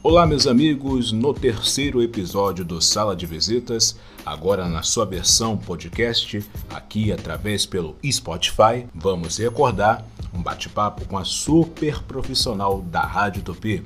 Olá, 0.00 0.24
meus 0.24 0.46
amigos, 0.46 1.10
no 1.10 1.34
terceiro 1.34 2.00
episódio 2.00 2.64
do 2.64 2.80
Sala 2.80 3.16
de 3.16 3.26
Visitas, 3.26 3.98
agora 4.24 4.68
na 4.68 4.80
sua 4.80 5.04
versão 5.04 5.56
podcast, 5.56 6.48
aqui 6.70 7.10
através 7.10 7.66
pelo 7.66 7.96
Spotify, 8.08 8.86
vamos 8.94 9.38
recordar 9.38 10.06
um 10.32 10.40
bate-papo 10.40 11.04
com 11.06 11.18
a 11.18 11.24
super 11.24 12.00
profissional 12.04 12.80
da 12.80 13.00
Rádio 13.00 13.42
Tupi, 13.42 13.84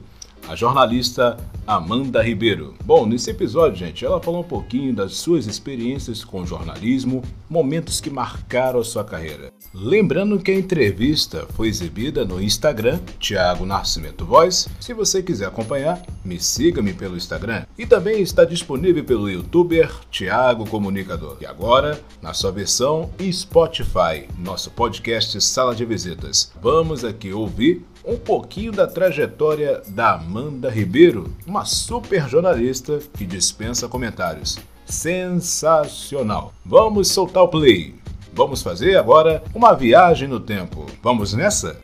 a 0.48 0.56
jornalista 0.56 1.36
Amanda 1.66 2.22
Ribeiro. 2.22 2.74
Bom, 2.84 3.06
nesse 3.06 3.30
episódio, 3.30 3.78
gente, 3.78 4.04
ela 4.04 4.20
falou 4.20 4.40
um 4.40 4.44
pouquinho 4.44 4.94
das 4.94 5.14
suas 5.14 5.46
experiências 5.46 6.24
com 6.24 6.44
jornalismo, 6.44 7.22
momentos 7.48 8.00
que 8.00 8.10
marcaram 8.10 8.80
a 8.80 8.84
sua 8.84 9.04
carreira. 9.04 9.52
Lembrando 9.72 10.38
que 10.38 10.50
a 10.50 10.54
entrevista 10.54 11.46
foi 11.54 11.68
exibida 11.68 12.24
no 12.24 12.42
Instagram, 12.42 12.98
Thiago 13.18 13.64
Nascimento 13.64 14.24
Voz. 14.24 14.68
Se 14.80 14.92
você 14.92 15.22
quiser 15.22 15.46
acompanhar, 15.46 16.02
me 16.24 16.38
siga-me 16.38 16.92
pelo 16.92 17.16
Instagram. 17.16 17.64
E 17.78 17.86
também 17.86 18.20
está 18.20 18.44
disponível 18.44 19.04
pelo 19.04 19.30
youtuber 19.30 19.90
Thiago 20.10 20.68
Comunicador. 20.68 21.38
E 21.40 21.46
agora, 21.46 22.00
na 22.20 22.34
sua 22.34 22.50
versão 22.50 23.10
Spotify, 23.32 24.28
nosso 24.38 24.70
podcast 24.72 25.40
Sala 25.40 25.74
de 25.74 25.84
Visitas. 25.84 26.52
Vamos 26.60 27.04
aqui 27.04 27.32
ouvir 27.32 27.84
um 28.04 28.16
pouquinho 28.16 28.72
da 28.72 28.86
trajetória 28.86 29.82
da 29.88 30.14
Amanda 30.14 30.68
Ribeiro, 30.68 31.32
uma 31.46 31.64
super 31.64 32.28
jornalista 32.28 32.98
que 33.14 33.24
dispensa 33.24 33.88
comentários. 33.88 34.58
Sensacional! 34.84 36.52
Vamos 36.64 37.08
soltar 37.08 37.44
o 37.44 37.48
play! 37.48 37.94
Vamos 38.34 38.62
fazer 38.62 38.96
agora 38.96 39.42
uma 39.54 39.74
viagem 39.74 40.26
no 40.26 40.40
tempo. 40.40 40.86
Vamos 41.02 41.34
nessa? 41.34 41.76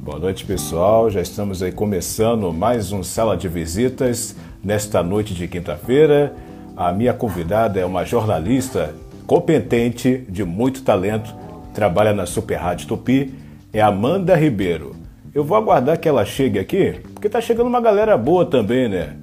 Boa 0.00 0.18
noite, 0.18 0.44
pessoal. 0.44 1.10
Já 1.10 1.20
estamos 1.20 1.62
aí 1.62 1.72
começando 1.72 2.52
mais 2.52 2.92
um 2.92 3.02
Sala 3.02 3.36
de 3.36 3.48
Visitas 3.48 4.34
nesta 4.62 5.02
noite 5.02 5.34
de 5.34 5.46
quinta-feira. 5.46 6.34
A 6.78 6.92
minha 6.92 7.12
convidada 7.12 7.80
é 7.80 7.84
uma 7.84 8.04
jornalista 8.04 8.94
competente, 9.26 10.24
de 10.28 10.44
muito 10.44 10.84
talento, 10.84 11.34
trabalha 11.74 12.12
na 12.12 12.24
Super 12.24 12.54
Rádio 12.54 12.86
Tupi, 12.86 13.34
é 13.72 13.80
Amanda 13.80 14.36
Ribeiro. 14.36 14.94
Eu 15.34 15.42
vou 15.42 15.58
aguardar 15.58 15.98
que 15.98 16.08
ela 16.08 16.24
chegue 16.24 16.56
aqui, 16.56 17.00
porque 17.12 17.28
tá 17.28 17.40
chegando 17.40 17.66
uma 17.66 17.80
galera 17.80 18.16
boa 18.16 18.46
também, 18.46 18.88
né? 18.88 19.16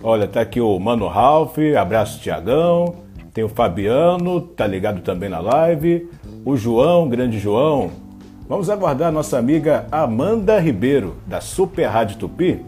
Olha, 0.00 0.28
tá 0.28 0.40
aqui 0.40 0.60
o 0.60 0.78
Mano 0.78 1.08
Ralph, 1.08 1.58
abraço 1.76 2.20
Tiagão, 2.20 2.94
tem 3.34 3.42
o 3.42 3.48
Fabiano, 3.48 4.40
tá 4.40 4.64
ligado 4.64 5.00
também 5.00 5.28
na 5.28 5.40
live, 5.40 6.08
o 6.44 6.56
João, 6.56 7.08
grande 7.08 7.40
João. 7.40 7.90
Vamos 8.48 8.70
aguardar 8.70 9.08
a 9.08 9.12
nossa 9.12 9.36
amiga 9.36 9.84
Amanda 9.90 10.60
Ribeiro, 10.60 11.16
da 11.26 11.40
Super 11.40 11.86
Rádio 11.86 12.18
Tupi. 12.18 12.64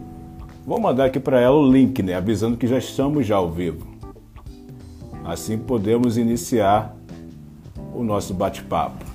Vou 0.67 0.81
mandar 0.81 1.05
aqui 1.05 1.19
para 1.19 1.39
ela 1.39 1.55
o 1.55 1.71
link, 1.71 2.03
né? 2.03 2.15
Avisando 2.15 2.57
que 2.57 2.67
já 2.67 2.77
estamos 2.77 3.25
já 3.25 3.37
ao 3.37 3.49
vivo. 3.49 3.92
Assim 5.23 5.57
podemos 5.57 6.17
iniciar 6.17 6.95
o 7.93 8.03
nosso 8.03 8.33
bate-papo. 8.33 9.05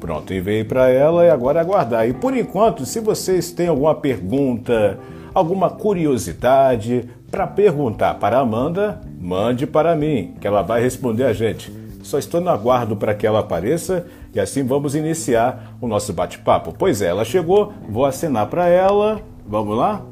Pronto, 0.00 0.32
enviei 0.32 0.64
para 0.64 0.88
ela 0.88 1.24
e 1.24 1.30
agora 1.30 1.60
aguardar. 1.60 2.08
E 2.08 2.14
por 2.14 2.34
enquanto, 2.36 2.86
se 2.86 3.00
vocês 3.00 3.50
têm 3.50 3.68
alguma 3.68 3.94
pergunta, 3.94 4.98
alguma 5.34 5.68
curiosidade 5.68 7.08
para 7.30 7.46
perguntar 7.46 8.14
para 8.14 8.38
a 8.38 8.40
Amanda, 8.40 9.00
mande 9.20 9.66
para 9.66 9.94
mim, 9.94 10.34
que 10.40 10.46
ela 10.46 10.62
vai 10.62 10.80
responder 10.80 11.24
a 11.24 11.32
gente. 11.32 11.70
Só 12.02 12.18
estou 12.18 12.40
no 12.40 12.48
aguardo 12.48 12.96
para 12.96 13.14
que 13.14 13.26
ela 13.26 13.40
apareça 13.40 14.06
e 14.32 14.40
assim 14.40 14.64
vamos 14.64 14.94
iniciar 14.94 15.76
o 15.80 15.86
nosso 15.86 16.12
bate-papo. 16.12 16.72
Pois 16.78 17.02
é, 17.02 17.08
ela 17.08 17.24
chegou, 17.24 17.72
vou 17.88 18.06
acenar 18.06 18.46
para 18.46 18.66
ela. 18.66 19.20
Vamos 19.46 19.76
lá? 19.76 20.02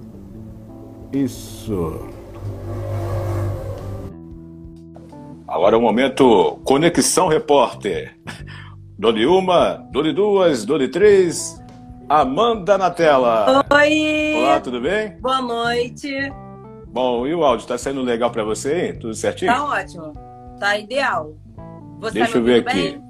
Isso. 1.12 2.06
Agora 5.48 5.76
é 5.76 5.78
o 5.78 5.82
momento 5.82 6.58
Conexão 6.64 7.28
Repórter. 7.28 8.16
Dole 8.98 9.26
uma, 9.26 9.74
dole 9.92 10.12
duas, 10.12 10.64
dole 10.64 10.88
três. 10.88 11.62
Amanda 12.08 12.78
na 12.78 12.90
tela. 12.90 13.64
Oi. 13.72 14.34
Olá, 14.36 14.60
tudo 14.60 14.80
bem? 14.80 15.18
Boa 15.20 15.42
noite. 15.42 16.10
Bom, 16.88 17.26
e 17.26 17.34
o 17.34 17.44
áudio 17.44 17.66
tá 17.66 17.76
saindo 17.76 18.00
legal 18.02 18.30
para 18.30 18.42
você, 18.44 18.86
hein? 18.86 18.98
Tudo 18.98 19.14
certinho? 19.14 19.52
Tá 19.52 19.64
ótimo. 19.64 20.12
Tá 20.58 20.78
ideal. 20.78 21.34
Você 22.00 22.14
Deixa 22.14 22.32
tá 22.32 22.38
eu 22.38 22.44
ver 22.44 22.64
bem? 22.64 22.72
aqui. 22.88 23.00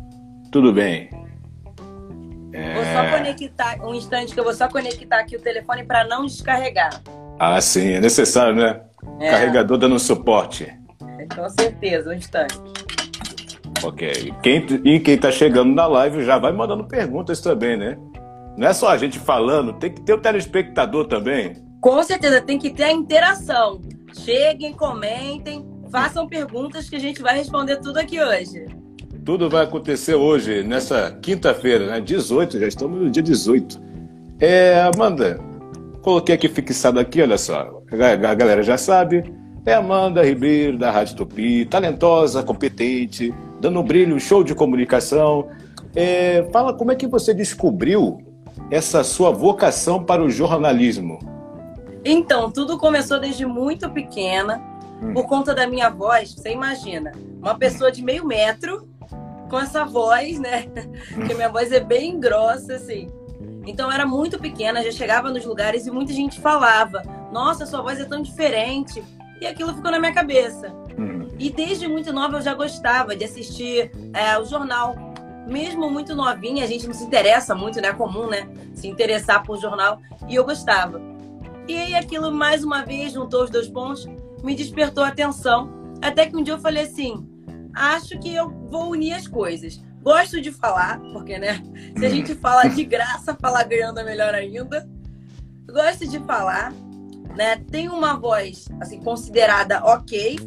Tudo 0.51 0.73
bem. 0.73 1.09
Vou 1.71 2.85
só 2.85 3.03
É... 3.03 3.19
conectar 3.19 3.77
um 3.87 3.95
instante 3.95 4.33
que 4.35 4.41
eu 4.41 4.45
vou 4.45 4.55
só 4.55 4.67
conectar 4.69 5.21
aqui 5.21 5.37
o 5.37 5.41
telefone 5.41 5.85
para 5.85 6.05
não 6.05 6.25
descarregar. 6.27 7.03
Ah, 7.39 7.61
sim, 7.61 7.93
é 7.93 8.01
necessário, 8.01 8.55
né? 8.55 8.81
É, 9.21 9.31
Carregador 9.31 9.79
dando 9.79 9.99
suporte. 9.99 10.67
com 11.35 11.49
certeza, 11.51 12.11
um 12.11 12.13
instante. 12.15 12.59
Ok. 13.83 14.11
E 14.11 14.33
quem, 14.43 14.67
e 14.85 15.01
quem 15.01 15.19
tá 15.19 15.31
chegando 15.31 15.75
na 15.75 15.87
live 15.87 16.25
já 16.25 16.39
vai 16.39 16.53
mandando 16.53 16.85
perguntas 16.85 17.41
também, 17.41 17.77
né? 17.77 17.97
Não 18.57 18.67
é 18.67 18.73
só 18.73 18.89
a 18.89 18.97
gente 18.97 19.19
falando, 19.19 19.75
tem 19.75 19.93
que 19.93 20.01
ter 20.01 20.15
o 20.15 20.19
telespectador 20.19 21.07
também. 21.07 21.55
Com 21.81 22.03
certeza 22.03 22.41
tem 22.41 22.59
que 22.59 22.71
ter 22.71 22.85
a 22.85 22.93
interação. 22.93 23.81
Cheguem, 24.15 24.73
comentem, 24.73 25.65
façam 25.91 26.27
perguntas 26.27 26.89
que 26.89 26.97
a 26.97 26.99
gente 27.01 27.21
vai 27.21 27.37
responder 27.37 27.77
tudo 27.77 27.99
aqui 27.99 28.19
hoje. 28.21 28.67
Tudo 29.25 29.51
vai 29.51 29.65
acontecer 29.65 30.15
hoje, 30.15 30.63
nessa 30.63 31.11
quinta-feira, 31.21 31.87
né? 31.87 32.01
18, 32.01 32.61
já 32.61 32.67
estamos 32.67 32.99
no 33.01 33.11
dia 33.11 33.23
18. 33.23 33.81
É, 34.41 34.81
Amanda, 34.95 35.39
coloquei 36.07 36.37
aqui 36.37 36.49
fixado 36.49 37.01
aqui, 37.01 37.21
olha 37.21 37.37
só. 37.37 37.83
A 37.91 38.35
galera 38.35 38.63
já 38.63 38.79
sabe. 38.79 39.25
É 39.67 39.75
Amanda 39.75 40.25
Ribeiro, 40.25 40.79
da 40.79 40.89
Rádio 40.89 41.17
Tupi, 41.17 41.67
talentosa, 41.67 42.45
competente, 42.45 43.35
dando 43.61 43.81
um 43.81 43.83
brilho, 43.83 44.21
show 44.21 44.45
de 44.45 44.55
comunicação. 44.55 45.49
É, 45.97 46.47
fala 46.53 46.73
como 46.73 46.93
é 46.93 46.95
que 46.95 47.09
você 47.09 47.35
descobriu 47.35 48.19
essa 48.71 49.03
sua 49.03 49.33
vocação 49.33 50.05
para 50.05 50.23
o 50.23 50.31
jornalismo. 50.31 51.19
Então, 52.05 52.53
tudo 52.53 52.79
começou 52.79 53.19
desde 53.19 53.45
muito 53.45 53.91
pequena, 53.91 54.63
Hum. 55.03 55.13
por 55.13 55.27
conta 55.27 55.53
da 55.53 55.67
minha 55.67 55.91
voz. 55.91 56.33
Você 56.35 56.53
imagina, 56.53 57.11
uma 57.41 57.59
pessoa 57.59 57.91
de 57.91 58.01
meio 58.01 58.25
metro 58.25 58.89
com 59.51 59.59
essa 59.59 59.85
voz, 59.85 60.39
né? 60.39 60.67
Porque 61.13 61.35
minha 61.35 61.49
voz 61.49 61.73
é 61.73 61.81
bem 61.81 62.21
grossa, 62.21 62.75
assim. 62.75 63.09
Então, 63.67 63.89
eu 63.89 63.93
era 63.93 64.07
muito 64.07 64.39
pequena, 64.39 64.83
já 64.83 64.93
chegava 64.93 65.31
nos 65.31 65.45
lugares 65.45 65.87
e 65.87 65.91
muita 65.91 66.13
gente 66.13 66.41
falava: 66.41 67.03
Nossa, 67.33 67.67
sua 67.67 67.83
voz 67.83 67.99
é 68.01 68.05
tão 68.05 68.23
diferente. 68.23 69.03
E 69.41 69.47
aquilo 69.47 69.75
ficou 69.75 69.91
na 69.91 69.99
minha 69.99 70.15
cabeça. 70.15 70.73
Hum. 70.99 71.29
E 71.39 71.51
desde 71.51 71.87
muito 71.87 72.13
nova 72.13 72.37
eu 72.39 72.43
já 72.43 72.55
gostava 72.55 73.15
de 73.15 73.25
assistir 73.25 73.91
é, 74.15 74.39
o 74.39 74.45
jornal. 74.45 74.95
Mesmo 75.47 75.91
muito 75.91 76.15
novinha, 76.15 76.65
a 76.65 76.67
gente 76.67 76.87
não 76.87 76.95
se 76.95 77.05
interessa 77.05 77.55
muito, 77.55 77.81
né? 77.81 77.89
É 77.89 77.93
comum, 77.93 78.29
né? 78.29 78.49
Se 78.75 78.89
interessar 78.89 79.43
por 79.43 79.59
jornal. 79.59 80.01
E 80.29 80.35
eu 80.35 80.45
gostava. 80.45 81.01
E 81.69 81.77
aí 81.77 81.95
aquilo, 81.95 82.33
mais 82.33 82.65
uma 82.65 82.85
vez, 82.85 83.13
juntou 83.13 83.45
os 83.45 83.51
dois 83.51 83.69
pontos, 83.69 84.07
me 84.43 84.55
despertou 84.55 85.05
a 85.05 85.09
atenção. 85.09 85.71
Até 86.01 86.27
que 86.27 86.37
um 86.37 86.43
dia 86.43 86.55
eu 86.55 86.59
falei 86.59 86.85
assim: 86.85 87.29
acho 87.75 88.19
que 88.19 88.35
eu 88.35 88.49
vou 88.49 88.91
unir 88.91 89.13
as 89.13 89.29
coisas. 89.29 89.81
Gosto 90.07 90.41
de 90.41 90.53
falar, 90.53 91.01
porque, 91.13 91.37
né? 91.37 91.61
Se 91.99 92.07
a 92.07 92.09
gente 92.09 92.33
fala 92.37 92.69
de 92.69 92.85
graça, 92.85 93.35
falar 93.35 93.65
ganhando 93.65 93.99
é 93.99 94.05
melhor 94.05 94.37
ainda. 94.37 94.89
Gosto 95.69 96.07
de 96.07 96.21
falar, 96.21 96.73
né? 97.35 97.57
Tenho 97.69 97.93
uma 97.93 98.17
voz, 98.17 98.69
assim, 98.81 99.01
considerada 99.01 99.85
ok 99.85 100.39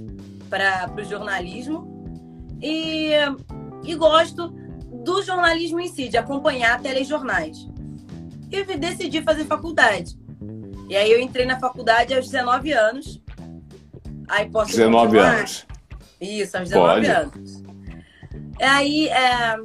para 0.50 0.90
o 0.98 1.04
jornalismo. 1.04 1.86
E, 2.62 3.12
e 3.84 3.96
gosto 3.96 4.48
do 4.48 5.22
jornalismo 5.24 5.82
em 5.82 5.90
si, 5.90 6.08
de 6.08 6.16
acompanhar 6.16 6.80
telejornais. 6.80 7.68
E 8.50 8.64
decidi 8.64 9.22
fazer 9.22 9.44
faculdade. 9.44 10.18
E 10.88 10.96
aí 10.96 11.12
eu 11.12 11.20
entrei 11.20 11.46
na 11.46 11.60
faculdade 11.60 12.14
aos 12.14 12.30
19 12.30 12.72
anos. 12.72 13.22
Aí 14.30 14.50
posso 14.50 14.72
19 14.72 15.06
continuar? 15.06 15.36
anos. 15.36 15.68
Isso, 16.22 16.58
aos 16.58 16.70
19 16.70 16.94
Pode. 16.94 17.12
anos. 17.12 17.69
Aí 18.62 19.08
é, 19.08 19.56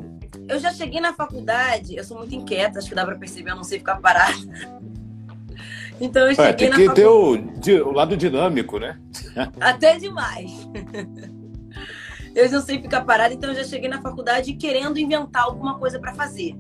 eu 0.49 0.59
já 0.59 0.73
cheguei 0.73 1.01
na 1.01 1.13
faculdade, 1.13 1.97
eu 1.97 2.05
sou 2.05 2.19
muito 2.19 2.35
inquieta, 2.35 2.79
acho 2.79 2.89
que 2.89 2.95
dá 2.95 3.05
pra 3.05 3.17
perceber, 3.17 3.51
eu 3.51 3.57
não 3.57 3.65
sei 3.65 3.79
ficar 3.79 3.97
parada. 3.97 4.35
Então 6.01 6.23
eu 6.25 6.31
É, 6.33 6.35
cheguei 6.35 6.55
tem 6.55 6.69
na 6.71 6.77
que 6.77 6.87
faculdade. 6.87 7.61
ter 7.63 7.81
o, 7.83 7.89
o 7.89 7.93
lado 7.93 8.17
dinâmico, 8.17 8.81
né? 8.81 8.99
Até 9.61 9.97
demais. 9.97 10.51
Eu 12.35 12.51
não 12.51 12.61
sei 12.61 12.83
ficar 12.83 13.05
parada, 13.05 13.33
então 13.33 13.51
eu 13.51 13.55
já 13.55 13.63
cheguei 13.63 13.89
na 13.89 14.03
faculdade 14.03 14.55
querendo 14.55 14.99
inventar 14.99 15.45
alguma 15.45 15.79
coisa 15.79 16.01
para 16.01 16.13
fazer. 16.15 16.57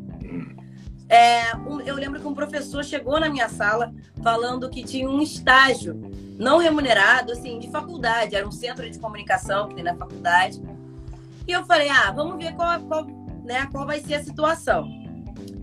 É, 1.08 1.56
um- 1.56 1.80
eu 1.80 1.96
lembro 1.96 2.20
que 2.20 2.26
um 2.28 2.32
professor 2.32 2.84
chegou 2.84 3.18
na 3.18 3.28
minha 3.28 3.48
sala 3.48 3.92
falando 4.22 4.70
que 4.70 4.84
tinha 4.84 5.10
um 5.10 5.20
estágio 5.20 6.00
não 6.38 6.58
remunerado, 6.58 7.32
assim, 7.32 7.58
de 7.58 7.68
faculdade. 7.72 8.36
Era 8.36 8.46
um 8.46 8.52
centro 8.52 8.88
de 8.88 8.96
comunicação 9.00 9.68
que 9.68 9.74
tem 9.74 9.82
na 9.82 9.96
faculdade. 9.96 10.62
E 11.46 11.52
eu 11.52 11.64
falei, 11.64 11.88
ah, 11.88 12.10
vamos 12.10 12.36
ver 12.42 12.54
qual, 12.54 12.80
qual, 12.82 13.06
né, 13.44 13.68
qual 13.70 13.86
vai 13.86 14.00
ser 14.00 14.14
a 14.14 14.24
situação. 14.24 14.88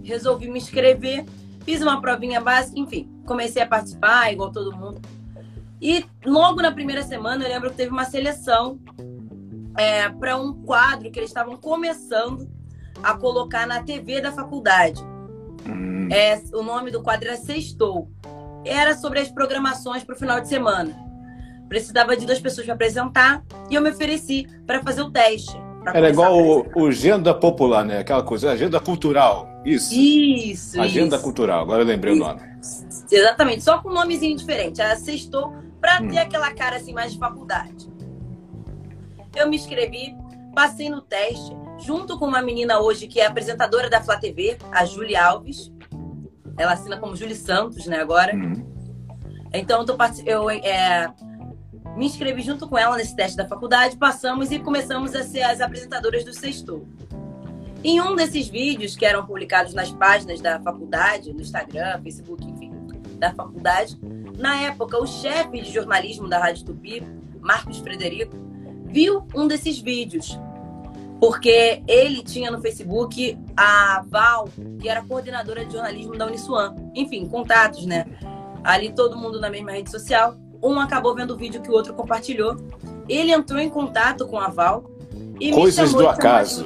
Resolvi 0.03 0.49
me 0.49 0.59
inscrever, 0.59 1.25
fiz 1.63 1.81
uma 1.81 1.99
provinha 1.99 2.39
básica, 2.39 2.79
enfim, 2.79 3.09
comecei 3.25 3.61
a 3.61 3.67
participar, 3.67 4.31
igual 4.31 4.51
todo 4.51 4.75
mundo. 4.75 5.01
E 5.81 6.05
logo 6.25 6.61
na 6.61 6.71
primeira 6.71 7.01
semana, 7.01 7.43
eu 7.43 7.49
lembro 7.49 7.71
que 7.71 7.77
teve 7.77 7.91
uma 7.91 8.05
seleção 8.05 8.79
é, 9.77 10.09
para 10.09 10.37
um 10.37 10.53
quadro 10.63 11.09
que 11.09 11.17
eles 11.17 11.29
estavam 11.29 11.57
começando 11.57 12.47
a 13.01 13.17
colocar 13.17 13.65
na 13.65 13.81
TV 13.81 14.21
da 14.21 14.31
faculdade. 14.31 15.01
Hum. 15.67 16.07
É, 16.11 16.39
o 16.53 16.61
nome 16.61 16.91
do 16.91 17.01
quadro 17.01 17.27
era 17.27 17.37
Sextou. 17.37 18.11
Era 18.63 18.95
sobre 18.95 19.19
as 19.19 19.29
programações 19.29 20.03
para 20.03 20.15
o 20.15 20.19
final 20.19 20.39
de 20.39 20.47
semana. 20.47 20.95
Precisava 21.67 22.15
de 22.15 22.25
duas 22.25 22.39
pessoas 22.39 22.65
para 22.65 22.75
apresentar 22.75 23.43
e 23.69 23.75
eu 23.75 23.81
me 23.81 23.89
ofereci 23.89 24.47
para 24.67 24.83
fazer 24.83 25.01
o 25.01 25.09
teste. 25.09 25.57
Era 25.85 26.09
igual 26.09 26.37
o, 26.37 26.65
o, 26.75 26.87
Agenda 26.87 27.33
Popular, 27.33 27.83
né? 27.83 27.99
Aquela 27.99 28.23
coisa, 28.23 28.51
Agenda 28.51 28.79
Cultural. 28.79 29.49
Isso. 29.65 29.93
Isso. 29.93 30.79
Agenda 30.79 31.15
isso. 31.15 31.23
Cultural, 31.23 31.61
agora 31.61 31.81
eu 31.81 31.87
lembrei 31.87 32.13
isso. 32.13 32.23
o 32.23 32.27
nome. 32.27 32.41
Exatamente, 33.11 33.63
só 33.63 33.79
com 33.79 33.89
um 33.89 33.93
nomezinho 33.93 34.37
diferente. 34.37 34.79
Era 34.79 34.95
Sextou, 34.95 35.53
para 35.79 36.01
hum. 36.01 36.07
ter 36.07 36.19
aquela 36.19 36.53
cara 36.53 36.77
assim 36.77 36.93
mais 36.93 37.13
de 37.13 37.19
faculdade. 37.19 37.91
Eu 39.35 39.49
me 39.49 39.55
inscrevi, 39.55 40.15
passei 40.53 40.89
no 40.89 41.01
teste, 41.01 41.51
junto 41.79 42.17
com 42.19 42.25
uma 42.25 42.41
menina 42.41 42.79
hoje 42.79 43.07
que 43.07 43.19
é 43.19 43.25
apresentadora 43.25 43.89
da 43.89 44.01
Flá 44.01 44.17
TV, 44.17 44.57
a 44.71 44.85
Julie 44.85 45.15
Alves. 45.15 45.71
Ela 46.57 46.73
assina 46.73 46.97
como 46.97 47.15
Julie 47.15 47.35
Santos, 47.35 47.85
né, 47.87 47.99
agora. 47.99 48.35
Uhum. 48.35 48.71
Então, 49.53 49.85
eu, 50.25 50.49
é, 50.49 51.11
me 52.01 52.07
inscrevi 52.07 52.41
junto 52.41 52.67
com 52.67 52.79
ela 52.79 52.97
nesse 52.97 53.15
teste 53.15 53.37
da 53.37 53.47
faculdade, 53.47 53.95
passamos 53.95 54.51
e 54.51 54.57
começamos 54.57 55.13
a 55.13 55.21
ser 55.21 55.43
as 55.43 55.61
apresentadoras 55.61 56.25
do 56.25 56.33
Sextou. 56.33 56.87
Em 57.83 58.01
um 58.01 58.15
desses 58.15 58.47
vídeos 58.47 58.95
que 58.95 59.05
eram 59.05 59.23
publicados 59.23 59.75
nas 59.75 59.91
páginas 59.91 60.41
da 60.41 60.59
faculdade, 60.59 61.31
no 61.31 61.41
Instagram, 61.41 62.01
Facebook, 62.01 62.43
enfim, 62.43 62.71
da 63.19 63.31
faculdade, 63.31 63.99
na 64.35 64.63
época, 64.63 64.97
o 64.97 65.05
chefe 65.05 65.61
de 65.61 65.71
jornalismo 65.71 66.27
da 66.27 66.39
Rádio 66.39 66.65
Tupi, 66.65 67.03
Marcos 67.39 67.77
Frederico, 67.77 68.35
viu 68.85 69.27
um 69.35 69.47
desses 69.47 69.77
vídeos 69.77 70.39
porque 71.19 71.83
ele 71.87 72.23
tinha 72.23 72.49
no 72.49 72.59
Facebook 72.59 73.37
a 73.55 74.03
Val, 74.07 74.49
que 74.79 74.89
era 74.89 75.03
coordenadora 75.03 75.63
de 75.63 75.73
jornalismo 75.73 76.17
da 76.17 76.25
Uniswan. 76.25 76.73
Enfim, 76.95 77.27
contatos, 77.27 77.85
né? 77.85 78.07
Ali 78.63 78.91
todo 78.91 79.15
mundo 79.15 79.39
na 79.39 79.51
mesma 79.51 79.71
rede 79.71 79.91
social. 79.91 80.35
Um 80.61 80.79
acabou 80.79 81.15
vendo 81.15 81.33
o 81.33 81.37
vídeo 81.37 81.61
que 81.61 81.69
o 81.69 81.73
outro 81.73 81.93
compartilhou. 81.93 82.57
Ele 83.09 83.31
entrou 83.31 83.59
em 83.59 83.69
contato 83.69 84.27
com 84.27 84.39
a 84.39 84.47
Val 84.47 84.89
e 85.39 85.51
coisas 85.51 85.93
do 85.93 86.07
acaso. 86.07 86.65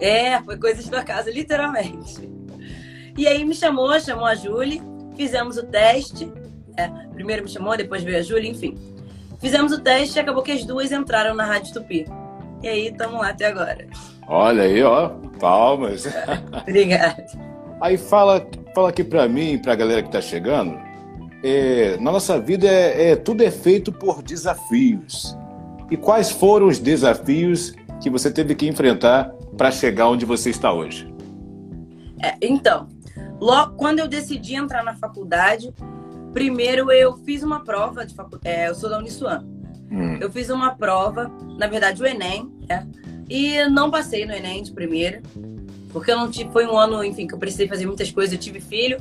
É, 0.00 0.40
foi 0.42 0.56
coisas 0.56 0.86
do 0.86 0.96
acaso, 0.96 1.30
literalmente. 1.30 2.28
E 3.16 3.26
aí 3.26 3.44
me 3.44 3.54
chamou, 3.54 3.98
chamou 4.00 4.26
a 4.26 4.34
Julie, 4.34 4.82
fizemos 5.16 5.56
o 5.56 5.64
teste. 5.64 6.30
É, 6.76 6.88
primeiro 7.14 7.42
me 7.42 7.48
chamou, 7.48 7.76
depois 7.76 8.02
veio 8.02 8.18
a 8.18 8.22
Julie, 8.22 8.50
enfim. 8.50 8.76
Fizemos 9.38 9.72
o 9.72 9.80
teste 9.80 10.18
e 10.18 10.20
acabou 10.20 10.42
que 10.42 10.52
as 10.52 10.64
duas 10.64 10.92
entraram 10.92 11.34
na 11.34 11.44
Rádio 11.44 11.74
Tupi. 11.74 12.06
E 12.62 12.68
aí, 12.68 12.88
estamos 12.88 13.20
lá 13.20 13.28
até 13.28 13.46
agora. 13.46 13.86
Olha 14.26 14.62
aí, 14.62 14.82
ó, 14.82 15.10
palmas. 15.38 16.06
Obrigada. 16.62 17.24
Aí 17.80 17.96
fala, 17.96 18.46
fala 18.74 18.88
aqui 18.88 19.04
para 19.04 19.28
mim, 19.28 19.58
para 19.58 19.74
a 19.74 19.76
galera 19.76 20.02
que 20.02 20.08
está 20.08 20.20
chegando. 20.20 20.85
É, 21.48 21.96
na 21.98 22.10
nossa 22.10 22.40
vida 22.40 22.66
é, 22.66 23.10
é, 23.10 23.16
tudo 23.16 23.40
é 23.44 23.52
feito 23.52 23.92
por 23.92 24.20
desafios. 24.20 25.38
E 25.88 25.96
quais 25.96 26.28
foram 26.28 26.66
os 26.66 26.80
desafios 26.80 27.72
que 28.02 28.10
você 28.10 28.32
teve 28.32 28.56
que 28.56 28.66
enfrentar 28.66 29.32
para 29.56 29.70
chegar 29.70 30.08
onde 30.08 30.26
você 30.26 30.50
está 30.50 30.72
hoje? 30.72 31.08
É, 32.20 32.34
então, 32.42 32.88
logo, 33.40 33.76
quando 33.76 34.00
eu 34.00 34.08
decidi 34.08 34.56
entrar 34.56 34.82
na 34.82 34.96
faculdade, 34.96 35.72
primeiro 36.32 36.90
eu 36.90 37.16
fiz 37.18 37.44
uma 37.44 37.62
prova 37.62 38.04
de 38.04 38.12
faculdade. 38.12 38.48
É, 38.48 38.68
eu 38.68 38.74
sou 38.74 38.90
da 38.90 38.98
Uniswan. 38.98 39.44
Hum. 39.88 40.18
Eu 40.20 40.28
fiz 40.32 40.50
uma 40.50 40.74
prova, 40.74 41.30
na 41.56 41.68
verdade 41.68 42.02
o 42.02 42.06
Enem, 42.06 42.50
né? 42.68 42.88
E 43.30 43.64
não 43.68 43.88
passei 43.88 44.26
no 44.26 44.32
Enem 44.32 44.64
de 44.64 44.72
primeira, 44.72 45.22
porque 45.92 46.10
eu 46.10 46.16
não 46.16 46.28
tive, 46.28 46.50
foi 46.50 46.66
um 46.66 46.76
ano, 46.76 47.04
enfim, 47.04 47.24
que 47.24 47.34
eu 47.34 47.38
precisei 47.38 47.68
fazer 47.68 47.86
muitas 47.86 48.10
coisas, 48.10 48.32
eu 48.32 48.40
tive 48.40 48.58
filho 48.60 48.98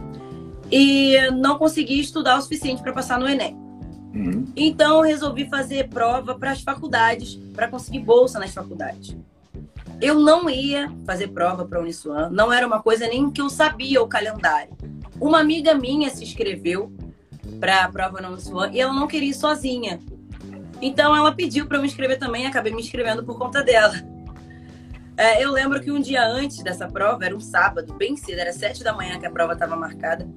e 0.72 1.16
não 1.32 1.58
consegui 1.58 2.00
estudar 2.00 2.38
o 2.38 2.42
suficiente 2.42 2.82
para 2.82 2.94
passar 2.94 3.20
no 3.20 3.28
Enem. 3.28 3.56
Hum. 4.14 4.46
Então 4.56 5.02
resolvi 5.02 5.48
fazer 5.50 5.90
prova 5.90 6.36
para 6.36 6.52
as 6.52 6.62
faculdades, 6.62 7.36
para 7.54 7.68
conseguir 7.68 8.00
bolsa 8.00 8.40
nas 8.40 8.54
faculdades. 8.54 9.16
Eu 10.02 10.20
não 10.20 10.50
ia 10.50 10.92
fazer 11.06 11.30
prova 11.30 11.66
para 11.66 11.80
a 11.80 11.82
Uniswan, 11.82 12.30
não 12.30 12.52
era 12.52 12.66
uma 12.66 12.82
coisa 12.82 13.08
nem 13.08 13.30
que 13.30 13.42
eu 13.42 13.50
sabia 13.50 14.02
o 14.02 14.08
calendário. 14.08 14.76
Uma 15.20 15.40
amiga 15.40 15.74
minha 15.74 16.10
se 16.10 16.24
inscreveu 16.24 16.92
para 17.60 17.86
a 17.86 17.90
prova 17.90 18.22
na 18.22 18.30
Uniswan 18.30 18.72
e 18.72 18.80
ela 18.80 18.94
não 18.94 19.08
queria 19.08 19.30
ir 19.30 19.34
sozinha. 19.34 20.00
Então 20.82 21.16
ela 21.16 21.34
pediu 21.34 21.66
para 21.66 21.78
eu 21.78 21.82
me 21.82 21.88
inscrever 21.88 22.20
também, 22.20 22.46
acabei 22.46 22.74
me 22.74 22.82
inscrevendo 22.82 23.24
por 23.24 23.38
conta 23.38 23.64
dela. 23.64 23.96
É, 25.18 25.42
eu 25.42 25.52
lembro 25.52 25.80
que 25.80 25.90
um 25.90 26.00
dia 26.00 26.28
antes 26.28 26.62
dessa 26.62 26.88
prova, 26.88 27.26
era 27.26 27.36
um 27.36 27.40
sábado, 27.40 27.94
bem 27.94 28.18
cedo, 28.18 28.40
era 28.40 28.52
sete 28.52 28.84
da 28.84 28.92
manhã 28.92 29.18
que 29.18 29.26
a 29.26 29.32
prova 29.32 29.54
estava 29.54 29.76
marcada. 29.76 30.28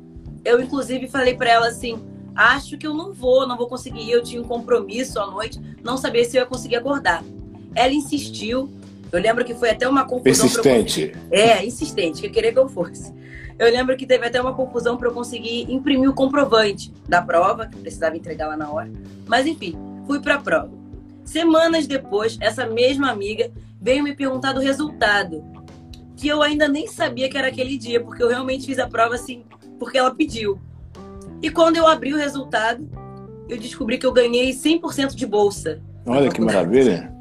Eu, 0.48 0.62
inclusive, 0.62 1.06
falei 1.08 1.34
para 1.34 1.50
ela 1.50 1.68
assim: 1.68 2.02
acho 2.34 2.78
que 2.78 2.86
eu 2.86 2.94
não 2.94 3.12
vou, 3.12 3.46
não 3.46 3.54
vou 3.54 3.68
conseguir. 3.68 4.10
Eu 4.10 4.22
tinha 4.22 4.40
um 4.40 4.44
compromisso 4.44 5.20
à 5.20 5.26
noite, 5.26 5.60
não 5.84 5.98
sabia 5.98 6.24
se 6.24 6.38
eu 6.38 6.40
ia 6.40 6.46
conseguir 6.46 6.76
acordar. 6.76 7.22
Ela 7.74 7.92
insistiu. 7.92 8.70
Eu 9.12 9.20
lembro 9.20 9.44
que 9.44 9.54
foi 9.54 9.70
até 9.70 9.86
uma 9.86 10.06
confusão. 10.06 10.46
Insistente. 10.46 11.14
É, 11.30 11.64
insistente, 11.64 12.20
que 12.22 12.26
eu 12.26 12.30
queria 12.30 12.52
que 12.52 12.58
eu 12.58 12.68
fosse. 12.68 13.12
Eu 13.58 13.70
lembro 13.70 13.94
que 13.96 14.06
teve 14.06 14.24
até 14.26 14.40
uma 14.40 14.54
confusão 14.54 14.96
para 14.96 15.08
eu 15.08 15.12
conseguir 15.12 15.70
imprimir 15.70 16.08
o 16.08 16.14
comprovante 16.14 16.92
da 17.06 17.20
prova, 17.20 17.66
que 17.66 17.76
precisava 17.76 18.16
entregar 18.16 18.48
lá 18.48 18.56
na 18.56 18.70
hora. 18.70 18.90
Mas 19.26 19.46
enfim, 19.46 19.76
fui 20.06 20.20
para 20.20 20.36
a 20.36 20.40
prova. 20.40 20.70
Semanas 21.24 21.86
depois, 21.86 22.38
essa 22.40 22.66
mesma 22.66 23.10
amiga 23.10 23.50
veio 23.80 24.02
me 24.02 24.14
perguntar 24.14 24.52
do 24.52 24.60
resultado, 24.60 25.44
que 26.16 26.28
eu 26.28 26.40
ainda 26.42 26.68
nem 26.68 26.86
sabia 26.86 27.28
que 27.28 27.36
era 27.36 27.48
aquele 27.48 27.76
dia, 27.76 28.00
porque 28.00 28.22
eu 28.22 28.28
realmente 28.28 28.66
fiz 28.66 28.78
a 28.78 28.86
prova 28.86 29.14
assim, 29.14 29.44
porque 29.78 29.98
ela 29.98 30.14
pediu. 30.14 30.60
E 31.42 31.50
quando 31.50 31.76
eu 31.76 31.86
abri 31.86 32.12
o 32.12 32.16
resultado, 32.16 32.88
eu 33.48 33.58
descobri 33.58 33.98
que 33.98 34.06
eu 34.06 34.12
ganhei 34.12 34.50
100% 34.50 35.14
de 35.14 35.26
bolsa. 35.26 35.81
Olha 36.06 36.31
que 36.31 36.41
maravilha! 36.41 37.12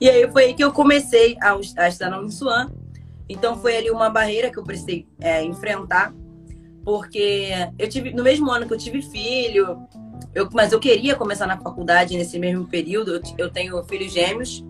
E 0.00 0.10
aí 0.10 0.28
foi 0.30 0.44
aí 0.46 0.54
que 0.54 0.64
eu 0.64 0.72
comecei 0.72 1.36
a, 1.40 1.56
a 1.76 1.88
estar 1.88 2.10
na 2.10 2.18
Uniswan. 2.18 2.70
Então 3.28 3.56
foi 3.56 3.76
ali 3.76 3.90
uma 3.90 4.10
barreira 4.10 4.50
que 4.50 4.58
eu 4.58 4.64
precisei 4.64 5.06
é, 5.20 5.42
enfrentar, 5.42 6.12
porque 6.84 7.50
eu 7.78 7.88
tive 7.88 8.12
no 8.12 8.22
mesmo 8.22 8.50
ano 8.50 8.66
que 8.66 8.74
eu 8.74 8.78
tive 8.78 9.00
filho, 9.00 9.78
eu, 10.34 10.48
mas 10.52 10.72
eu 10.72 10.80
queria 10.80 11.14
começar 11.14 11.46
na 11.46 11.58
faculdade 11.58 12.16
nesse 12.16 12.38
mesmo 12.38 12.66
período. 12.66 13.14
Eu, 13.14 13.22
eu 13.38 13.50
tenho 13.50 13.82
filhos 13.84 14.12
gêmeos. 14.12 14.64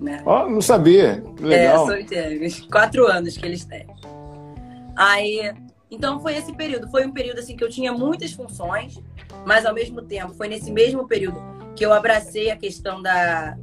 Né? 0.00 0.22
Oh, 0.24 0.48
não 0.48 0.60
sabia. 0.60 1.22
Que 1.36 1.42
legal. 1.42 1.90
É, 1.90 1.98
são 1.98 2.08
gêmeos. 2.08 2.60
Quatro 2.70 3.06
anos 3.06 3.36
que 3.36 3.44
eles 3.44 3.64
têm. 3.64 3.86
Aí, 4.96 5.52
então 5.90 6.20
foi 6.20 6.36
esse 6.36 6.52
período. 6.54 6.88
Foi 6.90 7.06
um 7.06 7.12
período 7.12 7.38
assim 7.38 7.56
que 7.56 7.64
eu 7.64 7.68
tinha 7.68 7.92
muitas 7.92 8.32
funções, 8.32 9.00
mas 9.46 9.64
ao 9.64 9.74
mesmo 9.74 10.02
tempo 10.02 10.34
foi 10.34 10.48
nesse 10.48 10.70
mesmo 10.70 11.06
período 11.06 11.40
que 11.74 11.84
eu 11.84 11.92
abracei 11.92 12.50
a 12.50 12.56
questão 12.56 13.00
da 13.00 13.56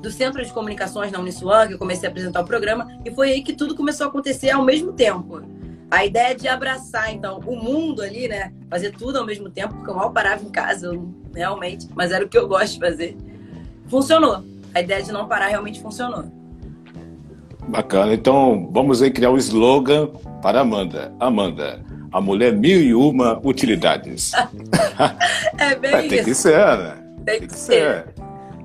do 0.00 0.10
Centro 0.10 0.44
de 0.44 0.52
Comunicações 0.52 1.10
na 1.10 1.18
Uniswan, 1.18 1.66
que 1.66 1.74
eu 1.74 1.78
comecei 1.78 2.06
a 2.06 2.10
apresentar 2.10 2.42
o 2.42 2.44
programa, 2.44 3.00
e 3.06 3.10
foi 3.10 3.32
aí 3.32 3.42
que 3.42 3.54
tudo 3.54 3.74
começou 3.74 4.04
a 4.04 4.08
acontecer 4.10 4.50
ao 4.50 4.62
mesmo 4.62 4.92
tempo. 4.92 5.42
A 5.90 6.04
ideia 6.04 6.34
de 6.34 6.46
abraçar, 6.46 7.12
então, 7.14 7.38
o 7.46 7.56
mundo 7.56 8.02
ali, 8.02 8.28
né? 8.28 8.52
Fazer 8.68 8.90
tudo 8.90 9.18
ao 9.18 9.24
mesmo 9.24 9.48
tempo, 9.48 9.74
porque 9.74 9.90
eu 9.90 9.94
mal 9.94 10.12
parava 10.12 10.42
em 10.42 10.50
casa, 10.50 10.90
realmente, 11.34 11.88
mas 11.94 12.12
era 12.12 12.24
o 12.24 12.28
que 12.28 12.36
eu 12.36 12.46
gosto 12.46 12.74
de 12.74 12.80
fazer. 12.80 13.16
Funcionou. 13.86 14.44
A 14.74 14.80
ideia 14.80 15.02
de 15.02 15.10
não 15.10 15.26
parar 15.26 15.48
realmente 15.48 15.80
funcionou. 15.80 16.30
Bacana. 17.68 18.14
Então, 18.14 18.68
vamos 18.72 19.02
aí 19.02 19.10
criar 19.10 19.30
um 19.30 19.36
slogan 19.36 20.08
para 20.42 20.60
Amanda. 20.60 21.14
Amanda, 21.18 21.82
a 22.12 22.20
mulher 22.20 22.52
mil 22.52 22.80
e 22.80 22.94
uma 22.94 23.40
utilidades. 23.44 24.32
é 25.58 25.74
bem 25.74 25.94
é, 25.94 26.02
tem 26.02 26.18
isso. 26.18 26.24
Que 26.24 26.34
ser, 26.34 26.78
né? 26.78 27.04
Tem, 27.24 27.38
tem 27.40 27.48
que, 27.48 27.54
ser. 27.54 27.72
ser. 27.72 28.14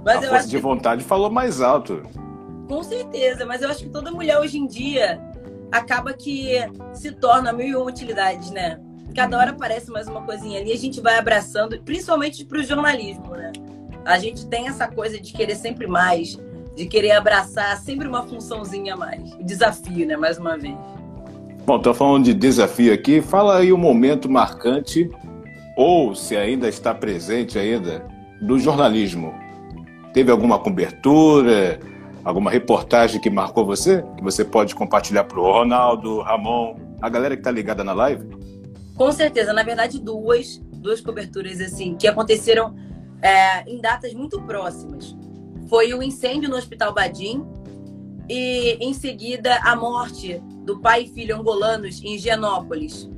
Mas 0.06 0.24
a 0.24 0.30
força 0.30 0.48
de 0.48 0.56
que... 0.56 0.62
vontade 0.62 1.04
falou 1.04 1.30
mais 1.30 1.62
alto. 1.62 2.04
Com 2.68 2.84
certeza, 2.84 3.46
mas 3.46 3.62
eu 3.62 3.70
acho 3.70 3.84
que 3.84 3.90
toda 3.90 4.12
mulher 4.12 4.38
hoje 4.38 4.58
em 4.58 4.68
dia 4.68 5.20
acaba 5.72 6.14
que 6.14 6.58
se 6.94 7.12
torna 7.12 7.52
mil 7.52 7.68
e 7.68 7.76
uma 7.76 7.86
utilidades, 7.86 8.52
né? 8.52 8.80
Cada 9.16 9.38
hora 9.38 9.52
aparece 9.52 9.90
mais 9.90 10.08
uma 10.08 10.22
coisinha 10.22 10.60
ali, 10.60 10.72
a 10.72 10.78
gente 10.78 11.02
vai 11.02 11.18
abraçando, 11.18 11.80
principalmente 11.82 12.46
para 12.46 12.60
o 12.60 12.64
jornalismo, 12.64 13.32
né? 13.32 13.52
A 14.06 14.20
gente 14.20 14.48
tem 14.48 14.68
essa 14.68 14.88
coisa 14.88 15.20
de 15.20 15.34
querer 15.34 15.56
sempre 15.56 15.88
mais, 15.88 16.40
de 16.80 16.86
querer 16.86 17.12
abraçar 17.12 17.76
sempre 17.78 18.08
uma 18.08 18.24
funçãozinha 18.24 18.94
a 18.94 18.98
mais. 18.98 19.34
O 19.34 19.44
desafio, 19.44 20.08
né? 20.08 20.16
Mais 20.16 20.38
uma 20.38 20.58
vez. 20.58 20.78
Bom, 21.66 21.78
tô 21.78 21.94
falando 21.94 22.24
de 22.24 22.34
desafio 22.34 22.94
aqui. 22.94 23.22
Fala 23.22 23.58
aí 23.58 23.74
um 23.74 23.78
momento 23.78 24.30
marcante 24.30 25.12
ou 25.76 26.16
se 26.16 26.38
ainda 26.38 26.70
está 26.70 26.96
presente 26.96 27.60
ainda 27.60 28.08
do 28.42 28.58
jornalismo. 28.58 29.34
Teve 30.14 30.32
alguma 30.32 30.58
cobertura, 30.58 31.82
alguma 32.24 32.50
reportagem 32.50 33.20
que 33.20 33.30
marcou 33.30 33.66
você? 33.66 34.02
Que 34.16 34.24
você 34.24 34.46
pode 34.46 34.74
compartilhar 34.74 35.26
para 35.26 35.38
o 35.38 35.44
Ronaldo, 35.44 36.22
Ramon, 36.22 36.78
a 37.02 37.10
galera 37.10 37.36
que 37.36 37.42
está 37.42 37.52
ligada 37.52 37.84
na 37.84 37.92
live? 37.92 38.26
Com 38.96 39.12
certeza, 39.12 39.52
na 39.52 39.64
verdade, 39.64 40.00
duas, 40.00 40.62
duas 40.76 41.02
coberturas 41.02 41.60
assim 41.60 41.98
que 41.98 42.08
aconteceram 42.08 42.74
é, 43.22 43.70
em 43.70 43.82
datas 43.82 44.14
muito 44.14 44.42
próximas. 44.44 45.19
Foi 45.70 45.94
o 45.94 46.02
incêndio 46.02 46.50
no 46.50 46.58
Hospital 46.58 46.94
Badim 46.94 47.46
e, 48.28 48.78
em 48.82 48.94
seguida, 48.94 49.60
a 49.64 49.76
morte 49.76 50.40
do 50.66 50.80
pai 50.80 51.04
e 51.04 51.08
filho 51.08 51.36
angolanos 51.36 52.04
em 52.04 52.16
Higienópolis. 52.16 53.10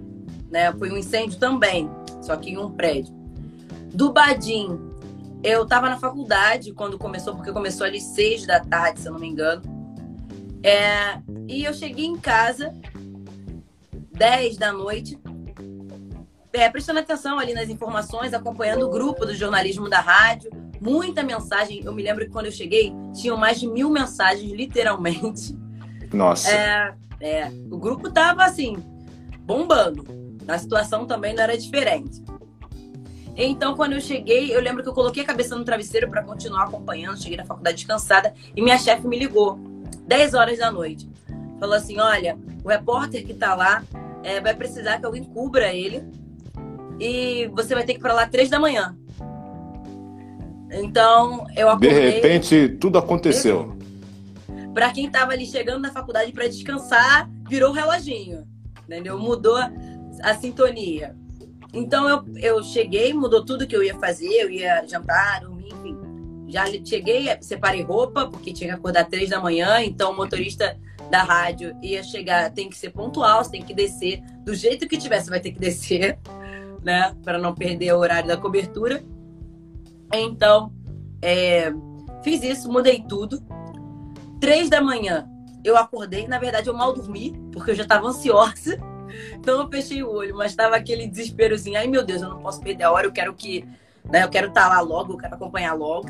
Né? 0.49 0.71
Foi 0.73 0.91
um 0.91 0.97
incêndio 0.97 1.39
também, 1.39 1.89
só 2.21 2.35
que 2.35 2.51
em 2.51 2.57
um 2.57 2.69
prédio. 2.69 3.13
Do 3.93 4.11
Badim, 4.11 4.79
eu 5.43 5.63
estava 5.63 5.89
na 5.89 5.97
faculdade 5.97 6.73
quando 6.73 6.97
começou, 6.97 7.35
porque 7.35 7.51
começou 7.51 7.85
ali 7.85 7.99
seis 7.99 8.45
da 8.45 8.59
tarde, 8.59 9.01
se 9.01 9.07
eu 9.07 9.13
não 9.13 9.19
me 9.19 9.27
engano. 9.27 9.61
É, 10.63 11.19
e 11.47 11.63
eu 11.63 11.73
cheguei 11.73 12.05
em 12.05 12.17
casa, 12.17 12.73
dez 14.11 14.57
da 14.57 14.71
noite, 14.71 15.17
é, 16.53 16.69
prestando 16.69 16.99
atenção 16.99 17.39
ali 17.39 17.53
nas 17.53 17.69
informações, 17.69 18.33
acompanhando 18.33 18.85
o 18.85 18.89
grupo 18.89 19.25
do 19.25 19.33
jornalismo 19.33 19.89
da 19.89 19.99
rádio. 19.99 20.51
Muita 20.81 21.21
mensagem. 21.21 21.81
Eu 21.85 21.93
me 21.93 22.01
lembro 22.01 22.25
que 22.25 22.31
quando 22.31 22.47
eu 22.47 22.51
cheguei, 22.51 22.91
tinham 23.13 23.37
mais 23.37 23.59
de 23.59 23.67
mil 23.67 23.89
mensagens, 23.89 24.51
literalmente. 24.51 25.55
Nossa. 26.11 26.51
É, 26.51 26.93
é, 27.21 27.51
o 27.69 27.77
grupo 27.77 28.11
tava 28.11 28.43
assim, 28.43 28.75
bombando. 29.41 30.05
A 30.47 30.57
situação 30.57 31.05
também 31.05 31.35
não 31.35 31.43
era 31.43 31.55
diferente. 31.55 32.21
Então, 33.37 33.75
quando 33.75 33.93
eu 33.93 34.01
cheguei, 34.01 34.53
eu 34.53 34.59
lembro 34.59 34.83
que 34.83 34.89
eu 34.89 34.93
coloquei 34.93 35.23
a 35.23 35.25
cabeça 35.25 35.55
no 35.55 35.63
travesseiro 35.63 36.09
para 36.09 36.23
continuar 36.23 36.63
acompanhando. 36.63 37.21
Cheguei 37.21 37.37
na 37.37 37.45
faculdade 37.45 37.77
descansada 37.77 38.33
e 38.55 38.61
minha 38.61 38.77
chefe 38.77 39.07
me 39.07 39.17
ligou, 39.17 39.57
10 40.07 40.33
horas 40.33 40.57
da 40.57 40.71
noite. 40.71 41.07
Falou 41.59 41.75
assim: 41.75 41.99
Olha, 41.99 42.37
o 42.63 42.67
repórter 42.67 43.25
que 43.25 43.33
tá 43.33 43.55
lá 43.55 43.83
é, 44.23 44.41
vai 44.41 44.55
precisar 44.55 44.99
que 44.99 45.05
alguém 45.05 45.23
cubra 45.23 45.71
ele 45.71 46.03
e 46.99 47.47
você 47.53 47.73
vai 47.73 47.83
ter 47.83 47.93
que 47.93 47.99
ir 47.99 48.01
para 48.01 48.13
lá 48.13 48.27
3 48.27 48.49
da 48.49 48.59
manhã. 48.59 48.97
Então, 50.71 51.45
eu 51.55 51.69
acordei. 51.69 51.89
De 51.89 51.99
repente, 51.99 52.69
tudo 52.79 52.97
aconteceu. 52.97 53.77
Para 54.73 54.91
quem 54.91 55.07
estava 55.07 55.33
ali 55.33 55.45
chegando 55.45 55.81
na 55.81 55.91
faculdade 55.91 56.31
para 56.31 56.47
descansar, 56.47 57.29
virou 57.49 57.71
o 57.71 57.73
reloginho. 57.73 58.47
Entendeu? 58.87 59.19
Mudou 59.19 59.57
a 60.23 60.33
sintonia. 60.35 61.15
Então 61.73 62.09
eu, 62.09 62.23
eu 62.37 62.63
cheguei, 62.63 63.13
mudou 63.13 63.45
tudo 63.45 63.65
que 63.65 63.75
eu 63.75 63.83
ia 63.83 63.95
fazer, 63.95 64.27
eu 64.27 64.49
ia 64.49 64.85
jantar, 64.85 65.41
dormir, 65.41 65.73
enfim. 65.73 65.97
Já 66.47 66.65
cheguei, 66.83 67.27
separei 67.39 67.81
roupa, 67.81 68.27
porque 68.27 68.51
tinha 68.51 68.71
que 68.71 68.75
acordar 68.75 69.05
três 69.05 69.29
da 69.29 69.39
manhã, 69.39 69.81
então 69.81 70.11
o 70.11 70.17
motorista 70.17 70.77
da 71.09 71.23
rádio 71.23 71.75
ia 71.81 72.03
chegar, 72.03 72.51
tem 72.51 72.69
que 72.69 72.77
ser 72.77 72.89
pontual, 72.89 73.43
você 73.43 73.51
tem 73.51 73.63
que 73.63 73.73
descer 73.73 74.21
do 74.43 74.53
jeito 74.53 74.87
que 74.87 74.97
tiver, 74.97 75.21
você 75.21 75.29
vai 75.29 75.39
ter 75.39 75.51
que 75.51 75.59
descer, 75.59 76.19
né? 76.83 77.15
Para 77.23 77.37
não 77.37 77.55
perder 77.55 77.93
o 77.93 77.99
horário 77.99 78.27
da 78.27 78.35
cobertura. 78.35 79.01
Então, 80.13 80.71
é, 81.21 81.71
fiz 82.23 82.43
isso, 82.43 82.71
mudei 82.71 83.03
tudo. 83.07 83.41
Três 84.39 84.69
da 84.69 84.81
manhã 84.81 85.27
eu 85.63 85.77
acordei, 85.77 86.27
na 86.27 86.39
verdade 86.39 86.67
eu 86.67 86.73
mal 86.73 86.91
dormi, 86.91 87.39
porque 87.51 87.71
eu 87.71 87.75
já 87.75 87.83
estava 87.83 88.07
ansiosa 88.07 88.79
então 89.35 89.61
eu 89.61 89.69
fechei 89.69 90.03
o 90.03 90.11
olho, 90.11 90.35
mas 90.35 90.55
tava 90.55 90.75
aquele 90.75 91.07
desesperozinho. 91.07 91.77
Ai, 91.77 91.87
meu 91.87 92.03
Deus, 92.03 92.21
eu 92.21 92.29
não 92.29 92.39
posso 92.39 92.61
perder 92.61 92.83
a 92.83 92.91
hora, 92.91 93.07
eu 93.07 93.11
quero 93.11 93.33
que. 93.33 93.65
Né, 94.09 94.23
eu 94.23 94.29
quero 94.29 94.47
estar 94.47 94.63
tá 94.63 94.69
lá 94.69 94.81
logo, 94.81 95.13
eu 95.13 95.17
quero 95.17 95.35
acompanhar 95.35 95.73
logo. 95.73 96.07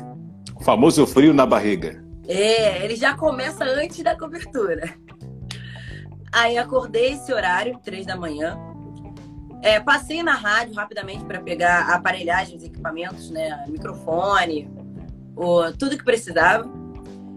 O 0.56 0.64
famoso 0.64 1.06
frio 1.06 1.34
na 1.34 1.44
barriga. 1.44 2.02
É, 2.26 2.84
ele 2.84 2.96
já 2.96 3.16
começa 3.16 3.64
antes 3.64 4.02
da 4.02 4.16
cobertura. 4.16 4.94
Aí 6.32 6.56
acordei 6.56 7.12
esse 7.12 7.32
horário, 7.32 7.78
três 7.82 8.06
da 8.06 8.16
manhã. 8.16 8.58
É, 9.62 9.78
passei 9.78 10.22
na 10.24 10.34
rádio 10.34 10.74
rapidamente 10.74 11.24
para 11.24 11.40
pegar 11.40 11.88
a 11.88 11.94
aparelhagem, 11.94 12.56
os 12.56 12.64
equipamentos, 12.64 13.30
né? 13.30 13.64
Microfone, 13.68 14.68
o, 15.36 15.70
tudo 15.78 15.96
que 15.96 16.04
precisava. 16.04 16.68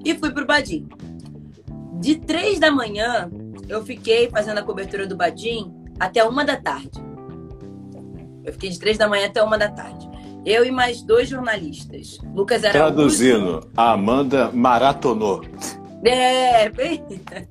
E 0.04 0.16
fui 0.16 0.32
pro 0.32 0.46
Badim. 0.46 0.88
De 2.00 2.16
três 2.16 2.60
da 2.60 2.72
manhã 2.72 3.30
eu 3.70 3.84
fiquei 3.84 4.30
fazendo 4.30 4.58
a 4.60 4.64
cobertura 4.64 5.08
do 5.08 5.16
Badim 5.16 5.74
até 6.00 6.24
uma 6.24 6.44
da 6.44 6.58
tarde. 6.58 7.04
Eu 8.44 8.54
fiquei 8.54 8.70
de 8.70 8.80
três 8.80 8.98
da 8.98 9.08
manhã 9.08 9.28
até 9.28 9.42
uma 9.42 9.58
da 9.58 9.70
tarde. 9.70 10.10
Eu 10.46 10.64
e 10.64 10.72
mais 10.72 11.02
dois 11.02 11.30
jornalistas. 11.30 12.20
Lucas 12.34 12.64
era 12.64 12.74
Traduzindo, 12.74 13.68
a 13.76 13.94
Amanda 13.94 14.52
maratonou. 14.52 15.44
É, 16.04 16.70
bem... 16.70 17.04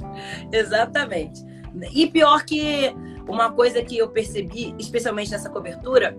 exatamente. 0.53 1.45
E 1.93 2.07
pior 2.07 2.45
que 2.45 2.95
uma 3.29 3.53
coisa 3.53 3.83
que 3.83 3.99
eu 3.99 4.09
percebi, 4.09 4.75
especialmente 4.79 5.31
nessa 5.31 5.51
cobertura, 5.51 6.17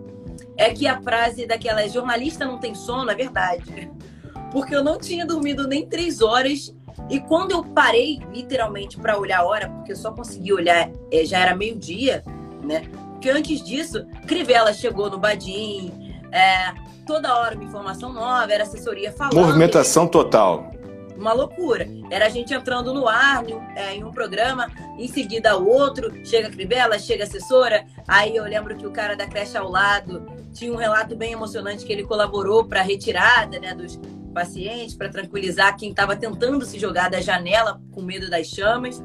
é 0.58 0.74
que 0.74 0.88
a 0.88 1.02
frase 1.02 1.46
daquela 1.46 1.88
jornalista 1.88 2.46
não 2.46 2.60
tem 2.60 2.74
sono 2.76 3.10
é 3.12 3.16
verdade. 3.16 3.92
Porque 4.52 4.76
eu 4.76 4.84
não 4.84 4.98
tinha 4.98 5.26
dormido 5.26 5.68
nem 5.68 5.86
três 5.86 6.22
horas 6.22 6.74
e 7.10 7.20
quando 7.20 7.52
eu 7.52 7.64
parei, 7.64 8.20
literalmente, 8.32 8.98
para 8.98 9.18
olhar 9.18 9.40
a 9.40 9.46
hora, 9.46 9.70
porque 9.70 9.92
eu 9.92 9.96
só 9.96 10.12
consegui 10.12 10.54
olhar, 10.54 10.90
é, 11.12 11.26
já 11.26 11.40
era 11.40 11.56
meio-dia, 11.56 12.24
né? 12.64 12.84
Porque 13.12 13.30
antes 13.30 13.62
disso, 13.62 14.06
Crivella 14.26 14.74
chegou 14.74 15.10
no 15.10 15.20
Badim, 15.20 15.92
é, 16.32 16.74
toda 17.06 17.36
hora 17.38 17.56
uma 17.56 17.64
informação 17.64 18.12
nova, 18.12 18.52
era 18.52 18.64
assessoria 18.64 19.12
falando. 19.12 19.36
Movimentação 19.36 20.08
total. 20.08 20.72
Uma 21.18 21.34
loucura. 21.34 21.88
Era 22.10 22.26
a 22.26 22.30
gente 22.30 22.54
entrando 22.54 22.94
no 22.94 23.08
ar, 23.08 23.44
é, 23.76 23.96
em 23.96 24.04
um 24.04 24.12
programa, 24.12 24.70
em 24.98 25.08
seguida 25.08 25.56
outro, 25.56 26.12
chega 26.26 26.48
a 26.48 26.52
Crivella, 26.52 27.00
chega 27.00 27.24
a 27.24 27.28
assessora. 27.28 27.86
Aí 28.08 28.36
eu 28.36 28.44
lembro 28.44 28.76
que 28.76 28.86
o 28.86 28.92
cara 28.92 29.16
da 29.16 29.26
creche 29.26 29.58
ao 29.58 29.70
lado 29.70 30.26
tinha 30.54 30.72
um 30.72 30.78
relato 30.78 31.16
bem 31.16 31.34
emocionante 31.34 31.86
que 31.86 31.94
ele 31.94 32.04
colaborou 32.04 32.66
para 32.66 32.82
a 32.82 32.84
retirada 32.84 33.60
né, 33.60 33.74
dos, 33.74 34.00
paciente, 34.36 34.98
para 34.98 35.10
tranquilizar 35.10 35.78
quem 35.78 35.90
estava 35.90 36.16
tentando 36.16 36.66
se 36.66 36.78
jogar 36.78 37.10
da 37.10 37.22
janela 37.22 37.82
com 37.92 38.02
medo 38.02 38.30
das 38.30 38.48
chamas. 38.48 39.02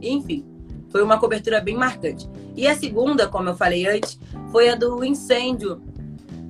Enfim, 0.00 0.44
foi 0.90 1.02
uma 1.02 1.18
cobertura 1.18 1.60
bem 1.60 1.74
marcante. 1.74 2.28
E 2.54 2.68
a 2.68 2.76
segunda, 2.76 3.26
como 3.26 3.48
eu 3.48 3.56
falei 3.56 3.86
antes, 3.88 4.20
foi 4.52 4.68
a 4.68 4.76
do 4.76 5.02
incêndio 5.02 5.82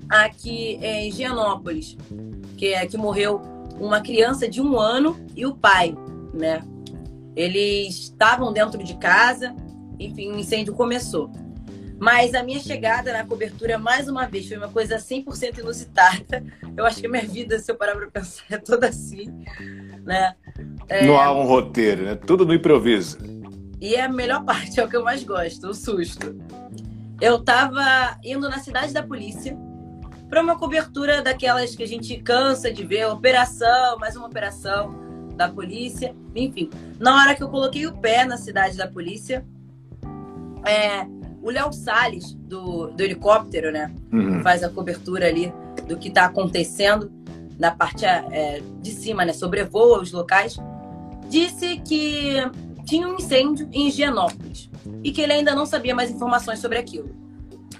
aqui 0.09 0.79
em 0.83 1.11
Gianópolis, 1.11 1.97
que 2.59 2.75
é 2.75 2.85
que 2.87 2.97
morreu 2.97 3.41
uma 3.79 4.01
criança 4.01 4.49
de 4.49 4.61
um 4.61 4.79
ano 4.79 5.17
e 5.35 5.47
o 5.47 5.55
pai, 5.55 5.97
né? 6.33 6.63
Eles 7.35 7.95
estavam 7.97 8.53
dentro 8.53 8.83
de 8.83 8.97
casa, 8.97 9.55
enfim, 9.99 10.33
o 10.33 10.39
incêndio 10.39 10.75
começou. 10.75 11.31
Mas 11.99 12.35
a 12.35 12.43
minha 12.43 12.61
chegada 12.61 13.13
na 13.13 13.25
cobertura, 13.25 13.79
mais 13.79 14.07
uma 14.07 14.27
vez, 14.27 14.49
foi 14.49 14.59
uma 14.59 14.69
coisa 14.69 14.97
100% 14.97 15.59
inusitada. 15.59 16.45
Eu 16.77 16.85
acho 16.85 17.01
que 17.01 17.07
a 17.07 17.11
minha 17.11 17.27
vida, 17.27 17.59
se 17.59 17.71
eu 17.71 17.75
parar 17.75 17.97
para 17.97 18.11
pensar, 18.11 18.45
é 18.51 18.59
toda 18.59 18.89
assim, 18.89 19.33
né? 20.05 20.35
É... 20.89 21.07
Não 21.07 21.19
há 21.19 21.33
um 21.33 21.47
roteiro, 21.47 22.05
né? 22.05 22.15
Tudo 22.15 22.45
no 22.45 22.53
improviso. 22.53 23.19
E 23.81 23.95
é 23.95 24.03
a 24.03 24.09
melhor 24.09 24.45
parte, 24.45 24.79
é 24.79 24.85
o 24.85 24.89
que 24.89 24.97
eu 24.97 25.05
mais 25.05 25.23
gosto, 25.23 25.69
o 25.69 25.75
susto. 25.75 26.37
Eu 27.21 27.37
estava 27.37 28.19
indo 28.23 28.49
na 28.49 28.59
cidade 28.59 28.93
da 28.93 29.03
polícia 29.03 29.57
para 30.29 30.43
uma 30.43 30.59
cobertura 30.59 31.23
daquelas 31.23 31.75
que 31.75 31.83
a 31.83 31.87
gente 31.87 32.17
cansa 32.19 32.73
de 32.73 32.85
ver, 32.85 33.07
operação, 33.07 33.99
mais 33.99 34.17
uma 34.17 34.27
operação 34.27 34.95
da 35.37 35.49
polícia, 35.49 36.15
enfim. 36.35 36.71
Na 36.99 37.15
hora 37.17 37.35
que 37.35 37.43
eu 37.43 37.49
coloquei 37.49 37.87
o 37.87 37.97
pé 37.97 38.25
na 38.25 38.37
cidade 38.37 38.77
da 38.77 38.89
polícia, 38.89 39.47
é, 40.65 41.07
o 41.43 41.51
Léo 41.51 41.73
Salles, 41.73 42.35
do, 42.35 42.89
do 42.89 43.03
helicóptero, 43.03 43.71
né? 43.71 43.95
Uhum. 44.13 44.43
Faz 44.43 44.65
a 44.65 44.69
cobertura 44.69 45.29
ali 45.29 45.53
do 45.87 45.97
que 45.97 46.09
está 46.09 46.25
acontecendo 46.25 47.13
na 47.59 47.71
parte 47.71 48.05
é, 48.05 48.61
de 48.81 48.91
cima, 48.91 49.25
né? 49.25 49.33
Sobrevoa 49.33 50.01
os 50.01 50.11
locais. 50.11 50.57
Disse 51.29 51.79
que 51.79 52.37
tinha 52.85 53.07
um 53.07 53.15
incêndio 53.15 53.69
em 53.73 53.89
Higienópolis 53.89 54.71
e 55.05 55.13
que 55.13 55.21
ele 55.21 55.33
ainda 55.33 55.55
não 55.55 55.67
sabia 55.67 55.95
mais 55.95 56.11
informações 56.11 56.59
sobre 56.59 56.79
aquilo. 56.79 57.15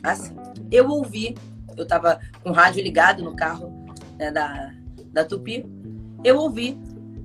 Assim, 0.03 0.35
eu 0.71 0.89
ouvi, 0.89 1.35
eu 1.77 1.83
estava 1.83 2.21
com 2.43 2.51
o 2.51 2.53
rádio 2.53 2.83
ligado 2.83 3.23
no 3.23 3.35
carro 3.35 3.73
né, 4.19 4.31
da, 4.31 4.73
da 5.13 5.25
Tupi, 5.25 5.65
eu 6.25 6.39
ouvi, 6.39 6.79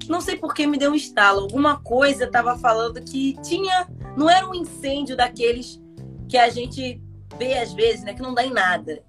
não 0.08 0.22
sei 0.22 0.36
por 0.36 0.54
que 0.54 0.68
me 0.68 0.78
deu 0.78 0.92
um 0.92 0.96
estalo, 0.96 1.42
alguma 1.42 1.80
coisa 1.80 2.26
estava 2.26 2.58
falando 2.58 3.02
que 3.02 3.36
tinha, 3.42 3.88
não 4.18 4.30
era 4.30 4.48
um 4.48 4.54
incêndio 4.54 5.16
daqueles 5.16 5.82
que 6.28 6.38
a 6.38 6.50
gente 6.50 7.02
vê 7.38 7.58
às 7.58 7.74
vezes, 7.74 8.04
né, 8.04 8.14
que 8.14 8.22
não 8.22 8.34
dá 8.34 8.46
em 8.46 8.54
nada. 8.54 9.02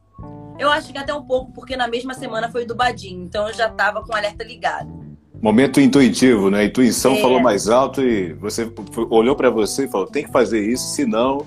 Eu 0.59 0.71
acho 0.71 0.93
que 0.93 0.99
até 0.99 1.13
um 1.13 1.25
pouco, 1.25 1.53
porque 1.53 1.77
na 1.77 1.89
mesma 1.89 2.15
semana 2.15 2.51
foi 2.51 2.65
do 2.65 2.75
Badinho, 2.75 3.25
então 3.25 3.49
eu 3.49 3.55
já 3.55 3.69
estava 3.69 4.03
com 4.03 4.13
o 4.13 4.17
alerta 4.17 4.45
ligado. 4.45 5.03
Momento 5.41 5.81
intuitivo, 5.81 6.51
né? 6.51 6.61
A 6.61 6.65
intuição 6.65 7.15
é. 7.15 7.21
falou 7.21 7.41
mais 7.41 7.69
alto 7.69 8.01
e 8.01 8.33
você 8.35 8.73
olhou 9.11 9.35
para 9.35 9.51
você 9.51 9.87
e 9.87 9.89
falou: 9.89 10.07
tem 10.07 10.25
que 10.25 10.31
fazer 10.31 10.65
isso, 10.65 10.95
senão 10.95 11.45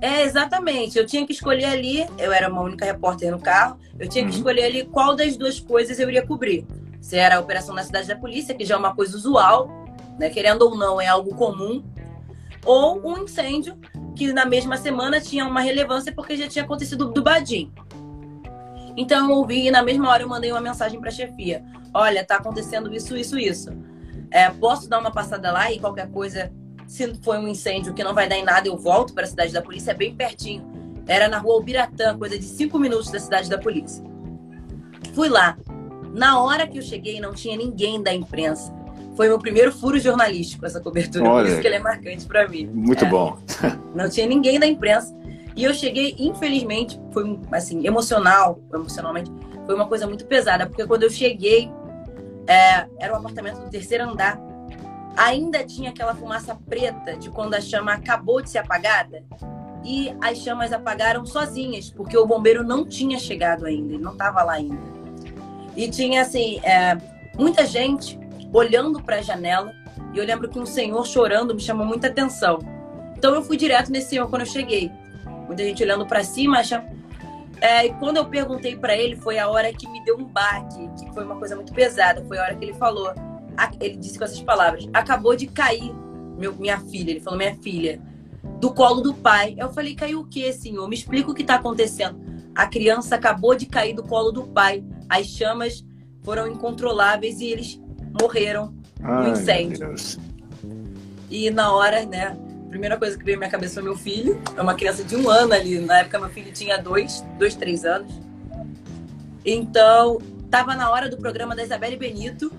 É, 0.00 0.22
exatamente. 0.22 0.98
Eu 0.98 1.06
tinha 1.06 1.26
que 1.26 1.32
escolher 1.32 1.66
ali, 1.66 2.06
eu 2.18 2.32
era 2.32 2.50
uma 2.50 2.60
única 2.60 2.84
repórter 2.84 3.30
no 3.30 3.40
carro, 3.40 3.78
eu 3.98 4.08
tinha 4.08 4.24
que 4.24 4.30
uhum. 4.30 4.36
escolher 4.36 4.64
ali 4.64 4.84
qual 4.84 5.16
das 5.16 5.36
duas 5.36 5.58
coisas 5.58 5.98
eu 5.98 6.08
iria 6.08 6.26
cobrir. 6.26 6.66
Se 7.00 7.16
era 7.16 7.36
a 7.36 7.40
operação 7.40 7.74
na 7.74 7.82
cidade 7.82 8.08
da 8.08 8.16
polícia, 8.16 8.54
que 8.54 8.64
já 8.64 8.74
é 8.74 8.78
uma 8.78 8.94
coisa 8.94 9.16
usual, 9.16 9.70
né? 10.18 10.28
Querendo 10.28 10.62
ou 10.62 10.76
não, 10.76 11.00
é 11.00 11.06
algo 11.06 11.34
comum. 11.34 11.82
Ou 12.64 13.00
um 13.06 13.22
incêndio, 13.22 13.78
que 14.14 14.32
na 14.32 14.44
mesma 14.44 14.76
semana 14.76 15.20
tinha 15.20 15.46
uma 15.46 15.60
relevância 15.60 16.12
porque 16.12 16.36
já 16.36 16.48
tinha 16.48 16.64
acontecido 16.64 17.10
do 17.12 17.22
Badim. 17.22 17.72
Então 18.96 19.30
eu 19.30 19.36
ouvi 19.36 19.66
e 19.66 19.70
na 19.70 19.82
mesma 19.82 20.08
hora 20.08 20.22
eu 20.22 20.28
mandei 20.28 20.50
uma 20.50 20.60
mensagem 20.60 20.98
para 20.98 21.10
a 21.10 21.12
chefia. 21.12 21.62
Olha, 21.92 22.24
tá 22.24 22.36
acontecendo 22.36 22.92
isso, 22.94 23.16
isso, 23.16 23.38
isso. 23.38 23.70
É, 24.30 24.50
posso 24.50 24.88
dar 24.88 24.98
uma 24.98 25.12
passada 25.12 25.52
lá 25.52 25.70
e 25.70 25.78
qualquer 25.78 26.10
coisa 26.10 26.50
se 26.86 27.14
foi 27.22 27.38
um 27.38 27.48
incêndio 27.48 27.92
que 27.94 28.04
não 28.04 28.14
vai 28.14 28.28
dar 28.28 28.36
em 28.36 28.44
nada, 28.44 28.68
eu 28.68 28.76
volto 28.76 29.12
para 29.12 29.24
a 29.24 29.26
cidade 29.26 29.52
da 29.52 29.62
polícia, 29.62 29.90
é 29.90 29.94
bem 29.94 30.14
pertinho. 30.14 30.64
Era 31.06 31.28
na 31.28 31.38
rua 31.38 31.56
Ubiratã, 31.56 32.16
coisa 32.18 32.38
de 32.38 32.44
cinco 32.44 32.78
minutos 32.78 33.10
da 33.10 33.18
cidade 33.18 33.48
da 33.48 33.58
polícia. 33.58 34.04
Fui 35.14 35.28
lá. 35.28 35.56
Na 36.12 36.40
hora 36.40 36.66
que 36.66 36.78
eu 36.78 36.82
cheguei, 36.82 37.20
não 37.20 37.32
tinha 37.32 37.56
ninguém 37.56 38.02
da 38.02 38.12
imprensa. 38.12 38.74
Foi 39.16 39.28
meu 39.28 39.38
primeiro 39.38 39.72
furo 39.72 39.98
jornalístico 39.98 40.66
essa 40.66 40.80
cobertura, 40.80 41.24
Olha, 41.24 41.44
por 41.44 41.52
isso 41.52 41.60
que 41.60 41.66
ele 41.66 41.76
é 41.76 41.80
marcante 41.80 42.26
para 42.26 42.46
mim. 42.48 42.66
Muito 42.66 43.04
é. 43.04 43.08
bom. 43.08 43.38
não 43.94 44.10
tinha 44.10 44.26
ninguém 44.26 44.58
da 44.58 44.66
imprensa. 44.66 45.16
E 45.54 45.64
eu 45.64 45.72
cheguei, 45.72 46.14
infelizmente, 46.18 47.00
foi 47.12 47.38
assim, 47.50 47.86
emocional, 47.86 48.60
emocionalmente, 48.74 49.32
foi 49.64 49.74
uma 49.74 49.86
coisa 49.86 50.06
muito 50.06 50.26
pesada, 50.26 50.66
porque 50.66 50.86
quando 50.86 51.04
eu 51.04 51.10
cheguei, 51.10 51.70
é, 52.46 52.86
era 52.98 53.14
um 53.14 53.16
apartamento 53.16 53.60
do 53.60 53.70
terceiro 53.70 54.04
andar, 54.04 54.38
ainda 55.16 55.64
tinha 55.64 55.90
aquela 55.90 56.14
fumaça 56.14 56.54
preta 56.68 57.16
de 57.16 57.30
quando 57.30 57.54
a 57.54 57.60
chama 57.60 57.92
acabou 57.92 58.42
de 58.42 58.50
ser 58.50 58.58
apagada 58.58 59.24
e 59.84 60.14
as 60.20 60.38
chamas 60.38 60.72
apagaram 60.72 61.24
sozinhas, 61.24 61.90
porque 61.90 62.16
o 62.16 62.26
bombeiro 62.26 62.62
não 62.62 62.84
tinha 62.84 63.18
chegado 63.18 63.66
ainda, 63.66 63.94
ele 63.94 64.02
não 64.02 64.12
estava 64.12 64.42
lá 64.42 64.54
ainda. 64.54 64.96
E 65.76 65.88
tinha, 65.88 66.22
assim, 66.22 66.58
é, 66.64 66.96
muita 67.36 67.64
gente 67.66 68.18
olhando 68.52 69.02
para 69.02 69.16
a 69.16 69.22
janela 69.22 69.72
e 70.12 70.18
eu 70.18 70.24
lembro 70.24 70.48
que 70.48 70.58
um 70.58 70.66
senhor 70.66 71.06
chorando 71.06 71.54
me 71.54 71.60
chamou 71.60 71.86
muita 71.86 72.08
atenção. 72.08 72.58
Então 73.16 73.34
eu 73.34 73.42
fui 73.42 73.56
direto 73.56 73.90
nesse 73.90 74.10
senhor 74.10 74.28
quando 74.28 74.42
eu 74.42 74.46
cheguei. 74.46 74.90
Muita 75.46 75.62
gente 75.62 75.82
olhando 75.82 76.06
para 76.06 76.24
cima. 76.24 76.60
É, 77.60 77.86
e 77.86 77.92
quando 77.94 78.16
eu 78.16 78.24
perguntei 78.24 78.76
para 78.76 78.96
ele, 78.96 79.16
foi 79.16 79.38
a 79.38 79.48
hora 79.48 79.72
que 79.72 79.88
me 79.88 80.04
deu 80.04 80.16
um 80.18 80.24
baque, 80.24 80.88
que 80.98 81.12
foi 81.12 81.24
uma 81.24 81.36
coisa 81.36 81.54
muito 81.54 81.72
pesada. 81.72 82.24
Foi 82.26 82.38
a 82.38 82.42
hora 82.42 82.54
que 82.54 82.64
ele 82.64 82.74
falou: 82.74 83.12
ele 83.80 83.96
disse 83.96 84.18
com 84.18 84.24
essas 84.24 84.42
palavras: 84.42 84.88
acabou 84.92 85.34
de 85.36 85.46
cair 85.46 85.92
meu, 86.36 86.54
minha 86.54 86.78
filha. 86.80 87.10
Ele 87.10 87.20
falou: 87.20 87.38
minha 87.38 87.54
filha, 87.56 88.00
do 88.60 88.72
colo 88.72 89.00
do 89.00 89.14
pai. 89.14 89.54
Eu 89.58 89.72
falei: 89.72 89.94
caiu 89.94 90.20
o 90.20 90.26
que, 90.26 90.52
senhor? 90.52 90.88
Me 90.88 90.94
explica 90.94 91.30
o 91.30 91.34
que 91.34 91.42
está 91.42 91.56
acontecendo. 91.56 92.20
A 92.54 92.66
criança 92.66 93.14
acabou 93.14 93.54
de 93.54 93.66
cair 93.66 93.94
do 93.94 94.02
colo 94.02 94.30
do 94.30 94.46
pai. 94.46 94.84
As 95.08 95.26
chamas 95.26 95.84
foram 96.22 96.48
incontroláveis 96.48 97.40
e 97.40 97.46
eles 97.46 97.80
morreram 98.20 98.74
no 99.00 99.28
incêndio. 99.28 99.94
E 101.30 101.50
na 101.50 101.72
hora, 101.72 102.04
né? 102.04 102.36
A 102.66 102.68
primeira 102.68 102.96
coisa 102.96 103.16
que 103.16 103.24
veio 103.24 103.36
na 103.36 103.40
minha 103.40 103.50
cabeça 103.50 103.74
foi 103.74 103.82
meu 103.82 103.96
filho. 103.96 104.40
É 104.56 104.60
uma 104.60 104.74
criança 104.74 105.04
de 105.04 105.16
um 105.16 105.30
ano 105.30 105.54
ali. 105.54 105.78
Na 105.78 105.98
época, 105.98 106.18
meu 106.18 106.28
filho 106.28 106.52
tinha 106.52 106.76
dois, 106.78 107.24
dois, 107.38 107.54
três 107.54 107.84
anos. 107.84 108.12
Então, 109.44 110.18
estava 110.44 110.74
na 110.74 110.90
hora 110.90 111.08
do 111.08 111.16
programa 111.16 111.54
da 111.54 111.62
Isabelle 111.62 111.96
Benito 111.96 112.50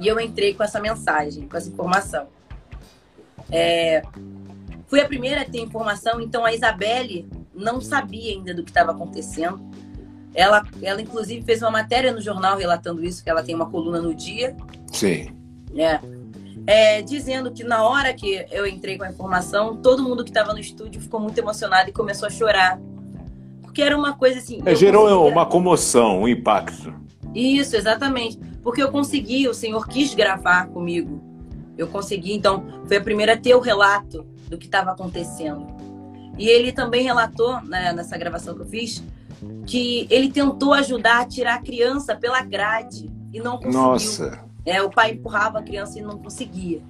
e 0.00 0.08
eu 0.08 0.18
entrei 0.18 0.54
com 0.54 0.64
essa 0.64 0.80
mensagem, 0.80 1.46
com 1.46 1.56
essa 1.56 1.68
informação. 1.68 2.26
É, 3.50 4.02
fui 4.86 5.00
a 5.00 5.06
primeira 5.06 5.42
a 5.42 5.44
ter 5.44 5.60
informação, 5.60 6.20
então 6.20 6.44
a 6.44 6.54
Isabelle 6.54 7.28
não 7.54 7.80
sabia 7.80 8.32
ainda 8.32 8.54
do 8.54 8.64
que 8.64 8.70
estava 8.70 8.92
acontecendo. 8.92 9.60
Ela, 10.34 10.64
ela, 10.82 11.02
inclusive, 11.02 11.42
fez 11.44 11.60
uma 11.60 11.70
matéria 11.70 12.12
no 12.12 12.20
jornal 12.20 12.56
relatando 12.56 13.04
isso, 13.04 13.22
que 13.22 13.28
ela 13.28 13.42
tem 13.42 13.54
uma 13.54 13.68
coluna 13.68 14.00
no 14.00 14.14
dia. 14.14 14.56
Sim. 14.90 15.36
É, 15.76 16.00
é, 16.66 17.02
dizendo 17.02 17.50
que 17.50 17.62
na 17.62 17.82
hora 17.82 18.14
que 18.14 18.46
eu 18.50 18.66
entrei 18.66 18.96
com 18.96 19.04
a 19.04 19.10
informação, 19.10 19.76
todo 19.76 20.02
mundo 20.02 20.24
que 20.24 20.30
estava 20.30 20.52
no 20.52 20.58
estúdio 20.58 21.00
ficou 21.00 21.20
muito 21.20 21.36
emocionado 21.36 21.90
e 21.90 21.92
começou 21.92 22.26
a 22.26 22.30
chorar. 22.30 22.80
Porque 23.60 23.82
era 23.82 23.96
uma 23.96 24.14
coisa 24.14 24.38
assim. 24.38 24.62
É, 24.64 24.74
gerou 24.74 25.28
uma 25.28 25.44
comoção, 25.44 26.22
um 26.22 26.28
impacto. 26.28 26.94
Isso, 27.34 27.76
exatamente. 27.76 28.49
Porque 28.62 28.82
eu 28.82 28.90
consegui, 28.90 29.48
o 29.48 29.54
senhor 29.54 29.86
quis 29.86 30.14
gravar 30.14 30.68
comigo. 30.68 31.22
Eu 31.76 31.88
consegui, 31.88 32.34
então, 32.34 32.64
foi 32.86 32.98
a 32.98 33.00
primeira 33.00 33.34
a 33.34 33.36
ter 33.36 33.54
o 33.54 33.60
relato 33.60 34.26
do 34.48 34.58
que 34.58 34.66
estava 34.66 34.90
acontecendo. 34.90 35.66
E 36.38 36.48
ele 36.48 36.72
também 36.72 37.02
relatou, 37.02 37.60
né, 37.62 37.92
nessa 37.92 38.16
gravação 38.18 38.54
que 38.54 38.60
eu 38.62 38.66
fiz, 38.66 39.02
que 39.66 40.06
ele 40.10 40.30
tentou 40.30 40.74
ajudar 40.74 41.20
a 41.20 41.26
tirar 41.26 41.54
a 41.54 41.62
criança 41.62 42.14
pela 42.14 42.42
grade 42.42 43.10
e 43.32 43.40
não 43.40 43.56
conseguiu. 43.56 43.80
Nossa. 43.80 44.44
É, 44.64 44.82
o 44.82 44.90
pai 44.90 45.12
empurrava 45.12 45.58
a 45.58 45.62
criança 45.62 45.98
e 45.98 46.02
não 46.02 46.18
conseguia. 46.18 46.82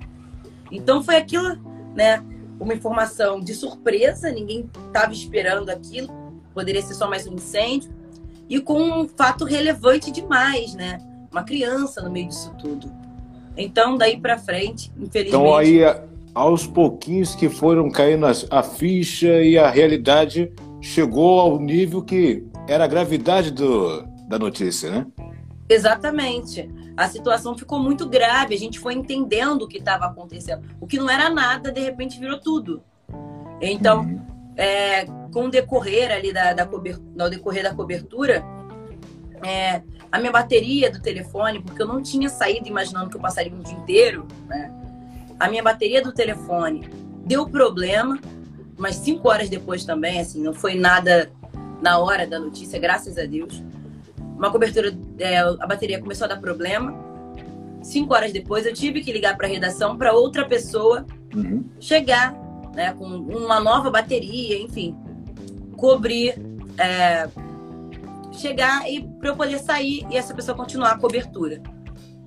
Então 0.70 1.02
foi 1.02 1.16
aquilo, 1.16 1.56
né? 1.94 2.24
Uma 2.58 2.74
informação 2.74 3.40
de 3.40 3.54
surpresa, 3.54 4.30
ninguém 4.30 4.68
estava 4.86 5.12
esperando 5.12 5.70
aquilo. 5.70 6.08
Poderia 6.52 6.82
ser 6.82 6.94
só 6.94 7.08
mais 7.08 7.26
um 7.26 7.34
incêndio 7.34 7.90
e 8.48 8.60
com 8.60 8.80
um 8.80 9.08
fato 9.08 9.44
relevante 9.44 10.10
demais, 10.10 10.74
né? 10.74 10.98
Uma 11.30 11.42
criança 11.42 12.02
no 12.02 12.10
meio 12.10 12.28
disso 12.28 12.52
tudo. 12.58 12.90
Então, 13.56 13.96
daí 13.96 14.18
para 14.18 14.38
frente, 14.38 14.92
infelizmente. 14.96 15.28
Então, 15.28 15.54
aí, 15.54 15.80
aos 16.34 16.66
pouquinhos 16.66 17.34
que 17.34 17.48
foram 17.48 17.90
caindo 17.90 18.26
a 18.50 18.62
ficha 18.62 19.42
e 19.42 19.58
a 19.58 19.68
realidade 19.68 20.52
chegou 20.80 21.40
ao 21.40 21.58
nível 21.58 22.02
que 22.02 22.44
era 22.66 22.84
a 22.84 22.88
gravidade 22.88 23.50
do, 23.50 24.02
da 24.28 24.38
notícia, 24.38 24.90
né? 24.90 25.06
Exatamente. 25.68 26.68
A 26.96 27.08
situação 27.08 27.56
ficou 27.56 27.78
muito 27.78 28.08
grave, 28.08 28.54
a 28.54 28.58
gente 28.58 28.78
foi 28.78 28.94
entendendo 28.94 29.62
o 29.62 29.68
que 29.68 29.78
estava 29.78 30.06
acontecendo. 30.06 30.62
O 30.80 30.86
que 30.86 30.98
não 30.98 31.08
era 31.08 31.30
nada, 31.30 31.70
de 31.70 31.80
repente 31.80 32.18
virou 32.18 32.38
tudo. 32.38 32.82
Então, 33.60 34.00
uhum 34.00 34.30
é, 34.60 35.06
com 35.32 35.46
o 35.46 35.50
decorrer 35.50 36.12
ali 36.12 36.32
da, 36.34 36.52
da 36.52 36.66
no 36.66 37.30
decorrer 37.30 37.62
da 37.62 37.74
cobertura, 37.74 38.44
é, 39.42 39.82
a 40.10 40.18
minha 40.18 40.32
bateria 40.32 40.90
do 40.90 41.00
telefone, 41.00 41.60
porque 41.62 41.82
eu 41.82 41.86
não 41.86 42.02
tinha 42.02 42.28
saído 42.28 42.68
imaginando 42.68 43.10
que 43.10 43.16
eu 43.16 43.20
passaria 43.20 43.52
um 43.52 43.60
dia 43.60 43.74
inteiro, 43.74 44.26
né? 44.46 44.72
A 45.38 45.48
minha 45.48 45.62
bateria 45.62 46.02
do 46.02 46.12
telefone 46.12 46.88
deu 47.24 47.48
problema, 47.48 48.18
mas 48.76 48.96
cinco 48.96 49.28
horas 49.28 49.48
depois 49.48 49.84
também, 49.84 50.20
assim, 50.20 50.42
não 50.42 50.52
foi 50.52 50.74
nada 50.74 51.30
na 51.80 51.98
hora 51.98 52.26
da 52.26 52.38
notícia, 52.38 52.78
graças 52.78 53.16
a 53.16 53.24
Deus. 53.24 53.62
Uma 54.36 54.50
cobertura, 54.50 54.92
é, 55.18 55.38
a 55.38 55.66
bateria 55.66 56.00
começou 56.00 56.24
a 56.24 56.28
dar 56.28 56.40
problema. 56.40 56.94
Cinco 57.82 58.14
horas 58.14 58.32
depois, 58.32 58.66
eu 58.66 58.74
tive 58.74 59.00
que 59.00 59.12
ligar 59.12 59.36
para 59.36 59.46
a 59.46 59.50
redação 59.50 59.96
para 59.96 60.12
outra 60.12 60.44
pessoa 60.44 61.06
uhum. 61.34 61.64
chegar 61.78 62.34
né, 62.74 62.92
com 62.92 63.04
uma 63.04 63.60
nova 63.60 63.90
bateria, 63.90 64.60
enfim, 64.60 64.94
cobrir, 65.76 66.34
é, 66.76 67.28
chegar 68.40 68.90
e 68.90 69.02
para 69.02 69.30
eu 69.30 69.36
poder 69.36 69.58
sair 69.58 70.06
e 70.10 70.16
essa 70.16 70.34
pessoa 70.34 70.56
continuar 70.56 70.92
a 70.92 70.98
cobertura. 70.98 71.60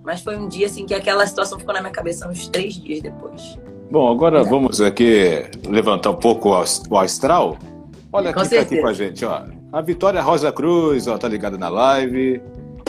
Mas 0.03 0.21
foi 0.21 0.37
um 0.37 0.47
dia 0.47 0.67
assim 0.67 0.85
que 0.85 0.93
aquela 0.93 1.25
situação 1.25 1.57
ficou 1.57 1.73
na 1.73 1.81
minha 1.81 1.93
cabeça 1.93 2.27
uns 2.27 2.47
três 2.49 2.75
dias 2.75 3.01
depois. 3.01 3.57
Bom, 3.89 4.11
agora 4.11 4.41
é. 4.41 4.43
vamos 4.43 4.81
aqui 4.81 5.45
levantar 5.67 6.11
um 6.11 6.15
pouco 6.15 6.49
o 6.49 6.97
astral. 6.97 7.57
Olha 8.11 8.33
quem 8.33 8.43
está 8.43 8.61
aqui 8.61 8.81
com 8.81 8.87
a 8.87 8.93
gente, 8.93 9.23
ó. 9.25 9.43
A 9.71 9.81
Vitória 9.81 10.21
Rosa 10.21 10.51
Cruz, 10.51 11.07
ó, 11.07 11.17
tá 11.17 11.27
ligada 11.27 11.57
na 11.57 11.69
live. 11.69 12.41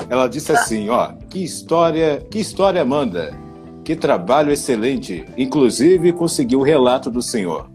Ela 0.09 0.29
disse 0.29 0.53
tá. 0.53 0.61
assim, 0.61 0.89
ó, 0.91 1.13
que 1.31 1.43
história, 1.43 2.23
que 2.31 2.39
história, 2.39 2.83
Amanda. 2.83 3.39
Que 3.85 3.95
trabalho 3.95 4.51
excelente. 4.51 5.25
Inclusive, 5.37 6.13
conseguiu 6.13 6.61
o 6.61 6.63
relato 6.63 7.11
do 7.11 7.23
senhor. 7.23 7.71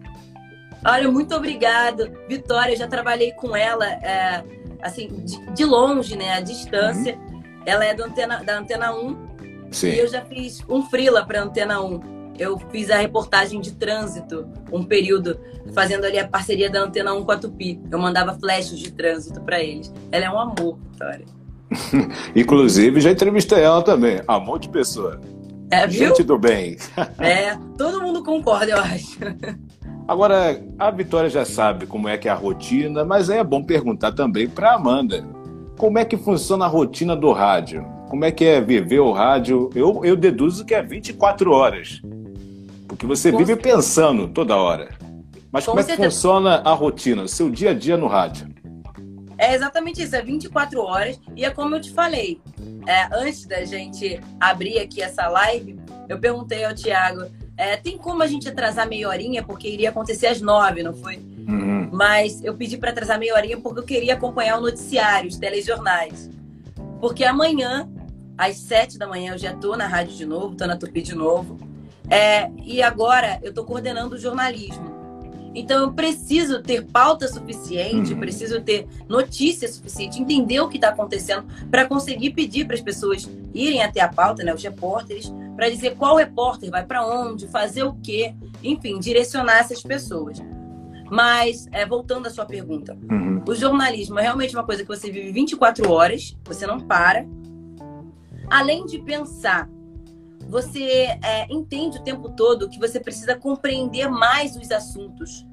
Olha, 0.86 1.12
muito 1.12 1.36
obrigado. 1.36 2.10
Vitória, 2.28 2.74
eu 2.74 2.78
já 2.78 2.88
trabalhei 2.88 3.32
com 3.34 3.56
ela, 3.56 3.86
é, 3.86 4.44
assim, 4.82 5.08
de, 5.08 5.54
de, 5.54 5.65
longe, 5.65 6.15
né? 6.15 6.34
A 6.34 6.42
distância. 6.42 7.15
Uhum. 7.15 7.62
Ela 7.65 7.86
é 7.86 7.94
da 7.94 8.06
Antena, 8.06 8.44
da 8.44 8.60
Antena 8.60 8.94
1. 8.94 9.30
Sim. 9.72 9.89
E 9.89 10.00
eu 10.00 10.08
já 10.08 10.22
fiz 10.22 10.63
um 10.68 10.84
freela 10.84 11.26
para 11.26 11.44
Antena 11.44 11.82
1. 11.82 12.20
Eu 12.39 12.58
fiz 12.72 12.89
a 12.89 12.98
reportagem 12.98 13.60
de 13.60 13.74
trânsito, 13.74 14.48
um 14.72 14.84
período, 14.84 15.38
fazendo 15.74 16.06
ali 16.06 16.18
a 16.18 16.28
parceria 16.28 16.70
da 16.70 16.82
Antena 16.82 17.13
1 17.13 17.26
com 17.26 17.32
a 17.32 17.38
Tupi. 17.38 17.80
Eu 17.92 18.00
mandava 18.00 18.34
flashes 18.39 18.80
de 18.80 18.92
trânsito 18.92 19.42
para 19.42 19.62
eles. 19.62 19.94
Ela 20.12 20.26
é 20.26 20.32
um 20.32 20.39
amor, 20.39 20.78
Vitória. 20.92 21.26
Inclusive, 22.36 23.02
já 23.02 23.12
entrevistei 23.12 23.62
ela 23.62 23.84
também. 23.84 24.22
Amor 24.28 24.60
de 24.60 24.70
pessoa. 24.70 25.20
É, 25.71 25.86
viu? 25.88 26.10
Gente 26.10 26.23
do 26.23 26.38
bem. 26.38 26.77
É, 27.19 27.55
todo 27.77 28.01
mundo 28.01 28.23
concorda, 28.23 28.71
eu 28.71 28.77
acho. 28.79 29.17
Agora, 30.08 30.60
a 30.79 30.89
Vitória 30.89 31.29
já 31.29 31.45
sabe 31.45 31.86
como 31.86 32.08
é 32.08 32.17
que 32.17 32.27
é 32.27 32.32
a 32.32 32.36
rotina, 32.36 33.05
mas 33.05 33.29
é 33.29 33.43
bom 33.43 33.63
perguntar 33.63 34.12
também 34.13 34.47
para 34.49 34.73
Amanda. 34.73 35.23
Como 35.77 35.99
é 35.99 36.05
que 36.05 36.17
funciona 36.17 36.65
a 36.65 36.67
rotina 36.67 37.15
do 37.15 37.32
rádio? 37.32 37.86
Como 38.10 38.25
é 38.25 38.32
que 38.32 38.43
é 38.43 38.60
viver 38.60 38.99
o 38.99 39.12
rádio? 39.12 39.69
Eu, 39.75 40.03
eu 40.03 40.15
deduzo 40.15 40.65
que 40.65 40.73
é 40.73 40.82
24 40.82 41.51
horas. 41.51 42.01
Porque 42.88 43.05
você 43.05 43.32
vive 43.32 43.55
pensando 43.55 44.27
toda 44.27 44.55
hora. 44.55 44.89
Mas 45.51 45.65
Com 45.65 45.71
como 45.71 45.84
certeza. 45.84 45.93
é 45.93 45.95
que 46.08 46.12
funciona 46.12 46.62
a 46.65 46.73
rotina, 46.73 47.21
o 47.23 47.27
seu 47.27 47.49
dia 47.49 47.69
a 47.69 47.73
dia 47.73 47.95
no 47.95 48.08
rádio? 48.08 48.49
É 49.39 49.56
exatamente 49.56 50.04
isso, 50.04 50.13
é 50.17 50.21
24 50.21 50.82
horas. 50.82 51.17
E 51.34 51.45
é 51.45 51.49
como 51.49 51.73
eu 51.73 51.80
te 51.80 51.91
falei, 51.91 52.41
é, 52.86 53.08
antes 53.13 53.45
da 53.45 53.63
gente 53.63 54.19
abrir 54.38 54.80
aqui 54.80 55.02
essa 55.02 55.30
live, 55.30 55.80
eu 56.10 56.19
perguntei 56.19 56.65
ao 56.65 56.75
Tiago, 56.75 57.25
é, 57.56 57.78
tem 57.78 57.97
como 57.97 58.21
a 58.21 58.28
gente 58.28 58.49
atrasar 58.49 58.86
meia 58.86 59.08
horinha? 59.08 59.41
Porque 59.41 59.69
iria 59.69 59.89
acontecer 59.89 60.28
às 60.28 60.41
nove, 60.41 60.84
não 60.84 60.93
foi? 60.93 61.15
Uhum. 61.47 61.89
Mas 61.89 62.43
eu 62.43 62.54
pedi 62.54 62.78
para 62.78 62.91
atrasar 62.91 63.17
meia 63.17 63.34
horinha 63.34 63.58
porque 63.58 63.80
eu 63.80 63.86
queria 63.86 64.15
acompanhar 64.15 64.58
o 64.58 64.62
noticiário, 64.62 65.30
os 65.30 65.38
telejornais. 65.38 66.30
Porque 66.99 67.23
amanhã, 67.23 67.89
às 68.38 68.58
sete 68.58 68.97
da 68.97 69.08
manhã, 69.08 69.34
eu 69.34 69.38
já 69.38 69.52
estou 69.52 69.78
na 69.78 69.88
rádio 69.88 70.17
de 70.17 70.25
novo, 70.25 70.52
estou 70.52 70.67
na 70.67 70.75
Tupi 70.75 71.02
de 71.02 71.15
novo. 71.15 71.58
É, 72.10 72.52
e 72.62 72.82
agora 72.82 73.39
eu 73.41 73.49
estou 73.49 73.63
coordenando 73.63 74.15
o 74.15 74.17
jornalismo. 74.17 74.99
Então 75.60 75.82
eu 75.82 75.91
preciso 75.91 76.62
ter 76.62 76.86
pauta 76.86 77.28
suficiente, 77.28 78.13
uhum. 78.13 78.19
preciso 78.19 78.62
ter 78.62 78.88
notícia 79.10 79.67
suficiente, 79.67 80.22
entender 80.22 80.62
o 80.62 80.69
que 80.69 80.78
está 80.78 80.89
acontecendo 80.89 81.45
para 81.69 81.86
conseguir 81.86 82.30
pedir 82.32 82.65
para 82.65 82.76
as 82.76 82.82
pessoas 82.82 83.30
irem 83.54 83.84
até 83.84 84.00
a 84.00 84.08
pauta, 84.08 84.41
né, 84.41 84.54
os 84.54 84.63
repórteres, 84.63 85.32
para 85.58 85.69
dizer 85.69 85.95
qual 85.95 86.15
repórter 86.15 86.72
vai 86.72 86.86
para 86.86 87.06
onde, 87.06 87.45
fazer 87.50 87.84
o 87.84 87.93
quê, 87.95 88.34
enfim, 88.63 89.00
direcionar 89.00 89.60
essas 89.60 89.84
pessoas. 89.84 90.41
Mas, 91.12 91.67
é, 91.74 91.86
voltando 91.86 92.28
à 92.28 92.30
sua 92.30 92.45
pergunta, 92.45 92.98
uhum. 93.12 93.43
o 93.45 93.54
jornalismo 93.54 94.17
é 94.17 94.22
realmente 94.22 94.56
uma 94.56 94.63
coisa 94.63 94.84
que 94.84 94.88
você 94.88 95.12
vive 95.12 95.32
24 95.32 95.91
horas, 95.91 96.38
você 96.45 96.65
não 96.65 96.80
para. 96.80 97.26
Além 98.50 98.86
de 98.86 99.00
pensar 99.00 99.67
você 100.50 101.15
é, 101.24 101.45
entende 101.48 102.00
o 102.00 102.04
tempo 102.04 102.30
todo 102.30 102.67
que 102.67 102.80
você 102.80 103.00
precisa 103.00 103.36
compreender 103.36 104.10
mais 104.10 104.56
os 104.56 104.72
assuntos. 104.72 105.45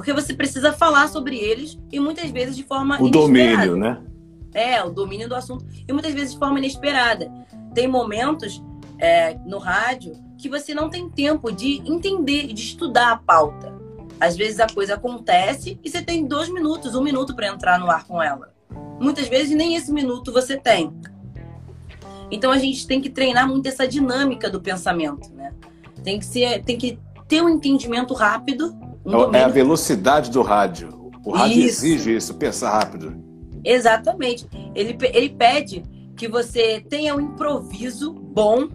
Porque 0.00 0.14
você 0.14 0.32
precisa 0.32 0.72
falar 0.72 1.08
sobre 1.08 1.36
eles 1.36 1.78
e 1.92 2.00
muitas 2.00 2.30
vezes 2.30 2.56
de 2.56 2.62
forma 2.62 2.94
o 2.98 3.06
inesperada. 3.06 3.66
domínio, 3.66 3.76
né? 3.76 4.02
É, 4.54 4.82
o 4.82 4.88
domínio 4.88 5.28
do 5.28 5.34
assunto. 5.34 5.66
E 5.86 5.92
muitas 5.92 6.14
vezes 6.14 6.32
de 6.32 6.38
forma 6.38 6.58
inesperada. 6.58 7.30
Tem 7.74 7.86
momentos 7.86 8.64
é, 8.98 9.34
no 9.44 9.58
rádio 9.58 10.14
que 10.38 10.48
você 10.48 10.72
não 10.72 10.88
tem 10.88 11.06
tempo 11.10 11.52
de 11.52 11.82
entender, 11.84 12.46
de 12.46 12.62
estudar 12.62 13.12
a 13.12 13.16
pauta. 13.18 13.74
Às 14.18 14.38
vezes 14.38 14.58
a 14.58 14.66
coisa 14.66 14.94
acontece 14.94 15.78
e 15.84 15.90
você 15.90 16.00
tem 16.00 16.26
dois 16.26 16.48
minutos, 16.48 16.94
um 16.94 17.02
minuto 17.02 17.36
para 17.36 17.48
entrar 17.48 17.78
no 17.78 17.90
ar 17.90 18.06
com 18.06 18.22
ela. 18.22 18.54
Muitas 18.98 19.28
vezes 19.28 19.54
nem 19.54 19.76
esse 19.76 19.92
minuto 19.92 20.32
você 20.32 20.56
tem. 20.56 20.90
Então 22.30 22.50
a 22.50 22.56
gente 22.56 22.86
tem 22.86 23.02
que 23.02 23.10
treinar 23.10 23.46
muito 23.46 23.66
essa 23.66 23.86
dinâmica 23.86 24.48
do 24.48 24.62
pensamento, 24.62 25.30
né? 25.34 25.52
Tem 26.02 26.18
que 26.18 26.24
ser, 26.24 26.64
tem 26.64 26.78
que 26.78 26.98
ter 27.28 27.42
um 27.42 27.50
entendimento 27.50 28.14
rápido. 28.14 28.74
Um 29.04 29.34
é 29.34 29.42
a 29.42 29.48
velocidade 29.48 30.30
do 30.30 30.42
rádio. 30.42 31.12
O 31.24 31.32
rádio 31.32 31.58
isso. 31.58 31.84
exige 31.84 32.16
isso, 32.16 32.34
pensar 32.34 32.70
rápido. 32.70 33.16
Exatamente. 33.64 34.46
Ele, 34.74 34.96
ele 35.12 35.30
pede 35.30 35.82
que 36.16 36.28
você 36.28 36.80
tenha 36.88 37.14
um 37.14 37.20
improviso 37.20 38.12
bom 38.12 38.68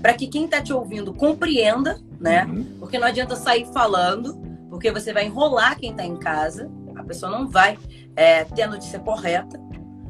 para 0.00 0.14
que 0.14 0.26
quem 0.26 0.44
está 0.44 0.62
te 0.62 0.72
ouvindo 0.72 1.12
compreenda, 1.12 1.98
né? 2.18 2.44
Uhum. 2.44 2.64
Porque 2.78 2.98
não 2.98 3.06
adianta 3.06 3.36
sair 3.36 3.66
falando, 3.72 4.40
porque 4.68 4.90
você 4.90 5.12
vai 5.12 5.26
enrolar 5.26 5.78
quem 5.78 5.90
está 5.90 6.04
em 6.04 6.16
casa, 6.16 6.70
a 6.96 7.02
pessoa 7.02 7.30
não 7.30 7.48
vai 7.48 7.78
é, 8.16 8.44
ter 8.44 8.62
a 8.62 8.68
notícia 8.68 8.98
correta. 8.98 9.60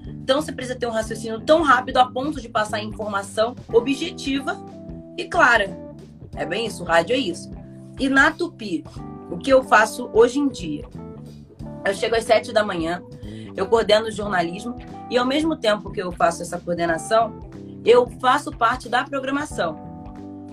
Então 0.07 0.41
você 0.41 0.53
precisa 0.53 0.79
ter 0.79 0.87
um 0.87 0.91
raciocínio 0.91 1.41
tão 1.41 1.63
rápido 1.63 1.97
a 1.99 2.07
ponto 2.07 2.41
de 2.41 2.49
passar 2.49 2.83
informação 2.83 3.55
objetiva 3.73 4.57
e 5.17 5.25
clara. 5.25 5.77
É 6.37 6.45
bem 6.45 6.67
isso, 6.67 6.83
o 6.83 6.87
rádio 6.87 7.15
é 7.15 7.19
isso. 7.19 7.51
E 7.99 8.09
na 8.09 8.31
Tupi, 8.31 8.85
o 9.31 9.39
que 9.39 9.51
eu 9.51 9.63
faço 9.63 10.11
hoje 10.13 10.39
em 10.39 10.49
dia? 10.49 10.85
Eu 11.85 11.95
chego 11.95 12.17
às 12.17 12.25
sete 12.25 12.53
da 12.53 12.65
manhã, 12.65 13.03
eu 13.57 13.67
coordeno 13.67 14.07
o 14.07 14.11
jornalismo 14.11 14.77
e 15.11 15.17
ao 15.17 15.27
mesmo 15.27 15.57
tempo 15.57 15.91
que 15.91 16.03
eu 16.03 16.13
faço 16.13 16.43
essa 16.43 16.59
coordenação, 16.59 17.41
eu 17.85 18.07
faço 18.21 18.51
parte 18.51 18.89
da 18.89 19.05
programação. 19.05 19.89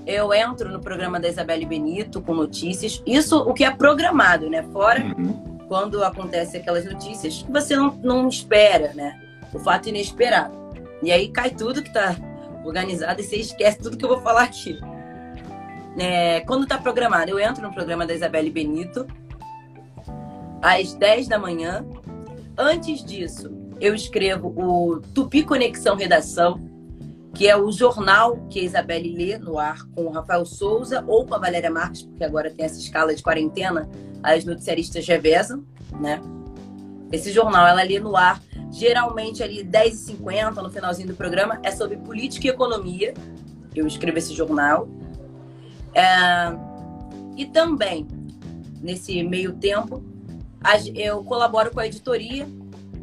Eu 0.06 0.34
entro 0.34 0.72
no 0.72 0.80
programa 0.80 1.20
da 1.20 1.28
Isabelle 1.28 1.66
Benito 1.66 2.22
com 2.22 2.34
notícias. 2.34 3.04
Isso 3.06 3.38
o 3.38 3.54
que 3.54 3.66
é 3.66 3.72
programado, 3.72 4.50
né? 4.50 4.64
Fora 4.72 5.04
uhum. 5.04 5.58
quando 5.68 6.02
acontece 6.02 6.56
aquelas 6.56 6.86
notícias 6.86 7.44
que 7.44 7.52
você 7.52 7.76
não, 7.76 7.94
não 8.02 8.30
espera, 8.30 8.94
né? 8.94 9.20
o 9.54 9.60
fato 9.60 9.90
inesperado. 9.90 10.56
E 11.02 11.12
aí 11.12 11.30
cai 11.30 11.52
tudo 11.52 11.82
que 11.82 11.90
está 11.90 12.16
organizado 12.64 13.22
e 13.22 13.24
você 13.24 13.38
esquece 13.38 13.80
tudo 13.80 13.98
que 13.98 14.06
eu 14.06 14.10
vou 14.10 14.22
falar 14.22 14.44
aqui. 14.44 14.80
É, 15.98 16.42
quando 16.42 16.64
está 16.64 16.78
programado, 16.78 17.32
eu 17.32 17.40
entro 17.40 17.62
no 17.62 17.74
programa 17.74 18.06
da 18.06 18.14
Isabelle 18.14 18.52
Benito 18.52 19.08
às 20.62 20.94
10 20.94 21.28
da 21.28 21.40
manhã. 21.40 21.86
Antes 22.58 23.04
disso, 23.04 23.52
eu 23.80 23.94
escrevo 23.96 24.54
o 24.56 25.00
Tupi 25.14 25.44
Conexão 25.44 25.96
Redação, 25.96 26.60
que 27.34 27.48
é 27.48 27.56
o 27.58 27.72
jornal 27.72 28.38
que 28.50 28.60
a 28.60 28.64
Isabelle 28.64 29.16
lê 29.16 29.38
no 29.38 29.60
ar 29.60 29.86
com 29.96 30.06
o 30.06 30.10
Rafael 30.10 30.46
Souza 30.46 31.04
ou 31.08 31.26
com 31.26 31.36
a 31.36 31.40
Valéria 31.40 31.70
Marques, 31.70 32.04
porque 32.04 32.24
agora 32.24 32.50
tem 32.50 32.66
essa 32.66 32.80
escala 32.80 33.14
de 33.14 33.22
quarentena, 33.22 33.90
as 34.24 34.44
noticiaristas 34.46 35.08
revezam, 35.08 35.64
né? 36.00 36.20
Esse 37.12 37.32
jornal 37.32 37.68
ela 37.68 37.84
lê 37.84 38.00
no 38.00 38.16
ar 38.16 38.42
geralmente 38.72 39.42
ali 39.42 39.64
10h50 39.64 40.56
no 40.56 40.70
finalzinho 40.70 41.08
do 41.08 41.16
programa, 41.16 41.60
é 41.64 41.72
sobre 41.72 41.98
política 41.98 42.48
e 42.48 42.50
economia. 42.50 43.14
Eu 43.74 43.88
escrevo 43.88 44.18
esse 44.18 44.34
jornal. 44.34 44.88
É, 45.98 46.56
e 47.36 47.46
também, 47.46 48.08
nesse 48.80 49.24
meio 49.24 49.54
tempo, 49.54 50.04
eu 50.94 51.24
colaboro 51.24 51.72
com 51.72 51.80
a 51.80 51.88
editoria 51.88 52.48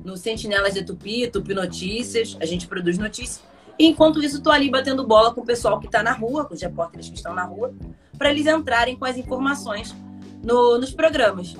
no 0.05 0.17
Sentinelas 0.17 0.75
de 0.75 0.85
Tupi, 0.85 1.27
Tupi 1.29 1.55
Notícias, 1.55 2.37
a 2.41 2.47
gente 2.47 2.69
produz 2.69 2.97
notícias. 2.99 3.43
E 3.77 3.87
enquanto 3.87 4.23
isso, 4.23 4.37
estou 4.37 4.53
ali 4.53 4.71
batendo 4.71 5.05
bola 5.05 5.35
com 5.35 5.41
o 5.41 5.45
pessoal 5.45 5.81
que 5.81 5.87
está 5.87 6.03
na 6.03 6.13
rua, 6.13 6.45
com 6.45 6.55
os 6.55 6.63
repórteres 6.63 7.09
que 7.09 7.17
estão 7.17 7.35
na 7.35 7.45
rua, 7.45 7.75
para 8.17 8.31
eles 8.31 8.47
entrarem 8.47 8.97
com 8.97 9.05
as 9.05 9.17
informações 9.17 9.95
no, 10.43 10.79
nos 10.79 10.93
programas. 10.93 11.57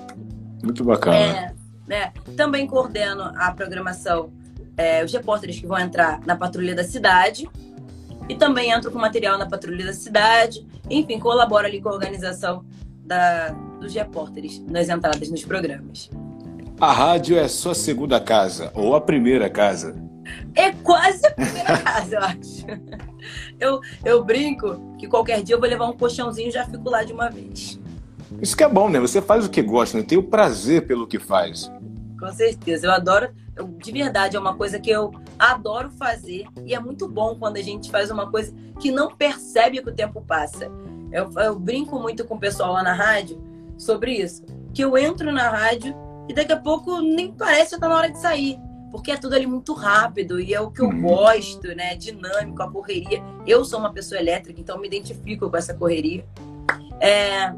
Muito 0.63 0.85
bacana. 0.85 1.17
É, 1.17 1.55
né? 1.87 2.13
Também 2.37 2.67
coordeno 2.67 3.33
a 3.37 3.51
programação, 3.51 4.33
é, 4.77 5.05
os 5.05 5.13
repórteres 5.13 5.59
que 5.59 5.67
vão 5.67 5.79
entrar 5.79 6.21
na 6.25 6.37
Patrulha 6.37 6.75
da 6.75 6.85
Cidade. 6.85 7.49
E 8.29 8.35
também 8.35 8.71
entro 8.71 8.91
com 8.91 8.99
material 8.99 9.39
na 9.39 9.47
Patrulha 9.47 9.85
da 9.85 9.93
Cidade. 9.93 10.67
Enfim, 10.89 11.19
colaboro 11.19 11.67
ali 11.67 11.81
com 11.81 11.89
a 11.89 11.93
organização 11.93 12.65
da, 13.05 13.51
dos 13.81 13.95
repórteres 13.95 14.61
nas 14.67 14.89
entradas 14.89 15.31
nos 15.31 15.45
programas. 15.45 16.11
A 16.81 16.93
rádio 16.93 17.39
é 17.39 17.47
sua 17.47 17.75
segunda 17.75 18.19
casa 18.21 18.73
ou 18.75 18.97
a 18.97 19.01
primeira 19.01 19.49
casa? 19.49 19.95
É 20.55 20.73
quase 20.73 21.27
a 21.27 21.31
primeira 21.31 21.79
casa, 21.79 22.17
eu 22.17 22.21
acho. 22.21 22.67
Eu, 23.61 23.81
eu 24.05 24.25
brinco 24.25 24.97
que 24.99 25.07
qualquer 25.07 25.43
dia 25.43 25.55
eu 25.55 25.61
vou 25.61 25.69
levar 25.69 25.87
um 25.87 25.93
colchãozinho 25.93 26.49
e 26.49 26.51
já 26.51 26.67
fico 26.67 26.91
lá 26.91 27.05
de 27.05 27.13
uma 27.13 27.31
vez. 27.31 27.79
Isso 28.41 28.57
que 28.57 28.65
é 28.65 28.69
bom, 28.69 28.89
né? 28.89 28.99
Você 29.01 29.23
faz 29.23 29.47
o 29.47 29.51
que 29.51 29.63
gosta, 29.63 29.99
né? 29.99 30.05
tem 30.05 30.19
o 30.19 30.23
prazer 30.23 30.87
pelo 30.87 31.07
que 31.07 31.19
faz. 31.19 31.71
Com 32.25 32.33
certeza. 32.33 32.87
Eu 32.87 32.93
adoro, 32.93 33.35
eu, 33.55 33.67
de 33.67 33.93
verdade, 33.93 34.35
é 34.35 34.41
uma 34.41 34.57
coisa 34.57 34.81
que 34.81 34.89
eu 34.89 35.13
adoro 35.39 35.91
fazer 35.91 36.47
e 36.65 36.75
é 36.75 36.81
muito 36.81 37.07
bom 37.07 37.37
quando 37.39 37.59
a 37.59 37.63
gente 37.63 37.91
faz 37.91 38.11
uma 38.11 38.31
coisa 38.31 38.55
que 38.81 38.91
não 38.91 39.15
percebe 39.15 39.83
que 39.83 39.91
o 39.91 39.95
tempo 39.95 40.23
passa. 40.23 40.71
Eu, 41.13 41.31
eu 41.37 41.59
brinco 41.59 42.01
muito 42.01 42.25
com 42.25 42.37
o 42.37 42.41
pessoal 42.41 42.73
lá 42.73 42.83
na 42.83 42.95
rádio 42.95 43.39
sobre 43.77 44.13
isso. 44.13 44.43
Que 44.73 44.83
eu 44.83 44.97
entro 44.97 45.31
na 45.31 45.51
rádio 45.51 45.95
e 46.27 46.33
daqui 46.33 46.53
a 46.55 46.57
pouco 46.59 46.99
nem 47.03 47.31
parece 47.31 47.75
que 47.75 47.81
tá 47.81 47.91
na 47.91 47.97
hora 47.97 48.11
de 48.11 48.19
sair. 48.19 48.59
Porque 48.91 49.11
é 49.11 49.19
tudo 49.19 49.35
ali 49.35 49.47
muito 49.47 49.75
rápido 49.75 50.41
e 50.41 50.55
é 50.55 50.61
o 50.63 50.71
que 50.71 50.81
eu 50.81 50.87
uhum. 50.87 51.03
gosto, 51.03 51.77
né? 51.77 51.95
Dinâmico, 51.95 52.63
a 52.63 52.71
correria. 52.71 53.23
Eu 53.47 53.67
sou 53.67 53.79
uma 53.79 53.93
pessoa 53.93 54.19
elétrica, 54.19 54.59
então 54.59 54.79
me 54.79 54.87
identifico 54.87 55.51
com 55.51 55.57
essa 55.59 55.75
correria. 55.75 56.25
É, 57.01 57.53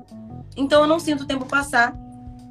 então 0.57 0.83
eu 0.83 0.88
não 0.88 0.98
sinto 0.98 1.22
o 1.22 1.26
tempo 1.26 1.44
passar 1.44 1.96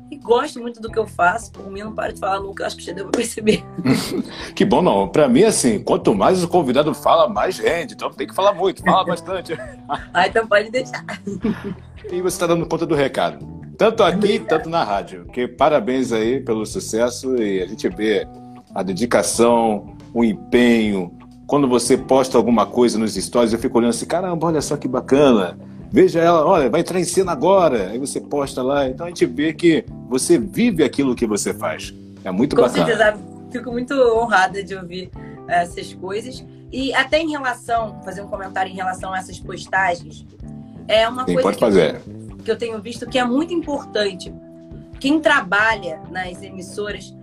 e 0.10 0.18
gosto 0.18 0.60
muito 0.60 0.80
do 0.80 0.90
que 0.90 1.00
eu 1.00 1.08
faço. 1.08 1.52
Por 1.52 1.70
mim, 1.72 1.82
não 1.82 1.94
paro 1.94 2.14
de 2.14 2.20
falar 2.20 2.40
nunca, 2.40 2.66
acho 2.66 2.78
que 2.78 2.84
já 2.84 2.94
deu 2.94 3.06
pra 3.06 3.20
perceber. 3.20 3.64
que 4.56 4.64
bom, 4.64 4.82
não. 4.82 5.08
Pra 5.08 5.28
mim, 5.28 5.44
assim, 5.44 5.80
quanto 5.80 6.14
mais 6.14 6.44
o 6.44 6.48
convidado 6.48 6.94
fala, 6.94 7.28
mais 7.28 7.58
rende. 7.58 7.94
Então 7.94 8.12
tem 8.12 8.28
que 8.28 8.36
falar 8.36 8.54
muito, 8.54 8.84
fala 8.84 9.04
bastante. 9.06 9.58
ah, 10.14 10.28
então 10.28 10.48
pode 10.48 10.70
deixar. 10.70 11.04
e 12.12 12.22
você 12.22 12.36
está 12.36 12.48
dando 12.48 12.66
conta 12.68 12.86
do 12.86 12.96
recado. 12.96 13.46
Tanto 13.78 14.04
aqui, 14.04 14.40
tanto 14.40 14.70
na 14.70 14.84
rádio. 14.84 15.26
Que 15.26 15.48
parabéns 15.48 16.12
aí 16.12 16.40
pelo 16.40 16.66
sucesso 16.66 17.36
e 17.36 17.62
a 17.62 17.68
gente 17.68 17.90
vê 17.90 18.28
a 18.74 18.84
dedicação, 18.84 19.96
o 20.14 20.24
empenho. 20.24 21.18
Quando 21.48 21.68
você 21.68 21.98
posta 21.98 22.38
alguma 22.38 22.66
coisa 22.66 22.98
nos 22.98 23.16
stories, 23.16 23.54
eu 23.54 23.60
fico 23.60 23.78
olhando 23.78 23.92
assim, 23.92 24.06
caramba, 24.06 24.48
olha 24.48 24.62
só 24.62 24.78
que 24.78 24.88
bacana 24.88 25.58
Veja 25.96 26.20
ela, 26.20 26.46
olha, 26.46 26.70
vai 26.70 26.82
entrar 26.82 27.00
em 27.00 27.06
cena 27.06 27.32
agora. 27.32 27.92
Aí 27.92 27.98
você 27.98 28.20
posta 28.20 28.62
lá. 28.62 28.86
Então 28.86 29.06
a 29.06 29.10
gente 29.10 29.26
vê 29.26 29.54
que 29.54 29.86
você 30.10 30.38
vive 30.38 30.84
aquilo 30.84 31.16
que 31.16 31.26
você 31.26 31.54
faz. 31.54 31.94
É 32.22 32.30
muito 32.30 32.54
Com 32.54 32.64
bacana. 32.64 32.84
Com 32.84 32.92
certeza, 32.92 33.18
fico 33.50 33.72
muito 33.72 33.94
honrada 33.94 34.62
de 34.62 34.76
ouvir 34.76 35.10
eh, 35.48 35.62
essas 35.62 35.94
coisas. 35.94 36.46
E 36.70 36.94
até 36.94 37.22
em 37.22 37.32
relação, 37.32 38.02
fazer 38.04 38.22
um 38.22 38.28
comentário 38.28 38.70
em 38.70 38.76
relação 38.76 39.14
a 39.14 39.20
essas 39.20 39.40
postagens, 39.40 40.26
é 40.86 41.08
uma 41.08 41.24
Sim, 41.24 41.36
coisa 41.36 41.42
pode 41.44 41.60
fazer. 41.60 42.02
Que, 42.02 42.44
que 42.44 42.52
eu 42.52 42.58
tenho 42.58 42.82
visto 42.82 43.08
que 43.08 43.18
é 43.18 43.24
muito 43.24 43.54
importante. 43.54 44.34
quem 45.00 45.22
trabalha 45.22 46.02
nas 46.12 46.44
emissoras 46.44 47.16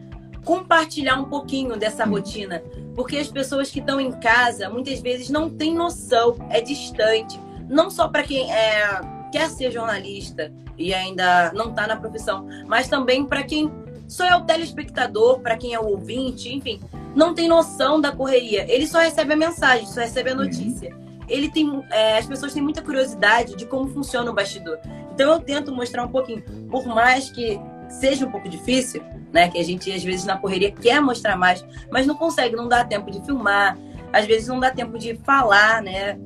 compartilhar 0.46 1.20
um 1.20 1.24
pouquinho 1.24 1.76
dessa 1.76 2.06
rotina, 2.06 2.62
porque 2.96 3.18
as 3.18 3.28
pessoas 3.28 3.70
que 3.70 3.80
estão 3.80 4.00
em 4.00 4.12
casa 4.12 4.70
muitas 4.70 4.98
vezes 4.98 5.28
não 5.28 5.50
têm 5.50 5.74
noção, 5.74 6.36
é 6.48 6.62
distante, 6.62 7.38
não 7.72 7.90
só 7.90 8.06
para 8.06 8.22
quem 8.22 8.52
é, 8.52 9.00
quer 9.32 9.48
ser 9.48 9.72
jornalista 9.72 10.52
e 10.76 10.92
ainda 10.92 11.50
não 11.52 11.70
está 11.70 11.86
na 11.86 11.96
profissão, 11.96 12.46
mas 12.68 12.86
também 12.86 13.24
para 13.24 13.42
quem 13.42 13.72
só 14.06 14.24
é 14.26 14.36
o 14.36 14.42
telespectador, 14.42 15.40
para 15.40 15.56
quem 15.56 15.72
é 15.72 15.80
o 15.80 15.86
ouvinte, 15.86 16.54
enfim, 16.54 16.78
não 17.14 17.34
tem 17.34 17.48
noção 17.48 17.98
da 17.98 18.12
correria. 18.12 18.70
Ele 18.70 18.86
só 18.86 18.98
recebe 18.98 19.32
a 19.32 19.36
mensagem, 19.36 19.86
só 19.86 20.00
recebe 20.00 20.30
a 20.30 20.34
notícia. 20.34 20.94
Ele 21.26 21.50
tem, 21.50 21.82
é, 21.90 22.18
as 22.18 22.26
pessoas 22.26 22.52
têm 22.52 22.62
muita 22.62 22.82
curiosidade 22.82 23.56
de 23.56 23.64
como 23.64 23.88
funciona 23.88 24.30
o 24.30 24.34
bastidor. 24.34 24.78
Então 25.14 25.32
eu 25.32 25.40
tento 25.40 25.72
mostrar 25.72 26.04
um 26.04 26.08
pouquinho, 26.08 26.42
por 26.70 26.84
mais 26.86 27.30
que 27.30 27.58
seja 27.88 28.26
um 28.26 28.30
pouco 28.30 28.48
difícil, 28.50 29.02
né? 29.32 29.48
Que 29.48 29.58
a 29.58 29.64
gente 29.64 29.90
às 29.90 30.02
vezes 30.04 30.26
na 30.26 30.36
correria 30.36 30.70
quer 30.70 31.00
mostrar 31.00 31.36
mais, 31.36 31.64
mas 31.90 32.06
não 32.06 32.16
consegue, 32.16 32.54
não 32.54 32.68
dá 32.68 32.84
tempo 32.84 33.10
de 33.10 33.24
filmar, 33.24 33.78
às 34.12 34.26
vezes 34.26 34.48
não 34.48 34.60
dá 34.60 34.70
tempo 34.70 34.98
de 34.98 35.14
falar, 35.24 35.82
né? 35.82 36.18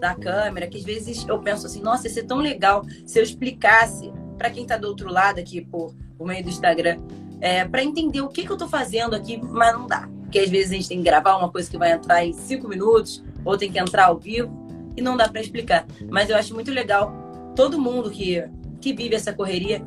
Da 0.00 0.14
câmera, 0.14 0.66
que 0.66 0.76
às 0.76 0.84
vezes 0.84 1.26
eu 1.26 1.38
penso 1.38 1.66
assim, 1.66 1.80
nossa, 1.80 2.06
ia 2.06 2.12
ser 2.12 2.24
tão 2.24 2.38
legal 2.38 2.84
se 3.06 3.18
eu 3.18 3.22
explicasse 3.22 4.12
para 4.36 4.50
quem 4.50 4.62
está 4.62 4.76
do 4.76 4.86
outro 4.88 5.10
lado 5.10 5.38
aqui 5.38 5.62
por, 5.62 5.94
por 6.18 6.26
meio 6.26 6.42
do 6.42 6.50
Instagram, 6.50 6.98
é, 7.40 7.64
para 7.64 7.82
entender 7.82 8.20
o 8.20 8.28
que, 8.28 8.44
que 8.44 8.50
eu 8.50 8.56
estou 8.56 8.68
fazendo 8.68 9.14
aqui, 9.14 9.40
mas 9.42 9.72
não 9.72 9.86
dá. 9.86 10.08
Porque 10.22 10.38
às 10.38 10.50
vezes 10.50 10.72
a 10.72 10.74
gente 10.74 10.88
tem 10.88 10.98
que 10.98 11.04
gravar 11.04 11.36
uma 11.36 11.50
coisa 11.50 11.70
que 11.70 11.78
vai 11.78 11.92
entrar 11.92 12.24
em 12.24 12.32
cinco 12.32 12.68
minutos, 12.68 13.24
ou 13.44 13.56
tem 13.56 13.70
que 13.70 13.78
entrar 13.78 14.06
ao 14.06 14.18
vivo, 14.18 14.66
e 14.96 15.00
não 15.00 15.16
dá 15.16 15.28
para 15.28 15.40
explicar. 15.40 15.86
Mas 16.10 16.28
eu 16.28 16.36
acho 16.36 16.54
muito 16.54 16.70
legal 16.70 17.12
todo 17.54 17.80
mundo 17.80 18.10
que, 18.10 18.44
que 18.80 18.92
vive 18.92 19.14
essa 19.14 19.32
correria 19.32 19.82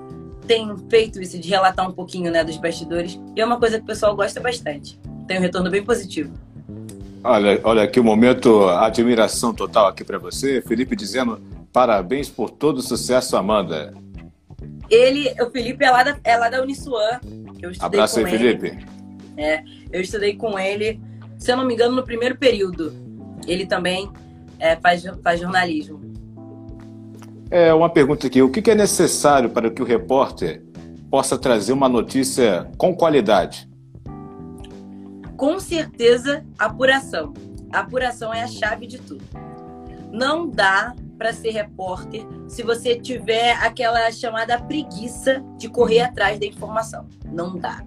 tem 0.47 0.75
feito 0.89 1.21
isso 1.21 1.37
de 1.37 1.47
relatar 1.47 1.87
um 1.87 1.91
pouquinho 1.91 2.31
né, 2.31 2.43
dos 2.43 2.57
bastidores. 2.57 3.19
E 3.35 3.41
é 3.41 3.45
uma 3.45 3.59
coisa 3.59 3.77
que 3.77 3.83
o 3.83 3.87
pessoal 3.87 4.15
gosta 4.15 4.39
bastante. 4.39 4.99
Tem 5.27 5.37
um 5.37 5.41
retorno 5.41 5.69
bem 5.69 5.83
positivo. 5.83 6.33
Olha, 7.23 7.59
olha 7.63 7.83
aqui 7.83 7.99
o 7.99 8.03
momento, 8.03 8.67
admiração 8.69 9.53
total 9.53 9.87
aqui 9.87 10.03
para 10.03 10.17
você. 10.17 10.61
Felipe 10.61 10.95
dizendo 10.95 11.41
parabéns 11.71 12.29
por 12.29 12.49
todo 12.49 12.77
o 12.77 12.81
sucesso, 12.81 13.35
Amanda. 13.35 13.93
Ele, 14.89 15.29
o 15.41 15.51
Felipe 15.51 15.83
é 15.83 15.91
lá 15.91 16.03
da, 16.03 16.17
é 16.23 16.37
lá 16.37 16.49
da 16.49 16.61
Uniswan. 16.61 17.19
Eu 17.61 17.71
Abraço 17.79 18.19
aí, 18.19 18.25
ele. 18.25 18.37
Felipe. 18.37 18.85
É, 19.37 19.63
eu 19.91 20.01
estudei 20.01 20.35
com 20.35 20.57
ele, 20.57 20.99
se 21.37 21.51
eu 21.51 21.57
não 21.57 21.65
me 21.65 21.73
engano, 21.73 21.95
no 21.95 22.03
primeiro 22.03 22.37
período. 22.37 22.93
Ele 23.47 23.65
também 23.65 24.09
é, 24.57 24.75
faz, 24.75 25.03
faz 25.23 25.39
jornalismo. 25.39 25.99
É 27.51 27.73
uma 27.73 27.89
pergunta 27.89 28.27
aqui: 28.27 28.41
o 28.41 28.49
que 28.49 28.71
é 28.71 28.75
necessário 28.75 29.49
para 29.49 29.69
que 29.69 29.81
o 29.81 29.85
repórter 29.85 30.63
possa 31.11 31.37
trazer 31.37 31.73
uma 31.73 31.89
notícia 31.89 32.69
com 32.77 32.95
qualidade? 32.95 33.68
Com 35.39 35.57
certeza, 35.57 36.45
apuração. 36.57 37.33
Apuração 37.71 38.33
é 38.33 38.43
a 38.43 38.47
chave 38.47 38.85
de 38.85 38.97
tudo. 38.97 39.23
Não 40.11 40.49
dá 40.49 40.93
para 41.17 41.31
ser 41.31 41.51
repórter 41.51 42.27
se 42.49 42.61
você 42.61 42.99
tiver 42.99 43.53
aquela 43.53 44.11
chamada 44.11 44.59
preguiça 44.59 45.41
de 45.55 45.69
correr 45.69 46.01
atrás 46.01 46.37
da 46.37 46.45
informação. 46.45 47.07
Não 47.25 47.57
dá. 47.57 47.85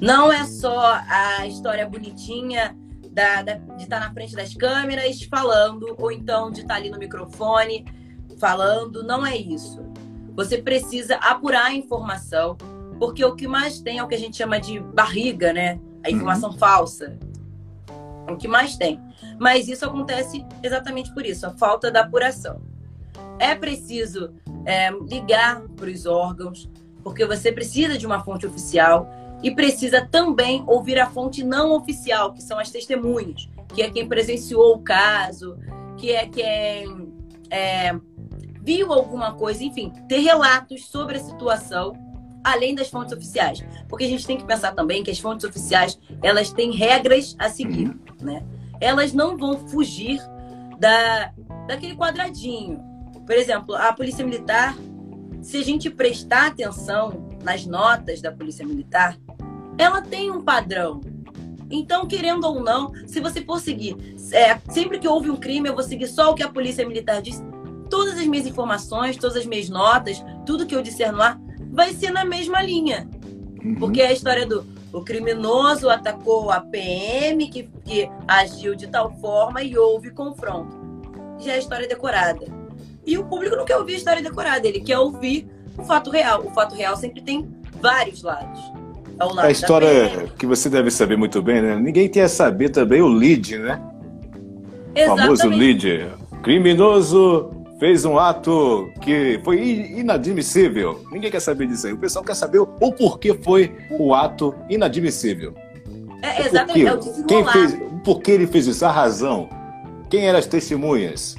Não 0.00 0.32
é 0.32 0.46
só 0.46 0.98
a 1.06 1.46
história 1.46 1.86
bonitinha 1.86 2.74
da, 3.10 3.42
da, 3.42 3.54
de 3.56 3.82
estar 3.82 4.00
na 4.00 4.10
frente 4.14 4.34
das 4.34 4.54
câmeras 4.54 5.22
falando, 5.24 5.94
ou 5.98 6.10
então 6.10 6.50
de 6.50 6.62
estar 6.62 6.76
ali 6.76 6.88
no 6.88 6.98
microfone 6.98 7.84
falando, 8.38 9.04
não 9.04 9.26
é 9.26 9.36
isso. 9.36 9.84
Você 10.34 10.56
precisa 10.56 11.16
apurar 11.16 11.66
a 11.66 11.74
informação, 11.74 12.56
porque 12.98 13.22
o 13.22 13.36
que 13.36 13.46
mais 13.46 13.78
tem 13.78 13.98
é 13.98 14.02
o 14.02 14.08
que 14.08 14.14
a 14.14 14.18
gente 14.18 14.38
chama 14.38 14.58
de 14.58 14.80
barriga, 14.80 15.52
né? 15.52 15.78
A 16.08 16.10
informação 16.10 16.50
uhum. 16.50 16.58
falsa. 16.58 17.18
É 18.26 18.32
o 18.32 18.36
que 18.36 18.48
mais 18.48 18.76
tem. 18.76 19.00
Mas 19.38 19.68
isso 19.68 19.84
acontece 19.84 20.44
exatamente 20.62 21.12
por 21.12 21.24
isso, 21.24 21.46
a 21.46 21.50
falta 21.50 21.90
da 21.90 22.00
apuração. 22.00 22.60
É 23.38 23.54
preciso 23.54 24.34
é, 24.64 24.90
ligar 24.90 25.60
para 25.76 25.90
os 25.90 26.06
órgãos, 26.06 26.68
porque 27.02 27.24
você 27.24 27.52
precisa 27.52 27.96
de 27.96 28.06
uma 28.06 28.24
fonte 28.24 28.46
oficial 28.46 29.08
e 29.42 29.50
precisa 29.50 30.04
também 30.04 30.64
ouvir 30.66 30.98
a 30.98 31.08
fonte 31.08 31.44
não 31.44 31.72
oficial, 31.72 32.32
que 32.32 32.42
são 32.42 32.58
as 32.58 32.70
testemunhas, 32.70 33.48
que 33.74 33.82
é 33.82 33.90
quem 33.90 34.08
presenciou 34.08 34.74
o 34.74 34.80
caso, 34.80 35.56
que 35.96 36.10
é 36.10 36.26
quem 36.26 37.12
é, 37.50 37.94
viu 38.62 38.92
alguma 38.92 39.34
coisa, 39.34 39.62
enfim, 39.62 39.92
ter 40.08 40.18
relatos 40.18 40.86
sobre 40.86 41.16
a 41.16 41.20
situação 41.20 42.07
além 42.52 42.74
das 42.74 42.88
fontes 42.88 43.12
oficiais, 43.12 43.64
porque 43.88 44.04
a 44.04 44.08
gente 44.08 44.26
tem 44.26 44.36
que 44.36 44.44
pensar 44.44 44.72
também 44.72 45.02
que 45.02 45.10
as 45.10 45.18
fontes 45.18 45.44
oficiais 45.44 45.98
elas 46.22 46.52
têm 46.52 46.72
regras 46.72 47.36
a 47.38 47.48
seguir, 47.48 47.88
uhum. 47.88 47.98
né? 48.20 48.42
Elas 48.80 49.12
não 49.12 49.36
vão 49.36 49.68
fugir 49.68 50.20
da 50.78 51.32
daquele 51.66 51.94
quadradinho. 51.94 52.80
Por 53.26 53.34
exemplo, 53.34 53.74
a 53.74 53.92
polícia 53.92 54.24
militar, 54.24 54.74
se 55.42 55.58
a 55.58 55.64
gente 55.64 55.90
prestar 55.90 56.46
atenção 56.46 57.28
nas 57.44 57.66
notas 57.66 58.22
da 58.22 58.32
polícia 58.32 58.66
militar, 58.66 59.18
ela 59.76 60.00
tem 60.00 60.30
um 60.30 60.42
padrão. 60.42 61.00
Então, 61.70 62.06
querendo 62.06 62.44
ou 62.44 62.62
não, 62.62 62.92
se 63.06 63.20
você 63.20 63.42
for 63.42 63.60
seguir, 63.60 63.94
é, 64.32 64.58
sempre 64.70 64.98
que 64.98 65.06
houve 65.06 65.30
um 65.30 65.36
crime, 65.36 65.68
eu 65.68 65.74
vou 65.74 65.84
seguir 65.84 66.08
só 66.08 66.30
o 66.30 66.34
que 66.34 66.42
a 66.42 66.48
polícia 66.48 66.86
militar 66.86 67.20
diz 67.20 67.42
todas 67.90 68.18
as 68.18 68.26
minhas 68.26 68.46
informações, 68.46 69.16
todas 69.16 69.36
as 69.36 69.46
minhas 69.46 69.68
notas, 69.68 70.24
tudo 70.46 70.66
que 70.66 70.74
eu 70.74 70.82
disser 70.82 71.12
no 71.12 71.20
ar, 71.20 71.38
vai 71.78 71.94
ser 71.94 72.10
na 72.10 72.24
mesma 72.24 72.60
linha. 72.60 73.08
Uhum. 73.64 73.76
Porque 73.76 74.02
é 74.02 74.08
a 74.08 74.12
história 74.12 74.44
do 74.44 74.66
o 74.92 75.02
criminoso 75.02 75.88
atacou 75.90 76.50
a 76.50 76.60
PM, 76.60 77.46
que, 77.48 77.68
que 77.84 78.10
agiu 78.26 78.74
de 78.74 78.86
tal 78.86 79.12
forma 79.20 79.62
e 79.62 79.76
houve 79.78 80.10
confronto. 80.10 80.76
Já 81.38 81.52
é 81.52 81.54
a 81.56 81.58
história 81.58 81.86
decorada. 81.86 82.46
E 83.06 83.16
o 83.16 83.24
público 83.24 83.54
não 83.54 83.66
quer 83.66 83.76
ouvir 83.76 83.94
a 83.94 83.96
história 83.98 84.22
decorada, 84.22 84.66
ele 84.66 84.80
quer 84.80 84.98
ouvir 84.98 85.46
o 85.76 85.84
fato 85.84 86.10
real. 86.10 86.42
O 86.44 86.50
fato 86.50 86.74
real 86.74 86.96
sempre 86.96 87.20
tem 87.20 87.46
vários 87.80 88.22
lados. 88.22 88.60
Lado 89.20 89.40
a 89.40 89.50
história 89.50 90.26
que 90.38 90.46
você 90.46 90.70
deve 90.70 90.90
saber 90.90 91.16
muito 91.16 91.42
bem, 91.42 91.60
né? 91.60 91.76
Ninguém 91.76 92.08
quer 92.08 92.28
saber 92.28 92.70
também 92.70 93.02
o 93.02 93.08
lead, 93.08 93.58
né? 93.58 93.80
Exatamente. 94.94 95.10
O 95.10 95.36
famoso 95.36 95.48
lead. 95.48 96.10
Criminoso 96.42 97.57
fez 97.78 98.04
um 98.04 98.18
ato 98.18 98.90
que 99.00 99.40
foi 99.44 99.60
inadmissível. 99.96 101.04
Ninguém 101.10 101.30
quer 101.30 101.40
saber 101.40 101.66
disso 101.66 101.86
aí. 101.86 101.92
O 101.92 101.98
pessoal 101.98 102.24
quer 102.24 102.34
saber 102.34 102.58
o 102.58 102.92
porquê 102.92 103.34
foi 103.34 103.74
o 103.90 104.12
ato 104.14 104.54
inadmissível. 104.68 105.54
É, 106.20 106.46
exatamente, 106.46 106.86
é 106.86 106.94
o 106.94 107.24
Quem 107.24 107.44
fez, 107.44 107.78
por 108.02 108.20
que 108.20 108.32
ele 108.32 108.46
fez 108.46 108.66
isso? 108.66 108.84
A 108.84 108.90
razão. 108.90 109.48
Quem 110.10 110.26
eram 110.26 110.38
as 110.38 110.46
testemunhas? 110.46 111.36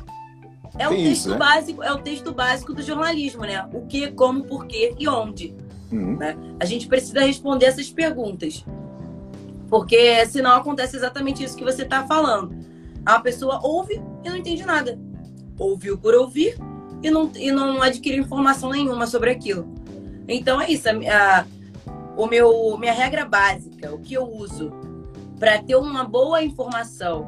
É 0.77 0.87
o, 0.87 0.91
texto 0.91 1.11
isso, 1.11 1.29
né? 1.31 1.37
básico, 1.37 1.83
é 1.83 1.91
o 1.91 1.97
texto 1.97 2.33
básico 2.33 2.73
do 2.73 2.81
jornalismo, 2.81 3.41
né? 3.41 3.67
O 3.73 3.85
que, 3.85 4.11
como, 4.11 4.43
porquê 4.43 4.95
e 4.97 5.07
onde. 5.09 5.53
Uhum. 5.91 6.15
Né? 6.15 6.37
A 6.59 6.65
gente 6.65 6.87
precisa 6.87 7.19
responder 7.19 7.65
essas 7.65 7.89
perguntas. 7.89 8.63
Porque 9.69 10.25
senão 10.27 10.55
acontece 10.55 10.95
exatamente 10.95 11.43
isso 11.43 11.57
que 11.57 11.63
você 11.65 11.83
está 11.83 12.07
falando. 12.07 12.55
A 13.05 13.19
pessoa 13.19 13.59
ouve 13.61 14.01
e 14.23 14.29
não 14.29 14.37
entende 14.37 14.65
nada 14.65 14.97
ouviu 15.59 15.97
por 15.97 16.15
ouvir 16.15 16.57
e 17.03 17.11
não, 17.11 17.31
e 17.35 17.51
não 17.51 17.81
adquiriu 17.81 18.23
informação 18.23 18.71
nenhuma 18.71 19.05
sobre 19.05 19.29
aquilo. 19.29 19.67
Então 20.27 20.59
é 20.59 20.71
isso. 20.71 20.87
A, 20.89 20.93
a, 20.93 21.45
o 22.15 22.25
meu, 22.25 22.77
minha 22.77 22.93
regra 22.93 23.25
básica, 23.25 23.93
o 23.93 23.99
que 23.99 24.13
eu 24.13 24.23
uso 24.23 24.71
para 25.39 25.61
ter 25.61 25.75
uma 25.75 26.03
boa 26.03 26.43
informação, 26.43 27.27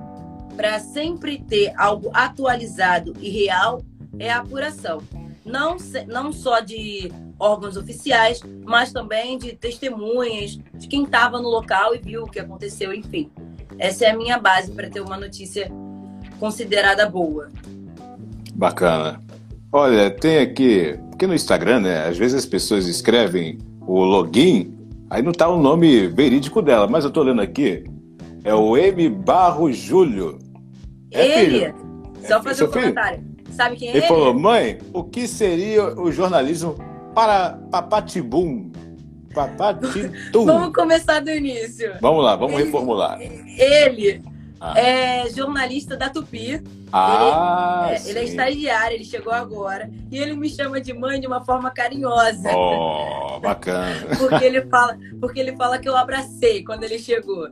para 0.56 0.80
sempre 0.80 1.41
ter 1.41 1.74
algo 1.78 2.12
atualizado 2.13 3.13
e 3.20 3.30
real, 3.30 3.82
é 4.20 4.30
a 4.30 4.39
apuração. 4.39 5.02
Não, 5.46 5.78
não 6.08 6.32
só 6.32 6.60
de 6.60 7.12
órgãos 7.39 7.76
oficiais, 7.78 8.41
mas 8.63 8.91
também 8.91 9.38
de 9.38 9.54
testemunhas, 9.54 10.60
de 10.76 10.88
quem 10.88 11.04
estava 11.04 11.41
no 11.41 11.50
local 11.50 11.96
e 11.96 12.00
viu 12.00 12.24
o 12.24 12.30
que 12.30 12.39
aconteceu, 12.39 12.94
enfim. 12.94 13.32
Essa 13.80 14.06
é 14.06 14.12
a 14.12 14.17
minha 14.17 14.38
base 14.38 14.72
para 14.72 14.89
ter 14.89 15.02
uma 15.02 15.17
notícia 15.17 15.72
considerada 16.39 17.10
boa. 17.10 17.50
Bacana. 18.54 19.20
Olha, 19.72 20.10
tem 20.12 20.40
aqui, 20.40 21.00
porque 21.10 21.26
no 21.26 21.34
Instagram, 21.34 21.82
né, 21.82 22.08
às 22.08 22.18
vezes 22.18 22.40
as 22.40 22.46
pessoas 22.46 22.88
escrevem 22.88 23.58
o 23.88 24.04
login, 24.04 24.74
aí 25.10 25.22
não 25.22 25.32
tá 25.32 25.48
o 25.48 25.62
nome 25.62 26.08
verídico 26.08 26.62
dela, 26.62 26.88
mas 26.88 27.06
eu 27.06 27.12
tô 27.12 27.24
lendo 27.24 27.42
aqui, 27.42 27.84
é 28.44 28.54
o 28.54 28.76
M 28.76 29.10
Barro 29.10 29.72
Júlio. 29.72 30.40
É 31.12 31.42
ele? 31.42 31.60
Filho? 31.60 31.76
Só 32.28 32.38
é, 32.38 32.44
fazer 32.44 32.64
um 32.66 32.72
comentário. 32.72 33.20
Filho? 33.20 33.54
Sabe 33.56 33.76
quem 33.76 33.88
é 33.88 33.92
ele? 33.92 34.00
Ele 34.00 34.08
falou, 34.08 34.34
mãe, 34.34 34.78
o 34.94 35.04
que 35.04 35.28
seria 35.28 36.00
o 36.00 36.12
jornalismo 36.12 36.76
para 37.16 37.58
Papatibum? 37.72 38.72
Papatitum. 39.34 40.46
vamos 40.46 40.74
começar 40.74 41.22
do 41.22 41.30
início. 41.30 41.94
Vamos 42.02 42.24
lá, 42.24 42.36
vamos 42.36 42.56
ele, 42.56 42.66
reformular. 42.66 43.20
Ele 43.22 44.22
Ah. 44.63 44.80
É 44.80 45.28
jornalista 45.32 45.97
da 45.97 46.08
Tupi. 46.08 46.62
Ah, 46.93 47.88
ele, 47.89 47.95
é, 47.95 48.10
ele 48.10 48.19
é 48.19 48.24
estagiário, 48.26 48.95
ele 48.95 49.04
chegou 49.04 49.34
agora. 49.34 49.89
E 50.12 50.19
ele 50.19 50.36
me 50.36 50.47
chama 50.47 50.80
de 50.80 50.93
mãe 50.93 51.19
de 51.19 51.26
uma 51.26 51.43
forma 51.43 51.71
carinhosa. 51.71 52.56
Oh, 52.56 53.39
bacana. 53.39 53.95
porque, 54.19 54.45
ele 54.45 54.62
fala, 54.67 54.97
porque 55.19 55.39
ele 55.39 55.56
fala 55.56 55.80
que 55.80 55.89
eu 55.89 55.97
abracei 55.97 56.63
quando 56.63 56.84
ele 56.84 57.00
chegou. 57.00 57.50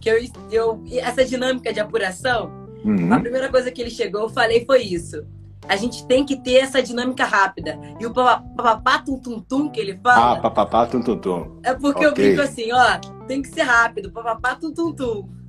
Que 0.00 0.08
eu, 0.08 0.16
eu 0.50 0.82
essa 0.92 1.22
dinâmica 1.26 1.74
de 1.74 1.80
apuração, 1.80 2.50
uhum. 2.82 3.12
a 3.12 3.20
primeira 3.20 3.50
coisa 3.50 3.70
que 3.70 3.82
ele 3.82 3.90
chegou, 3.90 4.22
eu 4.22 4.28
falei 4.30 4.64
foi 4.64 4.80
isso. 4.80 5.22
A 5.68 5.76
gente 5.76 6.06
tem 6.06 6.24
que 6.24 6.36
ter 6.36 6.54
essa 6.54 6.82
dinâmica 6.82 7.26
rápida. 7.26 7.78
E 8.00 8.06
o 8.06 8.14
papapá 8.14 8.98
tum 9.00 9.18
tum 9.18 9.40
tum 9.40 9.68
que 9.68 9.78
ele 9.78 10.00
fala. 10.02 10.32
Ah, 10.32 10.40
papapá 10.40 10.86
tum 10.86 11.02
tum 11.02 11.18
tum. 11.18 11.60
É 11.62 11.74
porque 11.74 12.06
okay. 12.06 12.08
eu 12.08 12.14
brinco 12.14 12.40
assim, 12.40 12.72
ó, 12.72 12.98
tem 13.26 13.42
que 13.42 13.48
ser 13.48 13.62
rápido, 13.62 14.10
papapá 14.10 14.54
tum 14.54 14.72
tum 14.72 14.90
tum. 14.90 15.39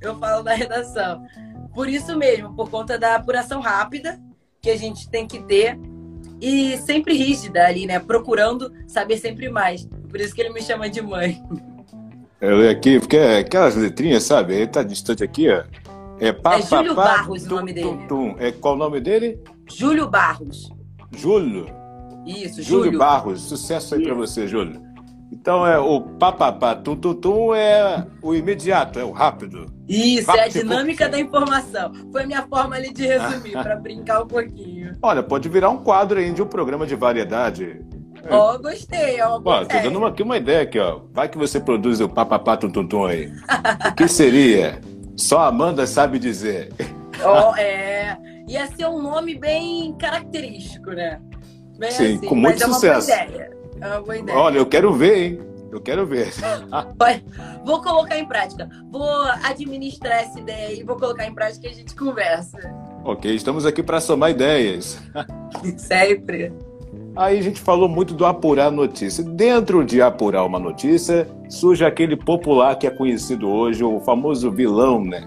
Eu 0.00 0.18
falo 0.18 0.42
na 0.42 0.54
redação. 0.54 1.24
Por 1.74 1.88
isso 1.88 2.16
mesmo, 2.16 2.54
por 2.54 2.70
conta 2.70 2.98
da 2.98 3.16
apuração 3.16 3.60
rápida 3.60 4.18
que 4.60 4.70
a 4.70 4.76
gente 4.76 5.08
tem 5.08 5.26
que 5.26 5.42
ter 5.42 5.78
e 6.40 6.76
sempre 6.78 7.14
rígida 7.14 7.66
ali, 7.66 7.86
né? 7.86 7.98
Procurando 7.98 8.72
saber 8.86 9.18
sempre 9.18 9.48
mais. 9.48 9.86
Por 10.08 10.20
isso 10.20 10.34
que 10.34 10.40
ele 10.40 10.52
me 10.52 10.62
chama 10.62 10.88
de 10.88 11.02
mãe. 11.02 11.42
Eu 12.40 12.58
leio 12.58 12.70
aqui, 12.70 13.00
porque 13.00 13.16
é 13.16 13.38
aquelas 13.38 13.74
letrinhas, 13.74 14.22
sabe? 14.22 14.54
Ele 14.54 14.66
tá 14.66 14.82
distante 14.82 15.24
aqui, 15.24 15.48
ó. 15.48 15.64
É, 16.18 16.32
pá, 16.32 16.58
é 16.58 16.62
Júlio 16.62 16.94
pá, 16.94 17.04
Barros 17.04 17.42
tum, 17.42 17.54
o 17.54 17.56
nome 17.56 17.72
dele. 17.72 17.86
Tum, 17.88 18.06
tum. 18.06 18.36
É, 18.38 18.52
qual 18.52 18.74
o 18.74 18.78
nome 18.78 19.00
dele? 19.00 19.38
Júlio 19.70 20.08
Barros. 20.08 20.70
Júlio? 21.14 21.66
Isso, 22.26 22.62
Júlio. 22.62 22.84
Júlio 22.84 22.98
Barros. 22.98 23.42
Sucesso 23.42 23.94
aí 23.94 24.02
para 24.02 24.14
você, 24.14 24.46
Júlio. 24.46 24.85
Então 25.30 25.66
é 25.66 25.78
o 25.78 26.00
papapá, 26.00 26.74
tum, 26.74 26.96
tum, 26.96 27.14
tum 27.14 27.54
é 27.54 28.06
o 28.22 28.34
imediato, 28.34 28.98
é 28.98 29.04
o 29.04 29.10
rápido. 29.10 29.66
Isso, 29.88 30.30
é 30.30 30.44
a 30.44 30.48
dinâmica 30.48 31.08
da 31.08 31.18
informação. 31.18 31.92
Foi 32.12 32.22
a 32.22 32.26
minha 32.26 32.46
forma 32.46 32.76
ali 32.76 32.92
de 32.92 33.06
resumir, 33.06 33.52
para 33.62 33.76
brincar 33.76 34.22
um 34.22 34.26
pouquinho. 34.26 34.96
Olha, 35.02 35.22
pode 35.22 35.48
virar 35.48 35.70
um 35.70 35.78
quadro 35.78 36.18
aí 36.18 36.32
de 36.32 36.42
um 36.42 36.46
programa 36.46 36.86
de 36.86 36.94
variedade. 36.94 37.80
Ó, 38.30 38.54
oh, 38.54 38.58
gostei, 38.58 39.20
ó. 39.20 39.40
Ó, 39.44 39.64
tô 39.64 39.78
dando 39.78 39.98
uma, 39.98 40.08
aqui 40.08 40.22
uma 40.22 40.36
ideia 40.36 40.62
aqui, 40.62 40.78
ó. 40.78 41.00
Vai 41.12 41.28
que 41.28 41.38
você 41.38 41.60
produz 41.60 42.00
o 42.00 42.08
papapá 42.08 42.56
tum, 42.56 42.70
tum, 42.70 42.86
tum 42.86 43.04
aí. 43.04 43.32
o 43.90 43.94
que 43.94 44.08
seria? 44.08 44.80
Só 45.16 45.40
Amanda 45.40 45.86
sabe 45.86 46.18
dizer. 46.18 46.72
Oh, 47.24 47.54
é. 47.58 48.16
Ia 48.48 48.66
ser 48.68 48.86
um 48.86 49.02
nome 49.02 49.36
bem 49.36 49.92
característico, 49.98 50.90
né? 50.90 51.20
Bem 51.78 51.90
Sim, 51.90 52.16
assim, 52.16 52.28
com 52.28 52.34
muito 52.36 52.64
sucesso. 52.64 53.10
É 53.10 53.16
uma 53.16 53.26
boa 53.26 53.34
ideia. 53.34 53.56
É 53.80 53.86
uma 53.86 54.00
boa 54.00 54.16
ideia. 54.16 54.38
Olha, 54.38 54.58
eu 54.58 54.66
quero 54.66 54.92
ver, 54.92 55.18
hein? 55.18 55.40
Eu 55.70 55.80
quero 55.80 56.06
ver. 56.06 56.32
vou 57.64 57.82
colocar 57.82 58.18
em 58.18 58.26
prática. 58.26 58.68
Vou 58.90 59.22
administrar 59.42 60.20
essa 60.20 60.38
ideia 60.38 60.80
e 60.80 60.82
vou 60.82 60.96
colocar 60.96 61.26
em 61.26 61.34
prática 61.34 61.66
e 61.66 61.70
a 61.70 61.74
gente 61.74 61.94
conversa. 61.94 62.58
Ok, 63.04 63.34
estamos 63.34 63.66
aqui 63.66 63.82
para 63.82 64.00
somar 64.00 64.30
ideias. 64.30 64.98
Sempre. 65.76 66.52
Aí 67.14 67.38
a 67.38 67.42
gente 67.42 67.60
falou 67.60 67.88
muito 67.88 68.14
do 68.14 68.26
apurar 68.26 68.70
notícia. 68.70 69.24
Dentro 69.24 69.84
de 69.84 70.02
apurar 70.02 70.44
uma 70.44 70.58
notícia, 70.58 71.26
surge 71.48 71.84
aquele 71.84 72.16
popular 72.16 72.76
que 72.76 72.86
é 72.86 72.90
conhecido 72.90 73.48
hoje, 73.48 73.82
o 73.82 74.00
famoso 74.00 74.50
vilão, 74.50 75.02
né? 75.02 75.26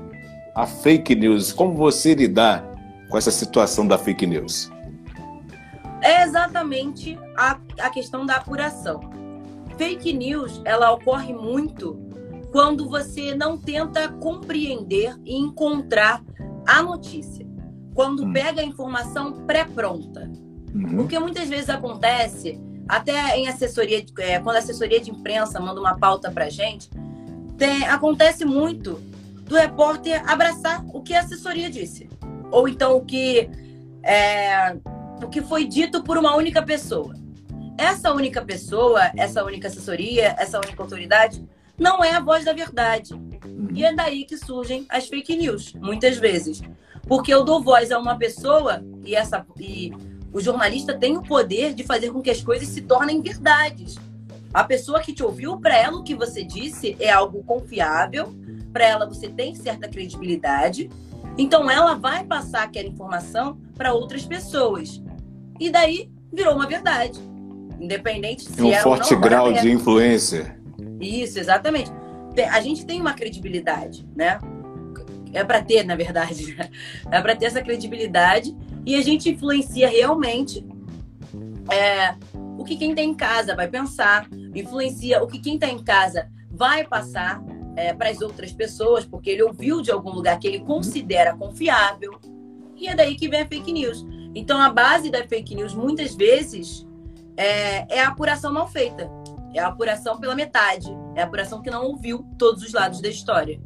A 0.54 0.68
fake 0.68 1.16
news. 1.16 1.52
Como 1.52 1.74
você 1.74 2.14
lidar 2.14 2.64
com 3.10 3.18
essa 3.18 3.32
situação 3.32 3.88
da 3.88 3.98
fake 3.98 4.28
news? 4.28 4.72
É 6.02 6.24
exatamente 6.24 7.18
a, 7.38 7.60
a 7.80 7.90
questão 7.90 8.26
da 8.26 8.36
apuração. 8.36 9.00
Fake 9.78 10.12
news, 10.14 10.62
ela 10.66 10.92
ocorre 10.92 11.34
muito 11.34 12.00
quando 12.52 12.90
você 12.90 13.36
não 13.36 13.58
tenta 13.58 14.10
compreender 14.10 15.16
e 15.24 15.36
encontrar 15.36 16.24
a 16.68 16.82
notícia. 16.82 17.48
Quando 17.94 18.26
hum. 18.26 18.34
pega 18.34 18.62
a 18.62 18.66
informação 18.66 19.46
pré-pronta. 19.46 20.30
Uhum. 20.74 20.98
Porque 20.98 21.18
muitas 21.20 21.50
vezes 21.50 21.70
acontece, 21.70 22.60
até 22.88 23.38
em 23.38 23.48
assessoria, 23.48 24.06
é, 24.20 24.40
quando 24.40 24.56
a 24.56 24.60
assessoria 24.60 25.00
de 25.00 25.12
imprensa 25.12 25.60
manda 25.60 25.80
uma 25.80 25.98
pauta 25.98 26.32
para 26.32 26.50
gente, 26.50 26.90
tem, 27.58 27.86
acontece 27.86 28.46
muito 28.46 29.02
do 29.44 29.56
repórter 29.56 30.24
abraçar 30.30 30.86
o 30.94 31.02
que 31.02 31.14
a 31.14 31.22
assessoria 31.22 31.70
disse. 31.70 32.08
Ou 32.52 32.68
então 32.68 32.96
o 32.98 33.06
que, 33.06 33.50
é, 34.04 34.78
o 35.24 35.30
que 35.30 35.42
foi 35.42 35.66
dito 35.66 36.04
por 36.04 36.18
uma 36.18 36.36
única 36.36 36.62
pessoa. 36.62 37.14
Essa 37.78 38.12
única 38.12 38.44
pessoa, 38.44 39.12
essa 39.16 39.44
única 39.44 39.68
assessoria, 39.68 40.36
essa 40.38 40.58
única 40.58 40.82
autoridade, 40.82 41.48
não 41.78 42.04
é 42.04 42.12
a 42.12 42.20
voz 42.20 42.44
da 42.44 42.54
verdade. 42.54 43.14
E 43.74 43.86
é 43.86 43.94
daí 43.94 44.26
que 44.26 44.38
surgem 44.38 44.86
as 44.90 45.08
fake 45.08 45.36
news, 45.36 45.74
muitas 45.74 46.18
vezes. 46.18 46.62
Porque 47.08 47.34
eu 47.34 47.44
dou 47.44 47.64
voz 47.64 47.92
a 47.92 47.98
uma 47.98 48.18
pessoa 48.18 48.84
e, 49.06 49.16
essa, 49.16 49.46
e 49.58 49.94
o 50.32 50.42
jornalista 50.42 50.98
tem 50.98 51.18
o 51.18 51.24
poder 51.24 51.74
de 51.74 51.84
fazer 51.84 52.12
com 52.12 52.22
que 52.22 52.30
as 52.30 52.42
coisas 52.42 52.68
se 52.68 52.82
tornem 52.82 53.22
verdades. 53.22 53.98
A 54.54 54.64
pessoa 54.64 55.00
que 55.00 55.14
te 55.14 55.24
ouviu, 55.24 55.58
para 55.58 55.78
ela 55.78 55.98
o 55.98 56.04
que 56.04 56.16
você 56.16 56.44
disse 56.44 56.98
é 57.00 57.10
algo 57.10 57.44
confiável, 57.44 58.34
para 58.74 58.86
ela 58.86 59.08
você 59.08 59.30
tem 59.30 59.56
certa 59.56 59.88
credibilidade, 59.88 60.90
então 61.38 61.70
ela 61.70 61.94
vai 61.94 62.24
passar 62.26 62.64
aquela 62.64 62.88
informação 62.88 63.58
para 63.76 63.94
outras 63.94 64.26
pessoas. 64.26 65.02
E 65.60 65.70
daí 65.70 66.10
virou 66.32 66.56
uma 66.56 66.68
verdade. 66.68 67.20
Independente 67.80 68.44
se 68.44 68.62
um 68.62 68.74
forte 68.76 69.14
não, 69.14 69.22
grau 69.22 69.54
de 69.54 69.72
influência. 69.72 70.60
Isso, 71.00 71.40
exatamente. 71.40 71.92
A 72.52 72.62
gente 72.62 72.86
tem 72.86 73.00
uma 73.02 73.14
credibilidade, 73.14 74.08
né? 74.16 74.40
É 75.34 75.44
para 75.44 75.62
ter, 75.62 75.84
na 75.84 75.96
verdade. 75.96 76.56
Né? 76.56 76.70
É 77.12 77.22
para 77.22 77.36
ter 77.36 77.46
essa 77.46 77.62
credibilidade 77.62 78.56
e 78.86 78.96
a 78.96 79.02
gente 79.02 79.30
influencia 79.30 79.88
realmente 79.88 80.66
é, 81.72 82.16
o 82.58 82.64
que 82.64 82.76
quem 82.76 82.92
está 82.92 83.02
em 83.02 83.14
casa 83.14 83.56
vai 83.56 83.68
pensar, 83.68 84.28
influencia 84.56 85.24
o 85.24 85.28
que 85.28 85.40
quem 85.40 85.56
está 85.56 85.68
em 85.68 85.84
casa 85.84 86.30
vai 86.52 86.86
passar 86.86 87.42
é, 87.76 87.94
para 87.94 88.10
as 88.10 88.22
outras 88.22 88.52
pessoas, 88.52 89.06
porque 89.06 89.30
ele 89.30 89.44
ouviu 89.44 89.82
de 89.82 89.92
algum 89.92 90.12
lugar 90.12 90.38
que 90.40 90.48
ele 90.48 90.60
considera 90.60 91.36
confiável. 91.36 92.20
E 92.76 92.88
é 92.88 92.96
daí 92.96 93.16
que 93.16 93.28
vem 93.28 93.42
a 93.42 93.48
fake 93.48 93.72
news. 93.72 94.06
Então, 94.36 94.60
a 94.60 94.70
base 94.70 95.10
da 95.10 95.28
fake 95.28 95.56
news, 95.56 95.74
muitas 95.74 96.16
vezes, 96.16 96.88
é, 97.36 97.96
é 97.96 98.02
a 98.02 98.10
apuração 98.10 98.54
mal 98.54 98.68
feita. 98.68 99.10
É 99.54 99.60
a 99.60 99.68
apuração 99.68 100.20
pela 100.20 100.36
metade. 100.36 100.88
É 101.16 101.22
a 101.22 101.26
apuração 101.26 101.62
que 101.62 101.70
não 101.70 101.86
ouviu 101.86 102.26
todos 102.38 102.64
os 102.64 102.74
lados 102.74 103.02
da 103.02 103.10
história. 103.10 103.60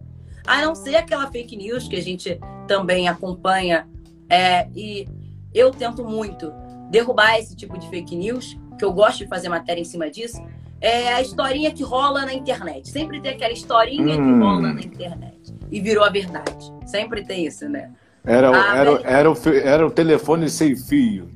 A 0.45 0.61
não 0.61 0.75
ser 0.75 0.95
aquela 0.95 1.29
fake 1.31 1.55
news 1.55 1.87
que 1.87 1.95
a 1.95 2.01
gente 2.01 2.39
também 2.67 3.07
acompanha 3.07 3.87
é, 4.29 4.67
e 4.75 5.07
eu 5.53 5.71
tento 5.71 6.03
muito 6.03 6.51
derrubar 6.89 7.37
esse 7.37 7.55
tipo 7.55 7.77
de 7.77 7.87
fake 7.89 8.15
news, 8.15 8.57
que 8.77 8.85
eu 8.85 8.93
gosto 8.93 9.19
de 9.19 9.27
fazer 9.27 9.49
matéria 9.49 9.81
em 9.81 9.85
cima 9.85 10.09
disso, 10.09 10.41
é 10.81 11.13
a 11.13 11.21
historinha 11.21 11.71
que 11.71 11.83
rola 11.83 12.25
na 12.25 12.33
internet. 12.33 12.89
Sempre 12.89 13.21
tem 13.21 13.31
aquela 13.31 13.53
historinha 13.53 14.19
hum. 14.19 14.23
que 14.23 14.43
rola 14.43 14.73
na 14.73 14.81
internet. 14.81 15.55
E 15.71 15.79
virou 15.79 16.03
a 16.03 16.09
verdade. 16.09 16.73
Sempre 16.85 17.23
tem 17.23 17.45
isso, 17.45 17.69
né? 17.69 17.91
Era, 18.25 18.49
ah, 18.49 18.77
era, 18.77 19.01
era, 19.03 19.31
o, 19.31 19.35
era 19.49 19.87
o 19.87 19.91
telefone 19.91 20.49
sem 20.49 20.75
fio. 20.75 21.29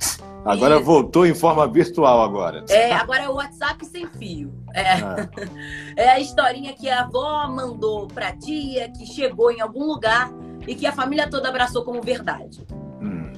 Agora 0.46 0.78
Isso. 0.78 0.86
voltou 0.86 1.26
em 1.26 1.36
forma 1.36 1.68
virtual 1.68 2.22
agora. 2.22 2.64
É, 2.70 2.94
agora 2.94 3.24
é 3.24 3.30
o 3.30 3.34
WhatsApp 3.34 3.86
sem 3.86 4.08
fio. 4.08 4.54
É. 4.74 4.94
Ah. 4.94 5.30
é 5.98 6.10
a 6.10 6.20
historinha 6.20 6.74
que 6.74 6.90
a 6.90 7.02
avó 7.02 7.48
mandou 7.50 8.08
pra 8.08 8.32
tia, 8.32 8.90
que 8.90 9.06
chegou 9.06 9.52
em 9.52 9.60
algum 9.60 9.86
lugar 9.86 10.32
e 10.66 10.74
que 10.74 10.86
a 10.86 10.94
família 10.94 11.30
toda 11.30 11.50
abraçou 11.50 11.84
como 11.84 12.02
verdade. 12.02 12.66
Hum. 13.02 13.34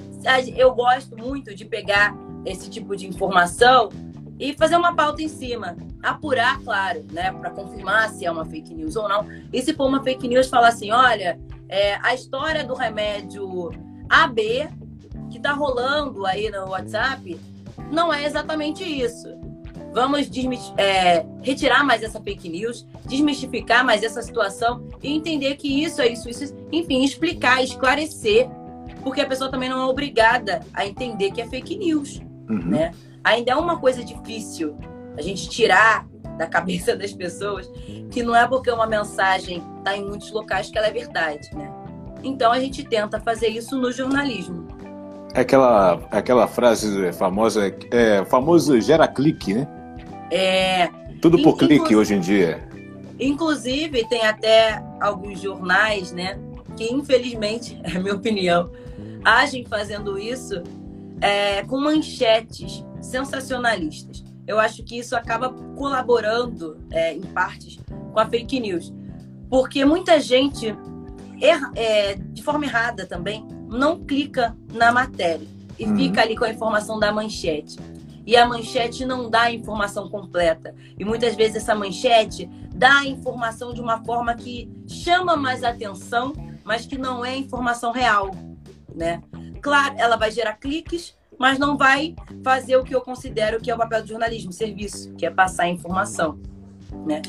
Eu 0.56 0.76
gosto 0.76 1.18
muito 1.18 1.56
de 1.56 1.66
pegar 1.66 2.16
esse 2.46 2.70
tipo 2.70 2.96
de 2.96 3.08
informação 3.08 3.90
e 4.40 4.54
fazer 4.54 4.78
uma 4.78 4.96
pauta 4.96 5.24
em 5.24 5.28
cima. 5.28 5.76
Apurar, 6.04 6.60
claro, 6.60 7.04
né? 7.12 7.32
Para 7.32 7.50
confirmar 7.50 8.10
se 8.10 8.26
é 8.26 8.32
uma 8.32 8.46
fake 8.46 8.74
news 8.74 8.96
ou 8.96 9.10
não. 9.10 9.26
E 9.52 9.62
se 9.64 9.74
for 9.74 9.88
uma 9.88 10.04
fake 10.04 10.28
news, 10.28 10.48
falar 10.48 10.68
assim: 10.70 10.92
olha, 10.92 11.40
é, 11.70 12.00
a 12.02 12.14
história 12.14 12.64
do 12.64 12.74
remédio 12.74 13.72
AB 14.10 14.68
que 15.30 15.40
tá 15.40 15.54
rolando 15.54 16.26
aí 16.26 16.50
no 16.50 16.70
WhatsApp 16.70 17.40
não 17.92 18.12
é 18.12 18.26
exatamente 18.26 18.84
isso. 18.84 19.28
Vamos 19.94 20.30
é, 20.78 21.26
retirar 21.42 21.84
mais 21.84 22.04
essa 22.04 22.22
fake 22.22 22.48
news, 22.50 22.88
desmistificar 23.06 23.84
mais 23.84 24.04
essa 24.04 24.22
situação 24.22 24.88
e 25.02 25.12
entender 25.15 25.56
que 25.56 25.84
isso 25.84 26.02
é 26.02 26.08
isso, 26.08 26.30
isso, 26.30 26.56
enfim, 26.72 27.04
explicar, 27.04 27.63
esclarecer, 27.63 28.48
porque 29.04 29.22
a 29.22 29.26
pessoa 29.26 29.50
também 29.50 29.70
não 29.70 29.82
é 29.82 29.86
obrigada 29.86 30.62
a 30.74 30.86
entender 30.86 31.32
que 31.32 31.42
é 31.42 31.48
fake 31.48 31.78
news, 31.78 32.22
uhum. 32.50 32.65
né? 32.65 32.94
Ainda 33.24 33.52
é 33.52 33.56
uma 33.56 33.80
coisa 33.80 34.04
difícil 34.04 34.78
a 35.17 35.22
gente 35.22 35.50
tirar 35.50 36.08
da 36.40 36.48
cabeça 36.48 36.96
das 36.96 37.13
pessoas 37.13 37.69
que 38.10 38.23
não 38.23 38.35
é 38.35 38.48
porque 38.48 38.71
uma 38.71 38.87
mensagem 38.87 39.62
está 39.77 39.96
em 39.96 40.04
muitos 40.04 40.31
locais 40.31 40.71
que 40.71 40.77
ela 40.77 40.87
é 40.87 40.92
verdade, 40.92 41.48
né? 41.54 41.71
Então 42.23 42.52
a 42.52 42.60
gente 42.60 42.83
tenta 42.83 43.19
fazer 43.19 43.50
isso 43.50 43.77
no 43.77 43.92
jornalismo. 43.92 44.67
É 45.35 45.42
aquela, 45.42 46.00
aquela 46.10 46.48
frase 46.48 47.13
famosa, 47.13 47.71
é, 47.92 48.25
famoso 48.25 48.79
gera 48.81 49.08
clique, 49.08 49.54
né? 49.54 49.67
É. 50.31 50.90
Tudo 51.21 51.42
por 51.44 51.58
clique 51.58 51.96
hoje 51.96 52.15
em 52.15 52.19
dia. 52.19 52.67
Inclusive, 53.19 54.08
tem 54.08 54.25
até 54.25 54.81
alguns 55.02 55.42
jornais, 55.42 56.12
né? 56.12 56.40
que 56.79 56.94
infelizmente, 56.94 57.77
é 57.83 57.98
a 57.98 58.00
minha 58.00 58.15
opinião, 58.15 58.71
agem 59.23 59.65
fazendo 59.65 60.17
isso 60.17 60.63
é, 61.19 61.63
com 61.63 61.77
manchetes 61.77 62.85
sensacionalistas. 63.02 64.23
Eu 64.50 64.60
acho 64.60 64.81
que 64.81 64.97
isso 64.97 65.15
acaba 65.15 65.54
colaborando, 65.77 66.83
é, 66.89 67.13
em 67.13 67.21
partes, 67.21 67.77
com 68.12 68.19
a 68.19 68.25
fake 68.25 68.60
news. 68.60 68.91
Porque 69.47 69.85
muita 69.85 70.19
gente, 70.19 70.75
erra, 71.39 71.71
é, 71.75 72.15
de 72.15 72.41
forma 72.41 72.65
errada 72.65 73.06
também, 73.06 73.47
não 73.67 74.04
clica 74.04 74.58
na 74.73 74.91
matéria 74.91 75.47
e 75.77 75.85
uhum. 75.85 75.95
fica 75.95 76.21
ali 76.23 76.35
com 76.35 76.45
a 76.45 76.50
informação 76.50 76.97
da 76.97 77.12
manchete. 77.12 77.77
E 78.25 78.35
a 78.35 78.43
manchete 78.43 79.06
não 79.06 79.29
dá 79.29 79.43
a 79.43 79.54
informação 79.54 80.10
completa. 80.10 80.73
E 80.97 81.06
muitas 81.06 81.35
vezes 81.35 81.58
essa 81.58 81.75
manchete 81.75 82.50
dá 82.73 83.02
a 83.02 83.06
informação 83.06 83.71
de 83.71 83.79
uma 83.79 84.04
forma 84.04 84.33
que 84.33 84.67
chama 84.87 85.37
mais 85.37 85.63
atenção, 85.63 86.33
mas 86.63 86.87
que 86.87 86.97
não 86.97 87.23
é 87.23 87.37
informação 87.37 87.91
real, 87.91 88.31
né? 88.95 89.21
Claro, 89.62 89.93
ela 90.00 90.15
vai 90.15 90.31
gerar 90.31 90.54
cliques, 90.54 91.13
mas 91.40 91.58
não 91.58 91.77
vai 91.77 92.13
fazer 92.44 92.75
o 92.75 92.83
que 92.83 92.94
eu 92.94 93.00
considero 93.00 93.62
que 93.62 93.71
é 93.71 93.75
o 93.75 93.77
papel 93.77 94.02
do 94.02 94.10
jornalismo, 94.10 94.52
serviço, 94.52 95.13
que 95.13 95.25
é 95.25 95.29
passar 95.29 95.69
informação, 95.69 96.37
né? 97.06 97.21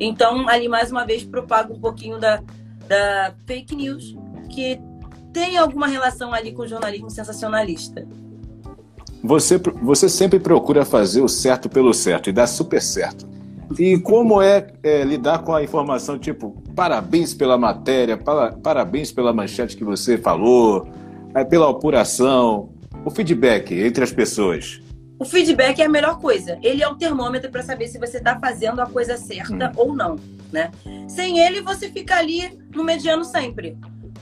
Então, 0.00 0.48
ali 0.48 0.68
mais 0.68 0.90
uma 0.90 1.04
vez 1.04 1.22
propago 1.22 1.74
um 1.74 1.80
pouquinho 1.80 2.18
da, 2.18 2.42
da 2.88 3.34
fake 3.46 3.76
news, 3.76 4.16
que 4.48 4.80
tem 5.32 5.58
alguma 5.58 5.86
relação 5.86 6.32
ali 6.32 6.52
com 6.52 6.62
o 6.62 6.66
jornalismo 6.66 7.10
sensacionalista. 7.10 8.06
Você, 9.22 9.58
você 9.82 10.08
sempre 10.08 10.38
procura 10.38 10.84
fazer 10.84 11.20
o 11.20 11.28
certo 11.28 11.68
pelo 11.68 11.92
certo 11.92 12.30
e 12.30 12.32
dá 12.32 12.46
super 12.46 12.80
certo. 12.80 13.28
E 13.78 13.98
como 13.98 14.40
é, 14.40 14.68
é 14.82 15.04
lidar 15.04 15.40
com 15.40 15.52
a 15.52 15.62
informação 15.62 16.18
tipo, 16.18 16.56
parabéns 16.74 17.34
pela 17.34 17.58
matéria, 17.58 18.16
para, 18.16 18.52
parabéns 18.52 19.12
pela 19.12 19.32
manchete 19.32 19.76
que 19.76 19.84
você 19.84 20.16
falou, 20.16 20.88
é, 21.34 21.44
pela 21.44 21.68
apuração, 21.68 22.70
o 23.04 23.10
feedback 23.10 23.74
entre 23.74 24.04
as 24.04 24.12
pessoas? 24.12 24.80
O 25.18 25.24
feedback 25.24 25.80
é 25.80 25.86
a 25.86 25.88
melhor 25.88 26.20
coisa. 26.20 26.58
Ele 26.62 26.82
é 26.82 26.88
o 26.88 26.94
termômetro 26.94 27.50
para 27.50 27.62
saber 27.62 27.88
se 27.88 27.98
você 27.98 28.18
está 28.18 28.38
fazendo 28.38 28.80
a 28.80 28.86
coisa 28.86 29.16
certa 29.16 29.70
hum. 29.70 29.72
ou 29.76 29.96
não, 29.96 30.16
né? 30.52 30.70
Sem 31.08 31.40
ele, 31.40 31.60
você 31.60 31.90
fica 31.90 32.16
ali 32.16 32.58
no 32.74 32.84
mediano 32.84 33.24
sempre. 33.24 33.76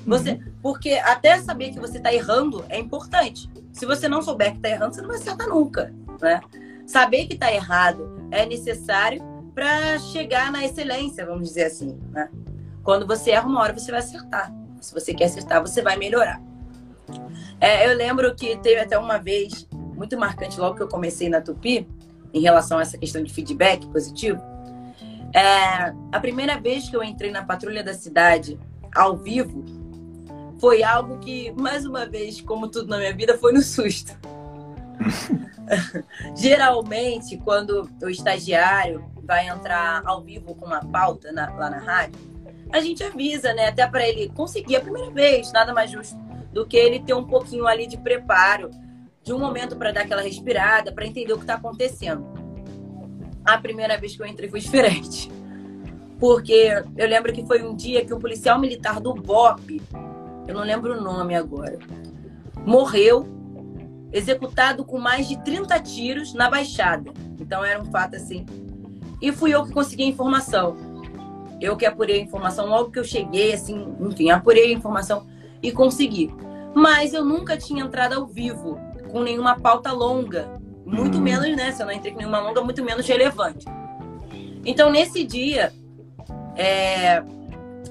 Você, 0.07 0.33
uhum. 0.33 0.53
porque 0.63 0.93
até 0.93 1.39
saber 1.41 1.71
que 1.71 1.81
você 1.81 1.99
está 1.99 2.15
errando 2.15 2.65
é 2.69 2.79
importante. 2.79 3.51
Se 3.73 3.85
você 3.85 4.09
não 4.09 4.23
souber 4.23 4.53
que 4.53 4.59
está 4.59 4.71
errando, 4.71 4.95
você 4.95 5.03
não 5.03 5.09
vai 5.09 5.19
acertar 5.19 5.49
nunca, 5.49 5.93
né? 6.23 6.41
Saber 6.87 7.27
que 7.27 7.35
está 7.35 7.53
errado 7.53 8.29
é 8.31 8.47
necessário 8.47 9.21
para 9.53 9.99
chegar 9.99 10.53
na 10.53 10.65
excelência, 10.65 11.27
vamos 11.27 11.49
dizer 11.49 11.65
assim, 11.65 11.99
né? 12.13 12.31
Quando 12.85 13.07
você 13.07 13.33
erra 13.33 13.49
uma 13.49 13.61
hora, 13.61 13.77
você 13.77 13.91
vai 13.91 14.01
acertar. 14.01 14.55
Se 14.81 14.95
você 14.95 15.13
quer 15.13 15.25
acertar, 15.25 15.61
você 15.61 15.83
vai 15.83 15.97
melhorar. 15.97 16.41
É, 17.61 17.89
eu 17.91 17.97
lembro 17.97 18.35
que 18.35 18.57
teve 18.59 18.81
até 18.81 18.99
uma 18.99 19.19
vez, 19.19 19.67
muito 19.73 20.17
marcante, 20.19 20.61
logo 20.61 20.77
que 20.77 20.83
eu 20.83 20.89
comecei 20.89 21.29
na 21.29 21.41
Tupi, 21.41 21.87
em 22.33 22.41
relação 22.41 22.79
a 22.79 22.83
essa 22.83 22.99
questão 22.99 23.23
de 23.23 23.33
feedback 23.33 23.87
positivo. 23.89 24.41
É, 25.35 25.93
a 26.13 26.21
primeira 26.21 26.61
vez 26.61 26.89
que 26.89 26.97
eu 26.97 27.03
entrei 27.03 27.31
na 27.31 27.45
patrulha 27.45 27.83
da 27.83 27.95
cidade, 27.95 28.59
ao 28.95 29.17
vivo, 29.17 29.65
foi 30.61 30.83
algo 30.83 31.19
que, 31.19 31.53
mais 31.53 31.85
uma 31.85 32.07
vez, 32.07 32.41
como 32.41 32.69
tudo 32.69 32.89
na 32.89 32.99
minha 32.99 33.15
vida, 33.15 33.37
foi 33.39 33.53
no 33.53 33.63
susto. 33.63 34.17
Geralmente, 36.37 37.37
quando 37.39 37.91
o 38.03 38.09
estagiário 38.09 39.05
vai 39.25 39.49
entrar 39.49 40.03
ao 40.05 40.23
vivo 40.23 40.55
com 40.55 40.67
uma 40.67 40.81
pauta 40.81 41.33
na, 41.33 41.51
lá 41.55 41.69
na 41.69 41.79
rádio, 41.79 42.19
a 42.73 42.81
gente 42.81 43.03
avisa, 43.03 43.53
né? 43.55 43.69
Até 43.69 43.87
para 43.87 44.07
ele 44.07 44.29
conseguir 44.31 44.77
a 44.77 44.81
primeira 44.81 45.11
vez, 45.11 45.53
nada 45.53 45.75
mais 45.75 45.91
justo 45.91 46.26
do 46.57 46.65
que 46.65 46.75
ele 46.75 47.01
ter 47.01 47.13
um 47.13 47.23
pouquinho 47.23 47.67
ali 47.67 47.87
de 47.87 47.99
preparo, 47.99 48.71
de 49.23 49.31
um 49.31 49.39
momento 49.39 49.77
para 49.77 49.93
dar 49.93 50.01
aquela 50.01 50.23
respirada, 50.23 50.91
para 50.91 51.07
entender 51.07 51.35
o 51.35 51.37
que 51.37 51.43
está 51.43 51.57
acontecendo. 51.57 52.27
A 53.45 53.59
primeira 53.59 53.99
vez 53.99 54.17
que 54.17 54.23
eu 54.23 54.27
entrei 54.27 54.49
foi 54.49 54.59
diferente. 54.65 55.31
Porque 56.19 56.83
eu 56.97 57.07
lembro 57.07 57.31
que 57.31 57.45
foi 57.45 57.63
um 57.63 57.77
dia 57.77 58.07
que 58.07 58.15
um 58.15 58.19
policial 58.19 58.59
militar 58.59 59.01
do 59.01 59.13
BOP, 59.13 59.83
eu 60.49 60.55
não 60.55 60.63
lembro 60.63 60.99
o 60.99 61.01
nome 61.03 61.35
agora, 61.35 61.79
morreu 62.65 63.29
executado 64.11 64.83
com 64.83 64.99
mais 64.99 65.29
de 65.29 65.37
30 65.45 65.79
tiros 65.81 66.33
na 66.33 66.49
Baixada. 66.49 67.13
Então 67.39 67.63
era 67.63 67.79
um 67.83 67.85
fato 67.85 68.17
assim. 68.17 68.47
E 69.21 69.31
fui 69.31 69.55
eu 69.55 69.63
que 69.63 69.73
consegui 69.73 70.05
a 70.05 70.07
informação. 70.07 70.75
Eu 71.61 71.77
que 71.77 71.85
apurei 71.85 72.19
a 72.19 72.23
informação 72.23 72.65
logo 72.65 72.91
que 72.91 72.99
eu 72.99 73.05
cheguei, 73.05 73.53
assim, 73.53 73.95
enfim, 74.01 74.31
apurei 74.31 74.71
a 74.71 74.73
informação 74.73 75.27
e 75.67 75.73
consegui 75.73 76.33
mas 76.77 77.15
eu 77.15 77.25
nunca 77.25 77.57
tinha 77.57 77.83
entrado 77.83 78.13
ao 78.13 78.27
vivo 78.27 78.79
com 79.11 79.23
nenhuma 79.23 79.59
pauta 79.59 79.93
longa, 79.93 80.61
muito 80.85 81.17
hum. 81.17 81.23
menos, 81.23 81.57
né? 81.57 81.73
Se 81.73 81.83
eu 81.83 81.87
não 81.87 81.93
entrei 81.95 82.13
com 82.13 82.19
nenhuma 82.19 82.39
longa, 82.39 82.61
muito 82.61 82.85
menos 82.85 83.07
relevante. 83.07 83.65
Então, 84.63 84.91
nesse 84.91 85.25
dia, 85.25 85.73
é, 86.55 87.25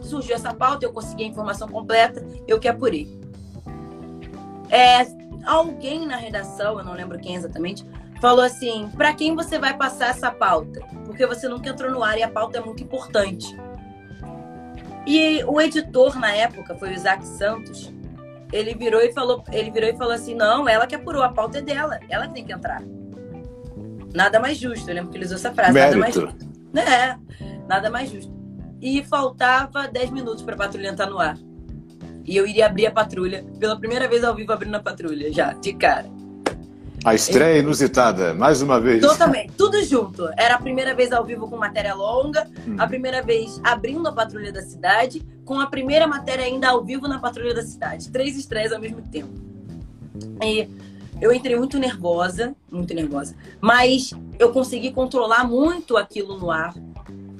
surgiu 0.04 0.36
essa 0.36 0.54
pauta, 0.54 0.86
eu 0.86 0.94
consegui 0.94 1.24
a 1.24 1.28
informação 1.28 1.68
completa, 1.68 2.24
eu 2.48 2.60
que 2.60 2.68
apurei. 2.68 3.20
É, 4.70 5.08
alguém 5.44 6.06
na 6.06 6.18
redação, 6.18 6.78
eu 6.78 6.86
não 6.86 6.94
lembro 6.94 7.18
quem 7.18 7.34
exatamente, 7.34 7.84
falou 8.22 8.46
assim: 8.46 8.88
para 8.96 9.16
quem 9.16 9.36
você 9.36 9.58
vai 9.58 9.76
passar 9.76 10.10
essa 10.10 10.30
pauta? 10.30 10.80
Porque 11.06 11.26
você 11.26 11.48
nunca 11.48 11.72
entrou 11.72 11.90
no 11.90 12.04
ar 12.04 12.20
e 12.20 12.24
a 12.24 12.30
pauta 12.30 12.60
é 12.60 12.62
muito 12.62 12.84
importante. 12.84 13.58
E 15.06 15.44
o 15.44 15.62
editor 15.62 16.18
na 16.20 16.34
época 16.34 16.76
foi 16.76 16.90
o 16.90 16.94
Isaac 16.94 17.26
Santos 17.26 17.94
ele 18.52 18.74
virou 18.74 19.02
e 19.02 19.12
falou, 19.12 19.44
ele 19.52 19.72
virou 19.72 19.90
e 19.90 19.98
falou 19.98 20.14
assim: 20.14 20.34
"Não, 20.36 20.68
ela 20.68 20.88
que 20.88 20.96
apurou, 20.96 21.24
a 21.24 21.30
pauta 21.30 21.58
é 21.58 21.62
dela, 21.62 22.00
ela 22.10 22.28
que 22.28 22.36
tem 22.36 22.46
que 22.46 22.54
entrar". 22.54 22.82
Nada 24.14 24.40
mais 24.40 24.58
justo, 24.58 24.90
eu 24.90 24.96
lembro 24.96 25.12
que 25.12 25.18
ele 25.18 25.26
usou 25.26 25.36
essa 25.36 25.54
frase, 25.54 25.74
Mérito. 25.74 25.98
nada 25.98 26.00
mais 26.00 26.16
justo. 26.16 26.56
É, 26.76 27.18
nada 27.68 27.90
mais 27.90 28.10
justo. 28.10 28.34
E 28.82 29.04
faltava 29.04 29.88
10 29.88 30.12
minutos 30.12 30.44
para 30.44 30.56
a 30.56 30.58
patrulha 30.58 30.90
entrar 30.90 31.10
no 31.10 31.20
ar. 31.20 31.38
E 32.24 32.36
eu 32.36 32.48
iria 32.48 32.66
abrir 32.66 32.86
a 32.86 32.92
patrulha, 32.92 33.46
pela 33.60 33.78
primeira 33.78 34.08
vez 34.08 34.24
ao 34.24 34.36
vivo 34.36 34.52
abrindo 34.52 34.76
a 34.76 34.80
patrulha, 34.80 35.32
já, 35.32 35.54
de 35.54 35.74
cara. 35.74 36.10
A 37.06 37.14
estreia 37.14 37.60
inusitada, 37.60 38.34
mais 38.34 38.64
uma 38.64 38.82
vez. 38.82 39.00
Totalmente, 39.00 39.52
tudo 39.56 39.80
junto. 39.84 40.28
Era 40.36 40.56
a 40.56 40.58
primeira 40.58 40.96
vez 40.96 41.12
ao 41.12 41.24
vivo 41.24 41.48
com 41.48 41.56
matéria 41.56 41.94
longa, 41.94 42.50
hum. 42.68 42.78
a 42.80 42.88
primeira 42.88 43.22
vez 43.22 43.62
abrindo 43.64 44.08
a 44.08 44.12
patrulha 44.12 44.52
da 44.52 44.64
cidade, 44.64 45.22
com 45.46 45.60
a 45.60 45.68
primeira 45.68 46.08
matéria 46.08 46.44
ainda 46.44 46.70
ao 46.70 46.84
vivo 46.84 47.08
na 47.08 47.20
patrulha 47.20 47.54
da 47.54 47.62
cidade. 47.62 48.10
Três 48.10 48.36
estreias 48.36 48.74
ao 48.74 48.80
mesmo 48.80 49.04
tempo. 49.04 49.30
E 50.44 50.68
eu 51.22 51.32
entrei 51.32 51.56
muito 51.56 51.78
nervosa, 51.78 52.56
muito 52.72 52.92
nervosa, 52.96 53.36
mas 53.62 54.12
eu 54.40 54.52
consegui 54.52 54.92
controlar 54.92 55.48
muito 55.48 55.98
aquilo 55.98 56.40
no 56.40 56.50
ar. 56.50 56.74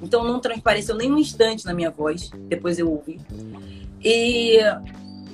Então 0.00 0.22
não 0.22 0.38
transpareceu 0.38 0.94
nem 0.94 1.10
um 1.12 1.18
instante 1.18 1.66
na 1.66 1.74
minha 1.74 1.90
voz, 1.90 2.30
depois 2.48 2.78
eu 2.78 2.88
ouvi. 2.88 3.20
E 4.00 4.60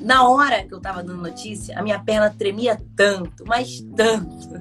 na 0.02 0.28
hora 0.28 0.64
que 0.64 0.74
eu 0.74 0.80
tava 0.80 1.02
dando 1.02 1.22
notícia, 1.22 1.78
a 1.78 1.82
minha 1.82 1.98
perna 1.98 2.30
tremia 2.30 2.80
tanto, 2.96 3.44
mas 3.46 3.80
tanto. 3.96 4.60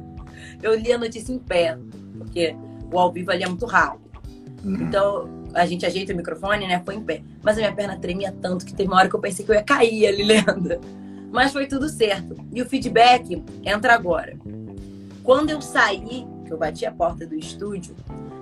Eu 0.62 0.76
li 0.76 0.92
a 0.92 0.98
notícia 0.98 1.34
em 1.34 1.40
pé, 1.40 1.78
porque 2.18 2.56
o 2.92 3.00
ao 3.00 3.12
vivo 3.12 3.32
ali 3.32 3.44
é 3.44 3.48
muito 3.48 3.66
rápido. 3.66 4.12
Uhum. 4.64 4.76
Então, 4.84 5.30
a 5.54 5.66
gente 5.66 5.86
ajeita 5.86 6.14
o 6.14 6.16
microfone, 6.16 6.68
né? 6.68 6.82
Foi 6.86 6.96
em 6.96 7.02
pé. 7.02 7.24
Mas 7.42 7.58
a 7.58 7.62
minha 7.62 7.74
perna 7.74 7.98
tremia 7.98 8.34
tanto 8.42 8.66
que 8.66 8.74
teve 8.74 8.88
uma 8.88 8.98
hora 8.98 9.10
que 9.10 9.16
eu 9.16 9.20
pensei 9.20 9.44
que 9.44 9.52
eu 9.52 9.56
ia 9.56 9.64
cair 9.64 10.08
ali 10.08 10.24
lendo. 10.24 10.80
Mas 11.32 11.52
foi 11.52 11.66
tudo 11.66 11.90
certo. 11.90 12.36
E 12.54 12.62
o 12.62 12.66
feedback 12.66 13.44
entra 13.64 13.94
agora. 13.94 14.38
Quando 15.24 15.50
eu 15.50 15.62
saí, 15.62 16.28
que 16.46 16.52
eu 16.52 16.58
bati 16.58 16.86
a 16.86 16.92
porta 16.92 17.26
do 17.26 17.36
estúdio, 17.36 17.96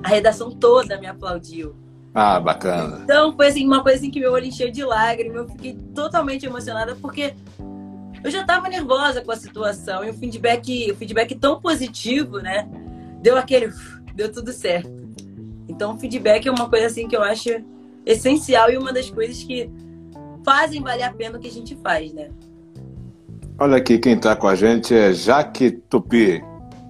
a 0.03 0.09
redação 0.09 0.51
toda 0.51 0.99
me 0.99 1.07
aplaudiu. 1.07 1.75
Ah, 2.21 2.37
bacana. 2.37 2.99
Então 3.03 3.33
foi 3.33 3.47
assim, 3.47 3.65
uma 3.65 3.81
coisa 3.81 3.97
assim 3.97 4.11
que 4.11 4.19
meu 4.19 4.33
olho 4.33 4.45
encheu 4.45 4.69
de 4.69 4.83
lágrimas, 4.83 5.37
eu 5.37 5.47
fiquei 5.47 5.73
totalmente 5.95 6.45
emocionada 6.45 6.93
porque 6.95 7.33
eu 8.21 8.29
já 8.29 8.41
estava 8.41 8.67
nervosa 8.67 9.21
com 9.21 9.31
a 9.31 9.37
situação 9.37 10.03
e 10.03 10.09
o 10.09 10.13
feedback, 10.13 10.91
o 10.91 10.95
feedback 10.97 11.33
tão 11.35 11.61
positivo, 11.61 12.39
né? 12.39 12.67
Deu 13.21 13.37
aquele, 13.37 13.71
deu 14.15 14.29
tudo 14.29 14.51
certo. 14.51 14.91
Então, 15.69 15.93
o 15.95 15.97
feedback 15.97 16.45
é 16.45 16.51
uma 16.51 16.69
coisa 16.69 16.87
assim 16.87 17.07
que 17.07 17.15
eu 17.15 17.23
acho 17.23 17.49
essencial 18.05 18.69
e 18.69 18.77
uma 18.77 18.91
das 18.91 19.09
coisas 19.09 19.41
que 19.41 19.71
fazem 20.43 20.81
valer 20.81 21.03
a 21.03 21.13
pena 21.13 21.37
o 21.37 21.39
que 21.39 21.47
a 21.47 21.51
gente 21.51 21.77
faz, 21.77 22.11
né? 22.11 22.31
Olha 23.57 23.77
aqui, 23.77 23.97
quem 23.97 24.15
está 24.15 24.35
com 24.35 24.49
a 24.49 24.55
gente 24.55 24.93
é 24.93 25.13
Jaque 25.13 25.71
Tupi. 25.71 26.43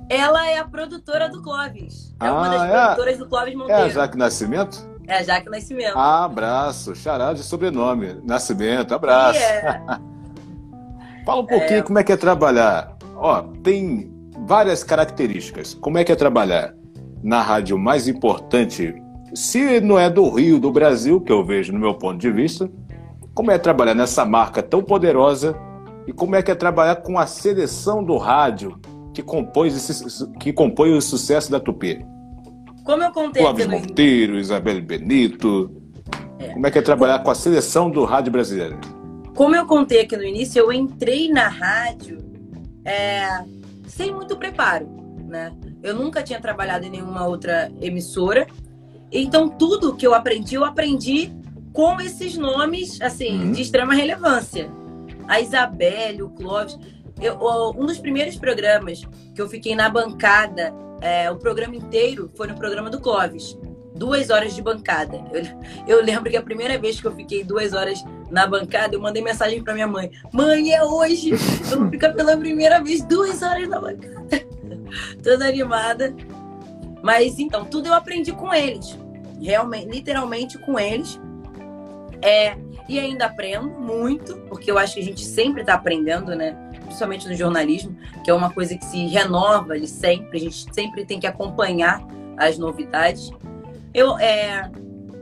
Ela 0.10 0.50
é 0.50 0.58
a 0.58 0.66
produtora 0.66 1.30
do 1.30 1.40
Clóvis. 1.44 2.16
É 2.20 2.26
ah, 2.26 2.34
uma 2.34 2.50
das 2.50 2.64
é 2.64 2.72
produtoras 2.72 3.16
a... 3.16 3.18
do 3.20 3.30
Clóvis 3.30 3.54
Monteiro. 3.54 3.82
É 3.82 3.86
a 3.86 3.90
Jaque 3.90 4.18
Nascimento? 4.18 4.89
É 5.10 5.18
a 5.18 5.24
Jaque 5.24 5.50
Nascimento. 5.50 5.98
Ah, 5.98 6.26
abraço. 6.26 6.96
Xará 6.96 7.34
de 7.34 7.42
sobrenome. 7.42 8.22
Nascimento, 8.24 8.94
abraço. 8.94 9.40
Fala 11.26 11.42
um 11.42 11.46
pouquinho 11.46 11.80
é... 11.80 11.82
como 11.82 11.98
é 11.98 12.04
que 12.04 12.12
é 12.12 12.18
trabalhar. 12.18 12.96
Ó, 13.16 13.42
tem 13.64 14.14
várias 14.46 14.84
características. 14.84 15.74
Como 15.74 15.98
é 15.98 16.04
que 16.04 16.12
é 16.12 16.16
trabalhar 16.16 16.76
na 17.24 17.42
rádio 17.42 17.78
mais 17.78 18.08
importante, 18.08 18.96
se 19.34 19.82
não 19.82 20.00
é 20.00 20.10
do 20.10 20.30
Rio, 20.30 20.60
do 20.60 20.72
Brasil, 20.72 21.20
que 21.20 21.32
eu 21.32 21.44
vejo 21.44 21.74
no 21.74 21.80
meu 21.80 21.96
ponto 21.96 22.18
de 22.18 22.32
vista, 22.32 22.70
como 23.34 23.52
é 23.52 23.58
trabalhar 23.58 23.96
nessa 23.96 24.24
marca 24.26 24.62
tão 24.62 24.82
poderosa 24.82 25.56
e 26.08 26.14
como 26.14 26.36
é 26.36 26.42
que 26.44 26.52
é 26.52 26.56
trabalhar 26.56 26.98
com 26.98 27.18
a 27.18 27.26
seleção 27.26 28.04
do 28.04 28.16
rádio 28.18 28.80
que 29.14 29.22
compõe, 29.22 29.68
esse, 29.68 30.32
que 30.40 30.54
compõe 30.54 30.94
o 30.94 31.02
sucesso 31.02 31.52
da 31.52 31.60
Tupi. 31.60 32.06
Como 32.90 33.04
eu 33.04 33.12
contei 33.12 33.44
Clóvis 33.44 33.68
Monteiro, 33.68 34.40
Isabel 34.40 34.82
Benito. 34.82 35.70
É. 36.40 36.48
Como 36.48 36.66
é 36.66 36.72
que 36.72 36.80
é 36.80 36.82
trabalhar 36.82 37.20
com 37.20 37.30
a 37.30 37.36
seleção 37.36 37.88
do 37.88 38.04
rádio 38.04 38.32
brasileiro? 38.32 38.80
Como 39.36 39.56
eu 39.56 39.68
contei 39.68 40.02
aqui 40.02 40.18
no 40.18 40.24
início, 40.24 40.58
eu 40.60 40.74
entrei 40.74 41.30
na 41.30 41.48
rádio 41.48 42.18
é, 42.84 43.44
sem 43.86 44.12
muito 44.12 44.36
preparo, 44.38 44.90
né? 45.28 45.54
Eu 45.84 45.94
nunca 45.94 46.24
tinha 46.24 46.42
trabalhado 46.42 46.84
em 46.84 46.90
nenhuma 46.90 47.28
outra 47.28 47.72
emissora. 47.80 48.48
Então, 49.12 49.50
tudo 49.50 49.96
que 49.96 50.08
eu 50.08 50.16
aprendi, 50.16 50.56
eu 50.56 50.66
aprendi 50.66 51.32
com 51.72 52.02
esses 52.02 52.36
nomes, 52.38 53.00
assim, 53.04 53.40
uhum. 53.40 53.52
de 53.52 53.62
extrema 53.62 53.94
relevância. 53.94 54.68
A 55.28 55.40
Isabelle, 55.40 56.24
o 56.24 56.30
Clóvis. 56.30 56.76
Eu, 57.22 57.38
um 57.78 57.86
dos 57.86 58.00
primeiros 58.00 58.36
programas 58.36 59.04
que 59.36 59.40
eu 59.40 59.48
fiquei 59.48 59.76
na 59.76 59.90
bancada, 59.90 60.74
é, 61.02 61.30
o 61.32 61.36
programa 61.36 61.76
inteiro 61.76 62.30
foi 62.36 62.48
no 62.48 62.56
programa 62.56 62.90
do 62.90 63.00
Clóvis. 63.00 63.58
Duas 63.96 64.30
horas 64.30 64.56
de 64.56 64.62
bancada. 64.62 65.22
Eu, 65.32 65.44
eu 66.00 66.04
lembro 66.04 66.30
que 66.30 66.38
a 66.38 66.42
primeira 66.42 66.78
vez 66.78 67.00
que 67.00 67.08
eu 67.08 67.16
fiquei 67.16 67.44
duas 67.44 67.74
horas 67.74 68.04
na 68.30 68.46
bancada, 68.46 68.96
eu 68.96 69.02
mandei 69.02 69.22
mensagem 69.22 69.64
para 69.64 69.74
minha 69.74 69.88
mãe: 69.88 70.12
Mãe, 70.32 70.74
é 70.74 70.84
hoje! 70.84 71.32
Eu 71.72 71.80
vou 71.80 71.90
ficar 71.90 72.14
pela 72.14 72.38
primeira 72.38 72.82
vez 72.82 73.04
duas 73.04 73.42
horas 73.42 73.68
na 73.68 73.80
bancada. 73.80 74.46
Toda 75.24 75.48
animada. 75.48 76.16
Mas 77.02 77.40
então, 77.40 77.66
tudo 77.66 77.88
eu 77.88 77.94
aprendi 77.94 78.32
com 78.32 78.54
eles. 78.54 78.98
Realmente, 79.42 79.90
literalmente 79.90 80.58
com 80.60 80.80
eles. 80.80 81.20
É, 82.22 82.58
e 82.88 83.00
ainda 83.00 83.26
aprendo 83.26 83.70
muito, 83.70 84.36
porque 84.50 84.70
eu 84.70 84.78
acho 84.78 84.96
que 84.96 85.00
a 85.00 85.04
gente 85.04 85.24
sempre 85.24 85.62
está 85.62 85.76
aprendendo, 85.76 86.36
né? 86.36 86.58
Principalmente 86.90 87.28
no 87.28 87.36
jornalismo, 87.36 87.96
que 88.24 88.32
é 88.32 88.34
uma 88.34 88.52
coisa 88.52 88.76
que 88.76 88.84
se 88.84 89.06
renova 89.06 89.74
ali 89.74 89.88
sempre, 89.88 90.40
a 90.40 90.42
gente 90.42 90.74
sempre 90.74 91.06
tem 91.06 91.20
que 91.20 91.28
acompanhar 91.28 92.04
as 92.36 92.58
novidades. 92.58 93.30
Eu, 93.94 94.18
é, 94.18 94.72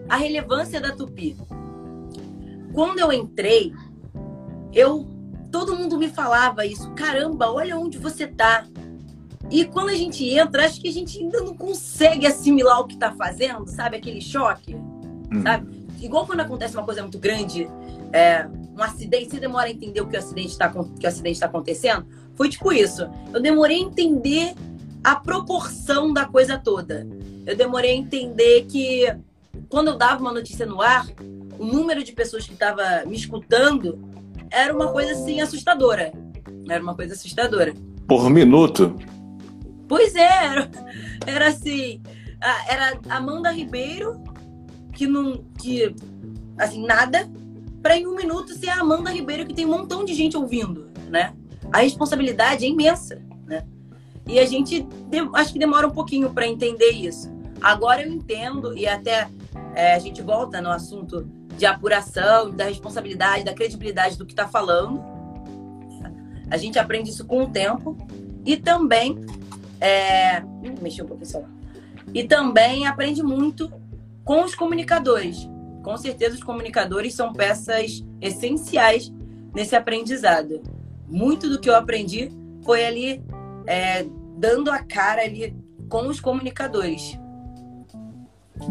a 0.08 0.16
relevância 0.16 0.80
da 0.80 0.94
Tupi. 0.94 1.36
Quando 2.74 3.00
eu 3.00 3.12
entrei, 3.12 3.74
eu 4.74 5.06
todo 5.52 5.76
mundo 5.76 5.98
me 5.98 6.08
falava 6.08 6.66
isso. 6.66 6.90
Caramba, 6.92 7.52
olha 7.52 7.78
onde 7.78 7.98
você 7.98 8.28
tá. 8.28 8.66
E 9.52 9.66
quando 9.66 9.90
a 9.90 9.96
gente 9.96 10.26
entra, 10.26 10.66
acho 10.66 10.80
que 10.80 10.88
a 10.88 10.94
gente 10.94 11.20
ainda 11.20 11.42
não 11.42 11.54
consegue 11.54 12.26
assimilar 12.26 12.80
o 12.80 12.88
que 12.88 12.96
tá 12.98 13.12
fazendo, 13.12 13.68
sabe? 13.68 13.98
Aquele 13.98 14.22
choque, 14.22 14.74
hum. 14.74 15.42
sabe? 15.44 15.88
igual 16.00 16.26
quando 16.26 16.42
acontece 16.42 16.76
uma 16.76 16.86
coisa 16.86 17.02
muito 17.02 17.18
grande, 17.18 17.68
é, 18.14 18.48
um 18.78 18.84
acidente, 18.84 19.32
você 19.32 19.40
demora 19.40 19.68
a 19.68 19.72
entender 19.72 20.02
o 20.02 20.08
que 20.08 20.16
o 20.16 20.20
acidente 20.20 20.50
está 20.50 20.70
que 20.70 21.06
o 21.06 21.08
acidente 21.08 21.34
está 21.34 21.48
acontecendo. 21.48 22.06
Foi 22.36 22.48
tipo 22.48 22.72
isso. 22.72 23.10
Eu 23.34 23.42
demorei 23.42 23.78
a 23.78 23.82
entender 23.82 24.54
a 25.04 25.16
proporção 25.16 26.14
da 26.14 26.26
coisa 26.26 26.58
toda. 26.58 27.08
Eu 27.46 27.56
demorei 27.56 27.92
a 27.92 27.96
entender 27.96 28.66
que 28.66 29.06
quando 29.70 29.88
eu 29.88 29.98
dava 29.98 30.22
uma 30.22 30.32
notícia 30.32 30.66
no 30.66 30.82
ar, 30.82 31.08
o 31.58 31.66
número 31.66 32.04
de 32.04 32.12
pessoas 32.12 32.46
que 32.46 32.54
estava 32.54 33.04
me 33.06 33.16
escutando 33.16 34.00
era 34.52 34.74
uma 34.74 34.92
coisa 34.92 35.14
assim 35.14 35.42
assustadora. 35.42 36.12
Era 36.70 36.84
uma 36.84 36.96
coisa 36.96 37.14
assustadora. 37.14 37.74
Por 38.08 38.30
minuto? 38.30 38.96
Pois 39.88 40.16
é, 40.16 40.46
era, 40.46 40.70
era 41.26 41.48
assim. 41.48 42.02
Era 42.70 43.00
Amanda 43.10 43.52
Ribeiro 43.52 44.22
que 44.94 45.08
não. 45.08 45.44
que. 45.60 45.96
assim, 46.58 46.86
nada, 46.86 47.30
para 47.88 47.98
em 47.98 48.06
um 48.06 48.18
minuto 48.18 48.54
ser 48.54 48.68
a 48.68 48.82
Amanda 48.82 49.10
Ribeiro, 49.10 49.46
que 49.46 49.54
tem 49.54 49.66
um 49.66 49.70
montão 49.70 50.04
de 50.04 50.14
gente 50.14 50.36
ouvindo, 50.36 50.90
né? 51.08 51.34
A 51.72 51.78
responsabilidade 51.78 52.66
é 52.66 52.68
imensa, 52.68 53.22
né? 53.46 53.66
E 54.28 54.38
a 54.40 54.46
gente 54.46 54.86
acho 55.34 55.54
que 55.54 55.60
demora 55.60 55.88
um 55.88 55.92
pouquinho 55.92 56.30
para 56.34 56.46
entender 56.46 56.90
isso. 56.90 57.34
Agora 57.62 58.02
eu 58.02 58.12
entendo, 58.12 58.78
e 58.78 58.86
até 58.86 59.30
é, 59.74 59.94
a 59.94 60.00
gente 60.00 60.22
volta 60.22 60.60
no 60.60 60.70
assunto 60.70 61.32
de 61.58 61.66
apuração, 61.66 62.52
da 62.52 62.66
responsabilidade, 62.66 63.46
da 63.46 63.54
credibilidade 63.54 64.18
do 64.18 64.26
que 64.26 64.34
está 64.34 64.50
falando. 64.50 65.02
A 66.52 66.58
gente 66.58 66.78
aprende 66.78 67.10
isso 67.10 67.26
com 67.26 67.44
o 67.44 67.50
tempo. 67.50 67.96
E 68.46 68.58
também. 68.58 69.26
É... 69.80 70.42
Mexeu 70.82 71.06
um 71.06 71.08
pouquinho 71.08 71.30
só. 71.30 71.44
E 72.14 72.26
também 72.26 72.86
aprende 72.86 73.24
muito 73.24 73.72
com 74.26 74.44
os 74.44 74.54
comunicadores. 74.54 75.48
Com 75.88 75.96
certeza, 75.96 76.36
os 76.36 76.44
comunicadores 76.44 77.14
são 77.14 77.32
peças 77.32 78.04
essenciais 78.20 79.10
nesse 79.56 79.74
aprendizado. 79.74 80.62
Muito 81.08 81.50
do 81.50 81.62
que 81.62 81.70
eu 81.70 81.76
aprendi 81.78 82.30
foi 82.66 82.86
ali 82.86 83.24
é, 83.66 84.06
dando 84.36 84.70
a 84.70 84.80
cara 84.80 85.22
ali 85.22 85.56
com 85.88 86.10
os 86.10 86.20
comunicadores. 86.20 87.18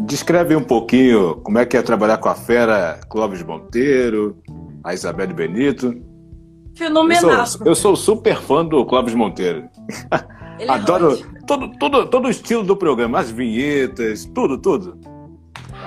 Descreve 0.01 0.55
um 0.55 0.63
pouquinho 0.63 1.37
como 1.37 1.57
é 1.57 1.65
que 1.65 1.75
é 1.75 1.81
trabalhar 1.81 2.19
com 2.19 2.29
a 2.29 2.35
fera 2.35 2.99
Clóvis 3.09 3.41
Monteiro, 3.41 4.37
a 4.83 4.93
Isabelle 4.93 5.33
Benito. 5.33 5.99
Fenomenal. 6.75 7.31
Eu 7.31 7.45
sou, 7.47 7.65
eu 7.65 7.75
sou 7.75 7.95
super 7.95 8.37
fã 8.39 8.63
do 8.63 8.85
Clóvis 8.85 9.15
Monteiro. 9.15 9.67
É 10.59 10.69
Adoro 10.69 11.17
todo, 11.47 11.71
todo, 11.79 12.05
todo 12.07 12.25
o 12.25 12.29
estilo 12.29 12.63
do 12.63 12.75
programa, 12.75 13.19
as 13.19 13.31
vinhetas, 13.31 14.25
tudo, 14.25 14.57
tudo. 14.57 14.99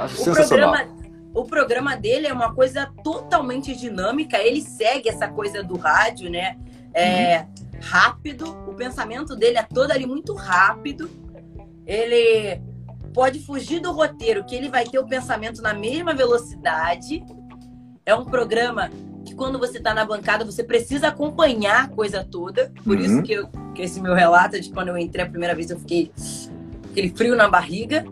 Acho 0.01 0.23
o 0.23 0.33
programa, 0.33 1.00
o 1.35 1.45
programa 1.45 1.97
dele 1.97 2.27
é 2.27 2.33
uma 2.33 2.55
coisa 2.55 2.93
totalmente 3.05 3.75
dinâmica. 3.75 4.39
Ele 4.39 4.61
segue 4.61 5.09
essa 5.09 5.29
coisa 5.29 5.63
do 5.63 5.77
rádio, 5.77 6.31
né? 6.31 6.57
É 6.93 7.41
uhum. 7.41 7.47
rápido. 7.81 8.57
O 8.67 8.75
pensamento 8.75 9.37
dele 9.37 9.59
é 9.59 9.63
todo 9.63 9.93
ali 9.93 10.07
muito 10.07 10.35
rápido. 10.35 11.09
Ele 11.87 12.61
pode 13.15 13.41
fugir 13.41 13.81
do 13.81 13.93
roteiro, 13.93 14.45
que 14.45 14.55
ele 14.55 14.69
vai 14.69 14.85
ter 14.85 14.99
o 14.99 15.07
pensamento 15.07 15.63
na 15.63 15.73
mesma 15.73 16.13
velocidade. 16.13 17.25
É 18.05 18.15
um 18.15 18.25
programa 18.25 18.91
que 19.25 19.35
quando 19.35 19.59
você 19.59 19.79
está 19.79 19.95
na 19.95 20.05
bancada, 20.05 20.45
você 20.45 20.65
precisa 20.65 21.09
acompanhar 21.09 21.85
a 21.85 21.89
coisa 21.89 22.25
toda. 22.25 22.73
Por 22.83 22.97
uhum. 22.97 23.05
isso 23.05 23.23
que, 23.23 23.33
eu, 23.33 23.49
que 23.75 23.83
esse 23.83 24.01
meu 24.01 24.15
relato 24.15 24.61
de 24.61 24.71
quando 24.71 24.89
eu 24.89 24.99
entrei 24.99 25.25
a 25.25 25.29
primeira 25.29 25.55
vez, 25.55 25.71
eu 25.71 25.79
fiquei 25.79 26.11
aquele 26.91 27.11
frio 27.11 27.37
na 27.37 27.49
barriga. 27.49 28.05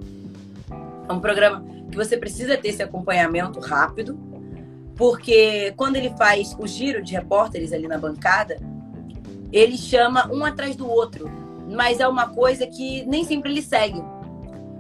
É 1.09 1.13
um 1.13 1.21
programa 1.21 1.65
que 1.91 1.97
você 1.97 2.17
precisa 2.17 2.57
ter 2.57 2.69
esse 2.69 2.83
acompanhamento 2.83 3.61
rápido, 3.61 4.19
porque 4.97 5.73
quando 5.77 5.97
ele 5.97 6.11
faz 6.11 6.57
o 6.59 6.67
giro 6.67 7.03
de 7.03 7.13
repórteres 7.13 7.73
ali 7.73 7.87
na 7.87 7.99
bancada, 7.99 8.59
ele 9.53 9.77
chama 9.77 10.31
um 10.33 10.45
atrás 10.45 10.77
do 10.77 10.89
outro, 10.89 11.31
mas 11.69 12.01
é 12.01 12.09
uma 12.09 12.29
coisa 12.29 12.67
que 12.67 13.05
nem 13.07 13.25
sempre 13.25 13.51
ele 13.51 13.63
segue. 13.63 14.03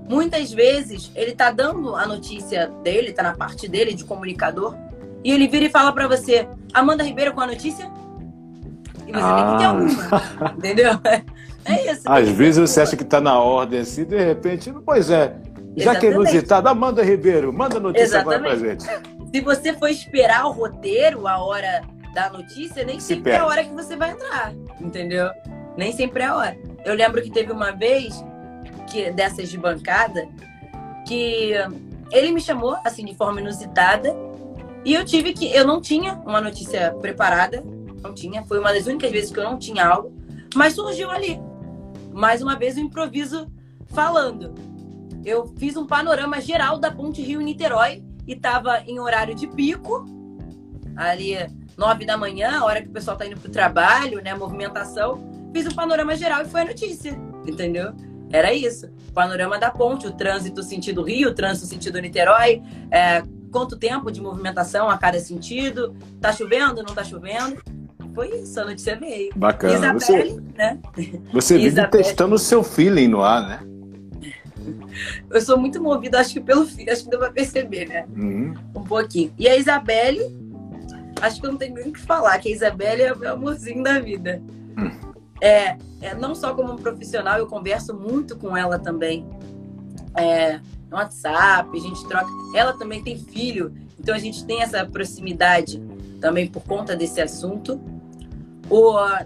Muitas 0.08 0.52
vezes 0.52 1.10
ele 1.14 1.32
tá 1.32 1.50
dando 1.50 1.94
a 1.94 2.06
notícia 2.06 2.68
dele, 2.82 3.12
tá 3.12 3.22
na 3.22 3.34
parte 3.34 3.68
dele 3.68 3.94
de 3.94 4.04
comunicador, 4.04 4.74
e 5.22 5.30
ele 5.30 5.48
vira 5.48 5.66
e 5.66 5.70
fala 5.70 5.92
para 5.92 6.08
você: 6.08 6.48
Amanda 6.72 7.04
Ribeiro 7.04 7.32
com 7.32 7.40
a 7.40 7.46
notícia? 7.46 7.90
E 9.06 9.12
você 9.12 9.20
ah. 9.22 9.36
tem 9.36 9.52
que 9.52 9.58
ter 9.58 9.64
alguma, 9.64 10.52
entendeu? 10.56 10.92
É 11.68 11.92
isso. 11.92 12.02
Às 12.06 12.26
vezes 12.30 12.70
você 12.70 12.80
acha 12.80 12.96
que 12.96 13.04
tá 13.04 13.20
na 13.20 13.38
ordem 13.38 13.80
assim, 13.80 14.02
de 14.04 14.16
repente, 14.16 14.72
pois 14.86 15.10
é, 15.10 15.36
já 15.78 15.92
Exatamente. 15.92 16.00
que 16.00 16.06
é 16.06 16.10
inusitado, 16.32 16.68
Amanda 16.68 17.02
Ribeiro, 17.02 17.52
manda 17.52 17.78
notícia 17.78 18.04
Exatamente. 18.04 18.52
agora 18.52 18.56
pra 18.58 18.68
gente. 18.68 19.30
Se 19.34 19.40
você 19.40 19.72
for 19.74 19.88
esperar 19.88 20.46
o 20.46 20.52
roteiro, 20.52 21.26
a 21.26 21.38
hora 21.38 21.82
da 22.14 22.30
notícia, 22.30 22.84
nem 22.84 22.98
Se 22.98 23.08
sempre 23.08 23.24
perde. 23.24 23.38
é 23.38 23.40
a 23.42 23.46
hora 23.46 23.64
que 23.64 23.72
você 23.72 23.96
vai 23.96 24.10
entrar, 24.10 24.52
entendeu? 24.80 25.28
Nem 25.76 25.92
sempre 25.92 26.22
é 26.22 26.26
a 26.26 26.36
hora. 26.36 26.58
Eu 26.84 26.94
lembro 26.94 27.22
que 27.22 27.30
teve 27.30 27.52
uma 27.52 27.70
vez, 27.72 28.24
que 28.90 29.10
dessas 29.10 29.48
de 29.48 29.58
bancada, 29.58 30.26
que 31.06 31.52
ele 32.10 32.32
me 32.32 32.40
chamou, 32.40 32.76
assim, 32.84 33.04
de 33.04 33.14
forma 33.14 33.40
inusitada, 33.40 34.16
e 34.84 34.94
eu 34.94 35.04
tive 35.04 35.32
que. 35.32 35.54
Eu 35.54 35.66
não 35.66 35.80
tinha 35.80 36.14
uma 36.26 36.40
notícia 36.40 36.92
preparada, 37.00 37.62
não 38.02 38.14
tinha. 38.14 38.42
Foi 38.44 38.58
uma 38.58 38.72
das 38.72 38.86
únicas 38.86 39.10
vezes 39.10 39.30
que 39.30 39.38
eu 39.38 39.44
não 39.44 39.58
tinha 39.58 39.86
algo, 39.86 40.12
mas 40.54 40.74
surgiu 40.74 41.10
ali. 41.10 41.38
Mais 42.12 42.42
uma 42.42 42.56
vez 42.56 42.76
o 42.76 42.80
improviso 42.80 43.46
falando 43.88 44.54
eu 45.28 45.46
fiz 45.58 45.76
um 45.76 45.86
panorama 45.86 46.40
geral 46.40 46.78
da 46.78 46.90
Ponte 46.90 47.20
Rio-Niterói 47.22 48.02
e 48.26 48.32
estava 48.32 48.80
em 48.86 48.98
horário 48.98 49.34
de 49.34 49.46
pico, 49.46 50.04
ali 50.96 51.36
nove 51.76 52.04
da 52.04 52.16
manhã, 52.16 52.60
a 52.60 52.64
hora 52.64 52.82
que 52.82 52.88
o 52.88 52.92
pessoal 52.92 53.14
está 53.14 53.26
indo 53.26 53.38
para 53.38 53.48
o 53.48 53.52
trabalho, 53.52 54.22
né, 54.22 54.34
movimentação. 54.34 55.20
Fiz 55.52 55.66
um 55.66 55.74
panorama 55.74 56.16
geral 56.16 56.42
e 56.42 56.46
foi 56.46 56.62
a 56.62 56.64
notícia, 56.64 57.16
entendeu? 57.46 57.92
Era 58.30 58.52
isso. 58.52 58.90
Panorama 59.14 59.58
da 59.58 59.70
ponte, 59.70 60.06
o 60.06 60.12
trânsito 60.12 60.62
sentido 60.62 61.02
Rio, 61.02 61.30
o 61.30 61.34
trânsito 61.34 61.66
sentido 61.66 62.00
Niterói, 62.00 62.62
é, 62.90 63.22
quanto 63.52 63.76
tempo 63.76 64.10
de 64.10 64.20
movimentação 64.20 64.88
a 64.88 64.98
cada 64.98 65.18
sentido, 65.20 65.94
tá 66.20 66.32
chovendo, 66.32 66.82
não 66.82 66.94
tá 66.94 67.04
chovendo. 67.04 67.62
Foi 68.14 68.28
isso, 68.40 68.60
a 68.60 68.64
notícia 68.64 68.96
veio. 68.96 69.30
Bacana. 69.36 69.74
Isabelle, 69.74 70.30
você, 70.30 70.40
né? 70.56 70.78
Você 71.32 71.58
vive 71.58 71.86
testando 71.86 72.34
o 72.34 72.38
seu 72.38 72.64
feeling 72.64 73.08
no 73.08 73.22
ar, 73.22 73.46
né? 73.46 73.77
Eu 75.30 75.40
sou 75.40 75.58
muito 75.58 75.82
movida, 75.82 76.20
acho 76.20 76.34
que 76.34 76.40
pelo 76.40 76.66
filho, 76.66 76.92
acho 76.92 77.04
que 77.04 77.10
deu 77.10 77.18
pra 77.18 77.30
perceber, 77.30 77.88
né? 77.88 78.06
Uhum. 78.16 78.54
Um 78.74 78.84
pouquinho. 78.84 79.32
E 79.38 79.48
a 79.48 79.56
Isabelle, 79.56 80.20
acho 81.20 81.40
que 81.40 81.46
eu 81.46 81.52
não 81.52 81.58
tenho 81.58 81.74
nem 81.74 81.88
o 81.88 81.92
que 81.92 82.00
falar, 82.00 82.38
que 82.38 82.48
a 82.48 82.52
Isabelle 82.52 83.02
é 83.02 83.12
o 83.12 83.18
meu 83.18 83.32
amorzinho 83.32 83.82
da 83.82 83.98
vida. 83.98 84.42
Hum. 84.76 84.90
É, 85.40 85.76
é, 86.00 86.14
não 86.14 86.34
só 86.34 86.54
como 86.54 86.76
profissional, 86.76 87.38
eu 87.38 87.46
converso 87.46 87.94
muito 87.94 88.36
com 88.36 88.56
ela 88.56 88.78
também. 88.78 89.26
É, 90.16 90.60
no 90.90 90.96
WhatsApp, 90.96 91.68
a 91.76 91.80
gente 91.80 92.08
troca. 92.08 92.30
Ela 92.54 92.72
também 92.72 93.02
tem 93.02 93.18
filho, 93.18 93.74
então 93.98 94.14
a 94.14 94.18
gente 94.18 94.44
tem 94.44 94.62
essa 94.62 94.84
proximidade 94.84 95.80
também 96.20 96.46
por 96.46 96.62
conta 96.62 96.96
desse 96.96 97.20
assunto. 97.20 97.80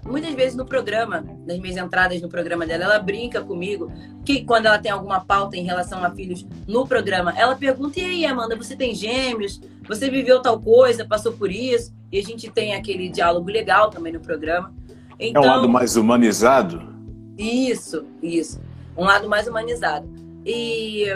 Muitas 0.05 0.35
vezes 0.35 0.55
no 0.55 0.65
programa, 0.65 1.25
nas 1.47 1.59
minhas 1.59 1.77
entradas 1.77 2.21
no 2.23 2.29
programa 2.29 2.65
dela, 2.67 2.85
ela 2.85 2.99
brinca 2.99 3.41
comigo 3.41 3.91
que 4.25 4.45
quando 4.45 4.67
ela 4.67 4.79
tem 4.79 4.91
alguma 4.91 5.21
pauta 5.25 5.57
em 5.57 5.65
relação 5.65 6.05
a 6.05 6.11
filhos 6.11 6.47
no 6.67 6.87
programa, 6.87 7.35
ela 7.37 7.57
pergunta: 7.57 7.99
e 7.99 8.05
aí, 8.05 8.27
Amanda, 8.27 8.57
você 8.57 8.77
tem 8.77 8.95
gêmeos? 8.95 9.61
Você 9.89 10.09
viveu 10.09 10.41
tal 10.41 10.61
coisa, 10.61 11.05
passou 11.05 11.33
por 11.33 11.51
isso? 11.51 11.93
E 12.11 12.19
a 12.19 12.23
gente 12.23 12.51
tem 12.51 12.75
aquele 12.75 13.09
diálogo 13.09 13.51
legal 13.51 13.91
também 13.91 14.13
no 14.13 14.21
programa. 14.21 14.73
Então, 15.19 15.43
é 15.43 15.47
um 15.47 15.49
lado 15.49 15.59
então 15.61 15.73
mais 15.73 15.97
humanizado? 15.97 16.95
Isso, 17.37 18.05
isso. 18.23 18.61
Um 18.97 19.05
lado 19.05 19.29
mais 19.29 19.49
humanizado. 19.49 20.09
E 20.47 21.07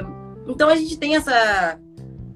então 0.48 0.68
a 0.68 0.76
gente 0.76 0.96
tem 0.96 1.16
essa, 1.16 1.78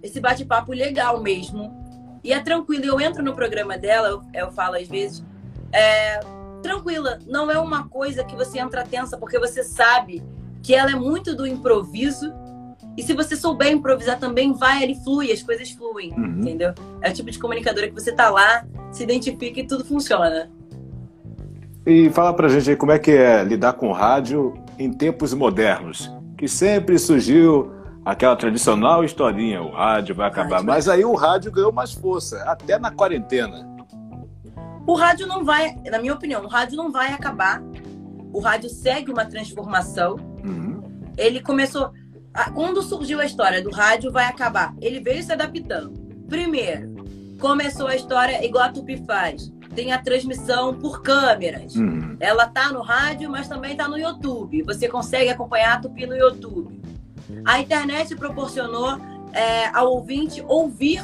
esse 0.03 0.21
bate-papo 0.21 0.73
legal 0.73 1.21
mesmo. 1.21 1.79
E 2.23 2.33
é 2.33 2.41
tranquilo. 2.41 2.85
Eu 2.85 3.01
entro 3.01 3.23
no 3.23 3.35
programa 3.35 3.79
dela, 3.79 4.09
eu, 4.09 4.23
eu 4.35 4.53
falo 4.53 4.77
às 4.77 4.87
vezes 4.87 5.25
é, 5.73 6.21
tranquila. 6.63 7.19
Não 7.27 7.51
é 7.51 7.59
uma 7.59 7.89
coisa 7.89 8.25
que 8.25 8.37
você 8.37 8.59
entra 8.59 8.85
tensa, 8.85 9.17
porque 9.17 9.39
você 9.39 9.63
sabe 9.63 10.23
que 10.63 10.75
ela 10.75 10.91
é 10.91 10.95
muito 10.95 11.35
do 11.35 11.47
improviso. 11.47 12.33
E 12.97 13.03
se 13.03 13.15
você 13.15 13.37
souber 13.37 13.71
improvisar 13.71 14.19
também, 14.19 14.53
vai, 14.53 14.83
ele 14.83 14.95
flui, 14.97 15.33
as 15.33 15.43
coisas 15.43 15.71
fluem, 15.71 16.13
uhum. 16.13 16.41
entendeu? 16.41 16.75
É 17.01 17.11
o 17.11 17.15
tipo 17.15 17.31
de 17.31 17.39
comunicadora 17.39 17.89
que 17.89 17.95
você 17.95 18.13
tá 18.13 18.29
lá, 18.29 18.67
se 18.93 19.03
identifica 19.03 19.61
e 19.61 19.67
tudo 19.67 19.85
funciona. 19.85 20.51
E 21.87 22.11
fala 22.11 22.35
pra 22.35 22.49
gente 22.49 22.69
aí 22.69 22.77
como 22.77 22.93
é 22.93 22.99
que 22.99 23.13
é 23.13 23.43
lidar 23.43 23.73
com 23.75 23.91
rádio 23.93 24.55
em 24.79 24.93
tempos 24.93 25.33
modernos, 25.33 26.11
que 26.37 26.47
sempre 26.47 26.99
surgiu 26.99 27.73
aquela 28.05 28.37
tradicional 28.37 29.05
historinha, 29.05 29.63
o 29.63 29.71
rádio 29.71 30.15
vai 30.15 30.29
acabar, 30.29 30.57
rádio 30.57 30.67
mas 30.67 30.89
aí 30.89 31.05
o 31.05 31.15
rádio 31.15 31.53
ganhou 31.53 31.73
mais 31.73 31.93
força, 31.93 32.43
até 32.45 32.79
na 32.79 32.91
quarentena. 32.91 33.70
O 34.87 34.95
rádio 34.95 35.27
não 35.27 35.45
vai, 35.45 35.75
na 35.91 35.99
minha 35.99 36.15
opinião, 36.15 36.45
o 36.45 36.49
rádio 36.49 36.77
não 36.77 36.91
vai 36.91 37.13
acabar. 37.13 37.63
O 38.33 38.41
rádio 38.41 38.69
segue 38.69 39.11
uma 39.11 39.25
transformação. 39.25 40.17
Uhum. 40.45 40.83
Ele 41.17 41.41
começou. 41.41 41.93
Quando 42.55 42.83
surgiu 42.83 43.21
a 43.21 43.27
história 43.27 43.63
do 43.63 43.71
rádio 43.71 44.11
vai 44.11 44.25
acabar, 44.27 44.75
ele 44.81 45.01
veio 45.01 45.23
se 45.23 45.33
adaptando. 45.33 45.93
Primeiro, 46.29 46.95
começou 47.39 47.89
a 47.89 47.97
história 47.97 48.45
igual 48.45 48.65
a 48.65 48.73
Tupi 48.73 49.03
faz. 49.05 49.53
Tem 49.75 49.93
a 49.93 49.99
transmissão 49.99 50.75
por 50.75 51.03
câmeras. 51.03 51.75
Uhum. 51.77 52.17
Ela 52.21 52.47
tá 52.47 52.73
no 52.73 52.83
rádio, 52.83 53.31
mas 53.31 53.49
também 53.49 53.77
tá 53.77 53.89
no 53.89 53.99
YouTube. 53.99 54.63
Você 54.63 54.89
consegue 54.89 55.31
acompanhar 55.31 55.75
a 55.75 55.81
Tupi 55.81 56.07
no 56.07 56.17
YouTube. 56.17 56.81
A 57.45 57.61
internet 57.61 58.15
proporcionou 58.17 58.99
é, 59.33 59.67
ao 59.69 59.93
ouvinte 59.93 60.43
ouvir 60.47 61.01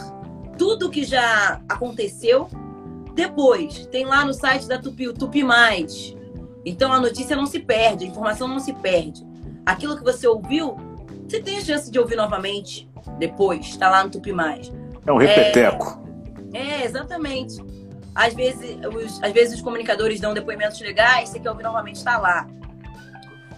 tudo 0.58 0.90
que 0.90 1.04
já 1.04 1.60
aconteceu 1.68 2.48
depois, 3.16 3.86
tem 3.86 4.04
lá 4.04 4.26
no 4.26 4.34
site 4.34 4.68
da 4.68 4.78
Tupi, 4.78 5.08
o 5.08 5.14
Tupi 5.14 5.42
Mais. 5.42 6.14
Então 6.66 6.92
a 6.92 7.00
notícia 7.00 7.34
não 7.34 7.46
se 7.46 7.58
perde, 7.58 8.04
a 8.04 8.08
informação 8.08 8.46
não 8.46 8.58
se 8.58 8.74
perde. 8.74 9.26
Aquilo 9.64 9.96
que 9.96 10.04
você 10.04 10.28
ouviu, 10.28 10.76
você 11.26 11.40
tem 11.40 11.56
a 11.56 11.62
chance 11.62 11.90
de 11.90 11.98
ouvir 11.98 12.14
novamente 12.14 12.86
depois, 13.18 13.64
está 13.66 13.88
lá 13.88 14.04
no 14.04 14.10
Tupi 14.10 14.32
Mais. 14.32 14.70
É 15.06 15.10
um 15.10 15.16
repeteco. 15.16 15.98
É, 16.52 16.58
é 16.58 16.84
exatamente. 16.84 17.56
Às 18.14 18.34
vezes, 18.34 18.76
os, 18.84 19.22
às 19.22 19.32
vezes 19.32 19.54
os 19.54 19.62
comunicadores 19.62 20.20
dão 20.20 20.34
depoimentos 20.34 20.78
legais, 20.80 21.30
você 21.30 21.40
quer 21.40 21.50
ouvir 21.50 21.62
novamente, 21.62 21.96
está 21.96 22.18
lá. 22.18 22.46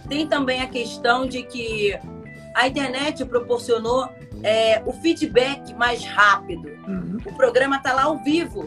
Tem 0.07 0.25
também 0.25 0.61
a 0.61 0.67
questão 0.67 1.27
de 1.27 1.43
que 1.43 1.99
a 2.55 2.65
internet 2.65 3.25
proporcionou 3.25 4.07
é, 4.41 4.81
o 4.85 4.93
feedback 4.93 5.73
mais 5.73 6.05
rápido. 6.05 6.69
Uhum. 6.87 7.17
O 7.25 7.33
programa 7.33 7.75
está 7.75 7.91
lá 7.91 8.03
ao 8.03 8.17
vivo. 8.23 8.65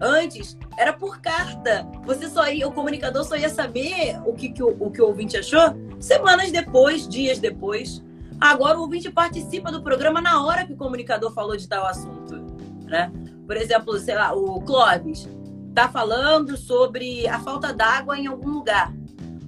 Antes 0.00 0.56
era 0.76 0.92
por 0.92 1.20
carta. 1.20 1.86
Você 2.04 2.28
só 2.28 2.48
ia, 2.48 2.66
o 2.68 2.72
comunicador 2.72 3.24
só 3.24 3.36
ia 3.36 3.48
saber 3.48 4.20
o 4.24 4.32
que, 4.32 4.50
que 4.50 4.62
o, 4.62 4.76
o 4.78 4.90
que 4.90 5.02
o 5.02 5.06
ouvinte 5.06 5.36
achou 5.36 5.74
semanas 5.98 6.52
depois, 6.52 7.08
dias 7.08 7.38
depois. 7.38 8.02
Agora 8.40 8.78
o 8.78 8.82
ouvinte 8.82 9.10
participa 9.10 9.72
do 9.72 9.82
programa 9.82 10.20
na 10.20 10.44
hora 10.44 10.64
que 10.64 10.72
o 10.72 10.76
comunicador 10.76 11.32
falou 11.32 11.56
de 11.56 11.66
tal 11.66 11.84
assunto, 11.86 12.36
né? 12.84 13.10
Por 13.46 13.56
exemplo, 13.56 13.98
sei 13.98 14.14
lá, 14.14 14.32
o 14.32 14.60
Clóvis 14.60 15.28
está 15.68 15.88
falando 15.88 16.56
sobre 16.56 17.26
a 17.26 17.40
falta 17.40 17.72
d'água 17.72 18.16
em 18.16 18.26
algum 18.26 18.50
lugar. 18.50 18.92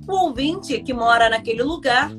O 0.09 0.13
ouvinte 0.13 0.81
que 0.83 0.93
mora 0.93 1.29
naquele 1.29 1.63
lugar 1.63 2.11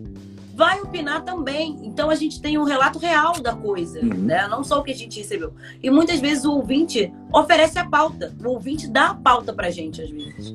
vai 0.61 0.79
opinar 0.79 1.23
também. 1.23 1.79
Então 1.81 2.11
a 2.11 2.13
gente 2.13 2.39
tem 2.39 2.55
um 2.55 2.63
relato 2.63 2.99
real 2.99 3.33
da 3.41 3.51
coisa, 3.51 3.99
uhum. 3.99 4.09
né? 4.09 4.47
Não 4.47 4.63
só 4.63 4.79
o 4.79 4.83
que 4.83 4.91
a 4.91 4.95
gente 4.95 5.19
recebeu. 5.19 5.55
E 5.81 5.89
muitas 5.89 6.19
vezes 6.19 6.45
o 6.45 6.51
ouvinte 6.51 7.11
oferece 7.33 7.79
a 7.79 7.89
pauta. 7.89 8.31
O 8.45 8.49
ouvinte 8.49 8.87
dá 8.87 9.07
a 9.07 9.15
pauta 9.15 9.51
pra 9.53 9.71
gente, 9.71 10.03
às 10.03 10.11
vezes. 10.11 10.53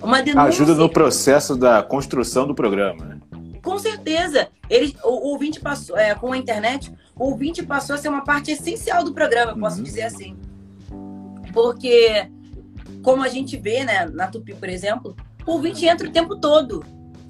Uma 0.00 0.22
denúncia. 0.22 0.48
Ajuda 0.48 0.74
no 0.74 0.88
processo 0.88 1.56
da 1.56 1.82
construção 1.82 2.46
do 2.46 2.54
programa, 2.54 3.04
né? 3.04 3.18
Com 3.60 3.76
certeza. 3.80 4.46
Ele, 4.70 4.96
o, 5.02 5.30
ouvinte 5.30 5.58
passou, 5.58 5.98
é, 5.98 6.14
com 6.14 6.32
a 6.32 6.38
internet, 6.38 6.92
o 7.16 7.24
ouvinte 7.24 7.60
passou 7.64 7.96
a 7.96 7.98
ser 7.98 8.08
uma 8.08 8.22
parte 8.22 8.52
essencial 8.52 9.02
do 9.02 9.12
programa, 9.12 9.52
eu 9.52 9.58
posso 9.58 9.78
uhum. 9.78 9.82
dizer 9.82 10.02
assim. 10.02 10.36
Porque, 11.52 12.30
como 13.02 13.24
a 13.24 13.28
gente 13.28 13.56
vê, 13.56 13.82
né, 13.82 14.06
na 14.06 14.28
Tupi, 14.28 14.54
por 14.54 14.68
exemplo, 14.68 15.16
o 15.44 15.54
ouvinte 15.54 15.84
entra 15.84 16.08
o 16.08 16.12
tempo 16.12 16.36
todo 16.36 16.84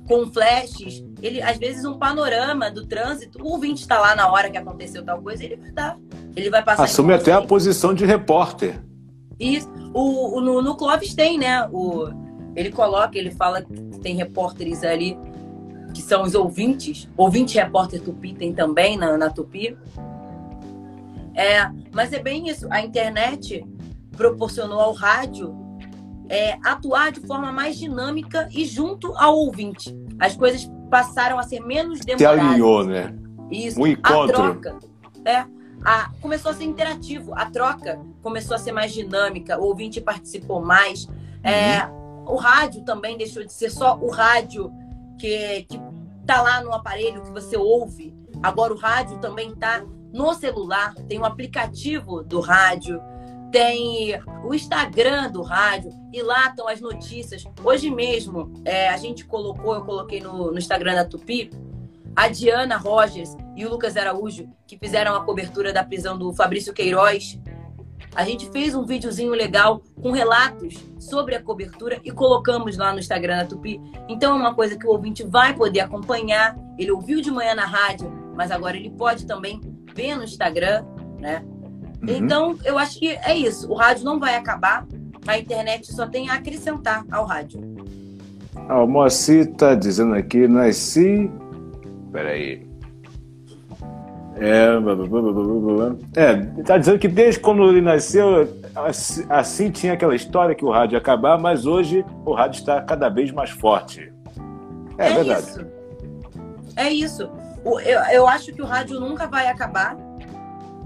com 0.08 0.26
flashes, 0.32 1.04
ele 1.22 1.42
às 1.42 1.58
vezes 1.58 1.84
um 1.84 1.98
panorama 1.98 2.70
do 2.70 2.86
trânsito, 2.86 3.42
o 3.42 3.52
ouvinte 3.52 3.82
está 3.82 4.00
lá 4.00 4.16
na 4.16 4.32
hora 4.32 4.50
que 4.50 4.56
aconteceu 4.56 5.04
tal 5.04 5.20
coisa, 5.20 5.44
ele 5.44 5.56
vai 5.56 5.70
dar. 5.70 5.98
Ele 6.34 6.48
vai 6.48 6.64
passar. 6.64 6.84
Assume 6.84 7.12
até 7.12 7.32
a 7.32 7.42
posição 7.42 7.92
de 7.92 8.06
repórter. 8.06 8.80
Isso. 9.38 9.68
O, 9.92 10.38
o 10.38 10.40
no, 10.40 10.62
no 10.62 10.76
Clóvis 10.76 11.14
tem, 11.14 11.38
né? 11.38 11.68
O, 11.70 12.08
ele 12.56 12.72
coloca, 12.72 13.18
ele 13.18 13.30
fala 13.30 13.62
que 13.62 13.74
tem 14.00 14.16
repórteres 14.16 14.82
ali 14.82 15.16
que 15.92 16.00
são 16.00 16.22
os 16.22 16.34
ouvintes. 16.34 17.08
Ouvinte 17.16 17.56
repórter 17.56 18.00
Tupi 18.00 18.32
tem 18.32 18.52
também 18.52 18.96
na, 18.96 19.16
na 19.18 19.30
Tupi. 19.30 19.76
É, 21.34 21.70
mas 21.92 22.12
é 22.12 22.18
bem 22.18 22.48
isso. 22.48 22.66
A 22.70 22.80
internet 22.80 23.64
proporcionou 24.16 24.80
ao 24.80 24.92
rádio 24.92 25.67
é, 26.28 26.58
atuar 26.64 27.10
de 27.10 27.20
forma 27.20 27.50
mais 27.50 27.78
dinâmica 27.78 28.48
e 28.52 28.64
junto 28.64 29.14
ao 29.16 29.36
ouvinte. 29.36 29.96
As 30.18 30.36
coisas 30.36 30.70
passaram 30.90 31.38
a 31.38 31.42
ser 31.42 31.60
menos 31.60 32.00
demoradas. 32.00 32.40
Se 32.40 32.46
alinhou, 32.46 32.84
né? 32.84 33.14
Isso. 33.50 33.80
Um 33.80 33.86
encontro. 33.86 34.42
A 34.42 34.50
troca. 34.50 34.78
É, 35.24 35.44
a, 35.84 36.10
começou 36.20 36.50
a 36.50 36.54
ser 36.54 36.64
interativo. 36.64 37.32
A 37.34 37.46
troca 37.46 38.00
começou 38.22 38.54
a 38.54 38.58
ser 38.58 38.72
mais 38.72 38.92
dinâmica. 38.92 39.58
O 39.58 39.64
ouvinte 39.64 40.00
participou 40.00 40.60
mais. 40.60 41.08
É, 41.42 41.84
uhum. 41.84 42.34
o 42.34 42.36
rádio 42.36 42.82
também 42.82 43.16
deixou 43.16 43.44
de 43.44 43.52
ser 43.52 43.70
só 43.70 43.96
o 43.96 44.10
rádio 44.10 44.70
que, 45.18 45.62
que 45.62 45.80
tá 46.26 46.42
lá 46.42 46.62
no 46.62 46.72
aparelho 46.72 47.22
que 47.22 47.30
você 47.30 47.56
ouve. 47.56 48.14
Agora 48.42 48.72
o 48.72 48.76
rádio 48.76 49.18
também 49.18 49.54
tá 49.54 49.82
no 50.12 50.34
celular. 50.34 50.94
Tem 51.08 51.18
um 51.18 51.24
aplicativo 51.24 52.22
do 52.22 52.40
rádio 52.40 53.00
tem 53.50 54.20
o 54.44 54.54
Instagram 54.54 55.30
do 55.30 55.42
rádio 55.42 55.90
e 56.12 56.22
lá 56.22 56.48
estão 56.48 56.68
as 56.68 56.80
notícias. 56.80 57.44
Hoje 57.62 57.90
mesmo, 57.90 58.52
é, 58.64 58.88
a 58.88 58.96
gente 58.96 59.24
colocou, 59.24 59.74
eu 59.74 59.82
coloquei 59.82 60.20
no, 60.20 60.50
no, 60.50 60.58
Instagram 60.58 60.94
da 60.94 61.04
Tupi, 61.04 61.50
a 62.14 62.28
Diana 62.28 62.76
Rogers 62.76 63.36
e 63.56 63.64
o 63.64 63.70
Lucas 63.70 63.96
Araújo, 63.96 64.48
que 64.66 64.78
fizeram 64.78 65.14
a 65.14 65.24
cobertura 65.24 65.72
da 65.72 65.84
prisão 65.84 66.18
do 66.18 66.32
Fabrício 66.32 66.72
Queiroz. 66.72 67.38
A 68.14 68.24
gente 68.24 68.50
fez 68.50 68.74
um 68.74 68.84
videozinho 68.84 69.32
legal 69.32 69.82
com 70.00 70.10
relatos 70.10 70.74
sobre 70.98 71.34
a 71.34 71.42
cobertura 71.42 72.00
e 72.02 72.10
colocamos 72.10 72.76
lá 72.76 72.92
no 72.92 72.98
Instagram 72.98 73.38
da 73.38 73.44
Tupi. 73.44 73.80
Então 74.08 74.32
é 74.32 74.34
uma 74.34 74.54
coisa 74.54 74.76
que 74.76 74.86
o 74.86 74.90
ouvinte 74.90 75.22
vai 75.22 75.54
poder 75.54 75.80
acompanhar. 75.80 76.56
Ele 76.78 76.90
ouviu 76.90 77.20
de 77.20 77.30
manhã 77.30 77.54
na 77.54 77.66
rádio, 77.66 78.10
mas 78.34 78.50
agora 78.50 78.76
ele 78.76 78.90
pode 78.90 79.26
também 79.26 79.60
ver 79.94 80.16
no 80.16 80.24
Instagram, 80.24 80.84
né? 81.18 81.44
Uhum. 82.02 82.16
Então, 82.16 82.58
eu 82.64 82.78
acho 82.78 82.98
que 82.98 83.08
é 83.08 83.36
isso. 83.36 83.70
O 83.70 83.74
rádio 83.74 84.04
não 84.04 84.18
vai 84.18 84.36
acabar, 84.36 84.86
a 85.26 85.38
internet 85.38 85.92
só 85.92 86.06
tem 86.06 86.30
a 86.30 86.34
acrescentar 86.34 87.04
ao 87.10 87.24
rádio. 87.24 87.60
Ah, 88.68 88.82
o 88.82 88.86
Moacir 88.86 89.48
está 89.48 89.74
dizendo 89.74 90.14
aqui, 90.14 90.46
nasci. 90.46 91.30
Peraí. 92.12 92.66
É, 94.40 94.68
é, 96.14 96.62
tá 96.62 96.78
dizendo 96.78 96.98
que 96.98 97.08
desde 97.08 97.40
quando 97.40 97.68
ele 97.68 97.80
nasceu, 97.80 98.48
assim 99.28 99.68
tinha 99.68 99.94
aquela 99.94 100.14
história 100.14 100.54
que 100.54 100.64
o 100.64 100.70
rádio 100.70 100.94
ia 100.94 100.98
acabar, 100.98 101.36
mas 101.38 101.66
hoje 101.66 102.04
o 102.24 102.32
rádio 102.32 102.60
está 102.60 102.80
cada 102.80 103.08
vez 103.08 103.32
mais 103.32 103.50
forte. 103.50 104.12
É, 104.96 105.10
é 105.10 105.14
verdade. 105.14 105.46
Isso. 105.48 105.66
É 106.76 106.90
isso. 106.90 107.30
Eu, 107.64 108.00
eu 108.12 108.28
acho 108.28 108.52
que 108.52 108.62
o 108.62 108.64
rádio 108.64 109.00
nunca 109.00 109.26
vai 109.26 109.48
acabar 109.48 109.96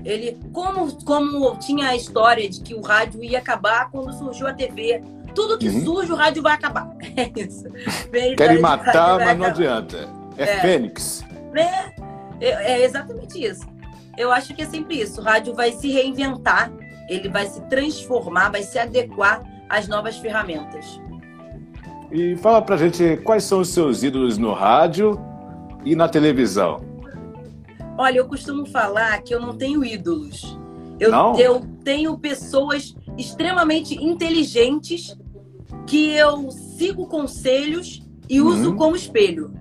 Ele, 0.05 0.39
como, 0.53 0.93
como 1.05 1.57
tinha 1.57 1.89
a 1.89 1.97
história 1.97 2.49
de 2.49 2.61
que 2.61 2.75
o 2.75 2.81
rádio 2.81 3.23
ia 3.23 3.39
acabar 3.39 3.91
quando 3.91 4.13
surgiu 4.13 4.47
a 4.47 4.53
TV. 4.53 5.03
Tudo 5.35 5.57
que 5.57 5.69
uhum. 5.69 5.85
surge, 5.85 6.13
o 6.13 6.17
rádio 6.17 6.43
vai 6.43 6.55
acabar. 6.55 6.91
É 7.15 7.31
isso. 7.41 7.65
Querem 8.37 8.61
matar, 8.61 9.19
mas 9.19 9.39
não 9.39 9.47
adianta. 9.47 10.09
É, 10.37 10.45
é. 10.45 10.61
Fênix. 10.61 11.25
É, 11.55 11.93
é, 12.41 12.73
é 12.73 12.85
exatamente 12.85 13.45
isso. 13.45 13.67
Eu 14.17 14.33
acho 14.33 14.55
que 14.55 14.63
é 14.63 14.67
sempre 14.67 15.01
isso. 15.01 15.21
O 15.21 15.25
rádio 15.25 15.55
vai 15.55 15.73
se 15.73 15.91
reinventar, 15.91 16.73
ele 17.09 17.29
vai 17.29 17.47
se 17.47 17.61
transformar, 17.63 18.51
vai 18.51 18.63
se 18.63 18.79
adequar 18.79 19.43
às 19.69 19.89
novas 19.89 20.17
ferramentas. 20.19 21.01
E 22.11 22.37
fala 22.37 22.61
pra 22.61 22.77
gente 22.77 23.19
quais 23.19 23.45
são 23.45 23.61
os 23.61 23.69
seus 23.69 24.03
ídolos 24.03 24.37
no 24.37 24.53
rádio 24.53 25.19
e 25.85 25.97
na 25.97 26.09
televisão. 26.09 26.92
Olha, 27.97 28.19
eu 28.19 28.27
costumo 28.27 28.67
falar 28.67 29.23
que 29.23 29.35
eu 29.35 29.41
não 29.41 29.57
tenho 29.57 29.85
ídolos. 29.85 30.59
Eu, 30.99 31.11
não? 31.11 31.39
eu 31.39 31.61
tenho 31.85 32.17
pessoas 32.19 32.95
extremamente 33.19 33.95
inteligentes 33.95 35.17
que 35.87 36.11
eu 36.11 36.51
sigo 36.51 37.07
conselhos 37.07 38.03
e 38.29 38.41
uhum. 38.41 38.49
uso 38.49 38.75
como 38.75 38.97
espelho. 38.97 39.53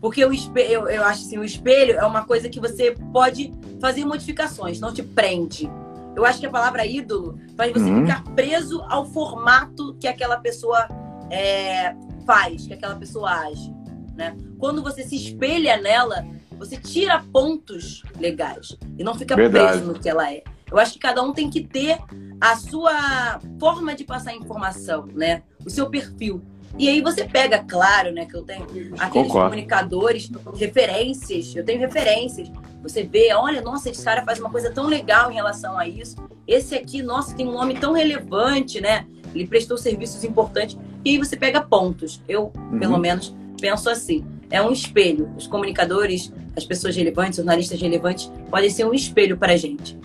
Porque 0.00 0.24
o 0.24 0.32
espelho, 0.32 0.70
eu, 0.70 0.88
eu 0.88 1.04
acho 1.04 1.24
assim, 1.26 1.38
o 1.38 1.44
espelho 1.44 1.98
é 1.98 2.06
uma 2.06 2.24
coisa 2.24 2.48
que 2.48 2.60
você 2.60 2.94
pode 3.12 3.52
fazer 3.80 4.04
modificações, 4.04 4.78
não 4.78 4.92
te 4.92 5.02
prende. 5.02 5.68
Eu 6.14 6.24
acho 6.24 6.40
que 6.40 6.46
a 6.46 6.50
palavra 6.50 6.86
ídolo 6.86 7.38
faz 7.56 7.72
você 7.72 7.90
uhum. 7.90 8.02
ficar 8.02 8.22
preso 8.34 8.82
ao 8.88 9.04
formato 9.06 9.94
que 10.00 10.06
aquela 10.06 10.36
pessoa 10.36 10.88
é, 11.30 11.94
faz, 12.24 12.66
que 12.66 12.74
aquela 12.74 12.96
pessoa 12.96 13.30
age. 13.30 13.74
Né? 14.16 14.36
Quando 14.58 14.82
você 14.82 15.02
se 15.02 15.16
espelha 15.16 15.76
nela, 15.76 16.26
você 16.58 16.76
tira 16.76 17.22
pontos 17.32 18.02
legais 18.18 18.76
e 18.98 19.04
não 19.04 19.14
fica 19.14 19.36
Verdade. 19.36 19.78
preso 19.78 19.92
no 19.92 19.98
que 19.98 20.08
ela 20.08 20.32
é. 20.32 20.42
Eu 20.70 20.78
acho 20.78 20.94
que 20.94 20.98
cada 20.98 21.22
um 21.22 21.32
tem 21.32 21.48
que 21.48 21.62
ter 21.62 21.98
a 22.40 22.56
sua 22.56 23.40
forma 23.58 23.94
de 23.94 24.04
passar 24.04 24.34
informação, 24.34 25.06
né? 25.14 25.42
O 25.64 25.70
seu 25.70 25.88
perfil. 25.88 26.42
E 26.78 26.88
aí 26.88 27.00
você 27.00 27.24
pega, 27.24 27.64
claro, 27.64 28.12
né, 28.12 28.26
que 28.26 28.36
eu 28.36 28.42
tenho 28.42 28.64
aqueles 28.64 29.10
Concordo. 29.10 29.50
comunicadores, 29.50 30.30
referências, 30.54 31.56
eu 31.56 31.64
tenho 31.64 31.80
referências. 31.80 32.50
Você 32.82 33.02
vê, 33.02 33.32
olha, 33.32 33.62
nossa, 33.62 33.90
esse 33.90 34.04
cara 34.04 34.22
faz 34.24 34.38
uma 34.38 34.50
coisa 34.50 34.70
tão 34.70 34.86
legal 34.86 35.30
em 35.30 35.34
relação 35.34 35.78
a 35.78 35.88
isso. 35.88 36.16
Esse 36.46 36.74
aqui, 36.74 37.02
nossa, 37.02 37.34
tem 37.34 37.48
um 37.48 37.52
nome 37.52 37.78
tão 37.78 37.92
relevante, 37.92 38.80
né? 38.80 39.06
Ele 39.34 39.46
prestou 39.46 39.76
serviços 39.76 40.22
importantes. 40.24 40.78
E 41.04 41.10
aí 41.10 41.18
você 41.18 41.36
pega 41.36 41.60
pontos. 41.60 42.22
Eu, 42.28 42.52
uhum. 42.54 42.78
pelo 42.78 42.98
menos, 42.98 43.34
penso 43.60 43.90
assim. 43.90 44.24
É 44.50 44.62
um 44.62 44.72
espelho. 44.72 45.30
Os 45.36 45.46
comunicadores, 45.46 46.32
as 46.56 46.64
pessoas 46.64 46.96
relevantes, 46.96 47.36
jornalistas 47.36 47.80
relevantes, 47.80 48.32
podem 48.50 48.70
ser 48.70 48.86
um 48.86 48.94
espelho 48.94 49.36
para 49.36 49.52
a 49.52 49.56
gente. 49.56 49.98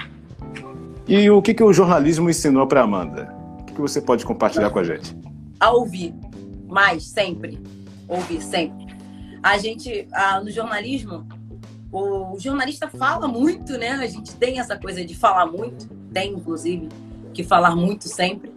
E 1.07 1.29
o 1.29 1.41
que, 1.41 1.53
que 1.53 1.63
o 1.63 1.73
jornalismo 1.73 2.29
ensinou 2.29 2.67
para 2.67 2.81
Amanda? 2.81 3.33
O 3.59 3.63
que, 3.63 3.73
que 3.73 3.81
você 3.81 4.01
pode 4.01 4.25
compartilhar 4.25 4.69
com 4.69 4.79
a 4.79 4.83
gente? 4.83 5.15
A 5.59 5.71
ouvir 5.71 6.13
mais, 6.67 7.03
sempre. 7.03 7.59
Ouvir, 8.07 8.41
sempre. 8.41 8.87
A 9.41 9.57
gente, 9.57 10.07
no 10.43 10.49
jornalismo, 10.49 11.27
o 11.91 12.37
jornalista 12.39 12.87
fala 12.87 13.27
muito, 13.27 13.77
né? 13.77 13.91
A 13.91 14.07
gente 14.07 14.33
tem 14.35 14.59
essa 14.59 14.77
coisa 14.77 15.05
de 15.05 15.15
falar 15.15 15.45
muito, 15.45 15.87
tem 16.11 16.33
inclusive 16.33 16.89
que 17.33 17.43
falar 17.43 17.75
muito 17.75 18.07
sempre, 18.07 18.51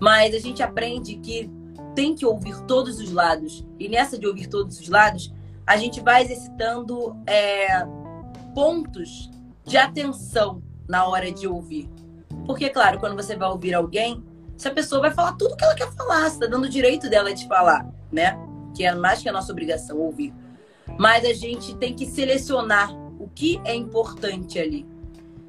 mas 0.00 0.34
a 0.34 0.38
gente 0.38 0.62
aprende 0.62 1.16
que 1.16 1.50
tem 1.94 2.14
que 2.14 2.24
ouvir 2.24 2.60
todos 2.62 2.98
os 2.98 3.12
lados. 3.12 3.66
E 3.78 3.88
nessa 3.88 4.18
de 4.18 4.26
ouvir 4.26 4.46
todos 4.46 4.78
os 4.80 4.88
lados, 4.88 5.32
a 5.66 5.76
gente 5.76 6.00
vai 6.00 6.22
exercitando 6.22 7.16
é, 7.26 7.86
pontos 8.54 9.30
de 9.64 9.76
atenção 9.76 10.62
na 10.88 11.06
hora 11.06 11.30
de 11.30 11.46
ouvir. 11.46 11.88
Porque, 12.46 12.68
claro, 12.68 12.98
quando 12.98 13.14
você 13.14 13.36
vai 13.36 13.48
ouvir 13.48 13.74
alguém, 13.74 14.22
se 14.56 14.68
a 14.68 14.72
pessoa 14.72 15.00
vai 15.00 15.10
falar 15.10 15.32
tudo 15.32 15.56
que 15.56 15.64
ela 15.64 15.74
quer 15.74 15.90
falar, 15.92 16.22
você 16.22 16.34
está 16.34 16.46
dando 16.46 16.64
o 16.64 16.68
direito 16.68 17.08
dela 17.08 17.32
de 17.32 17.46
falar, 17.46 17.86
né? 18.10 18.38
Que 18.74 18.84
é 18.84 18.94
mais 18.94 19.22
que 19.22 19.28
a 19.28 19.32
nossa 19.32 19.52
obrigação 19.52 19.98
ouvir. 19.98 20.34
Mas 20.98 21.24
a 21.24 21.32
gente 21.32 21.76
tem 21.76 21.94
que 21.94 22.06
selecionar 22.06 22.94
o 23.18 23.28
que 23.28 23.60
é 23.64 23.74
importante 23.74 24.58
ali. 24.58 24.86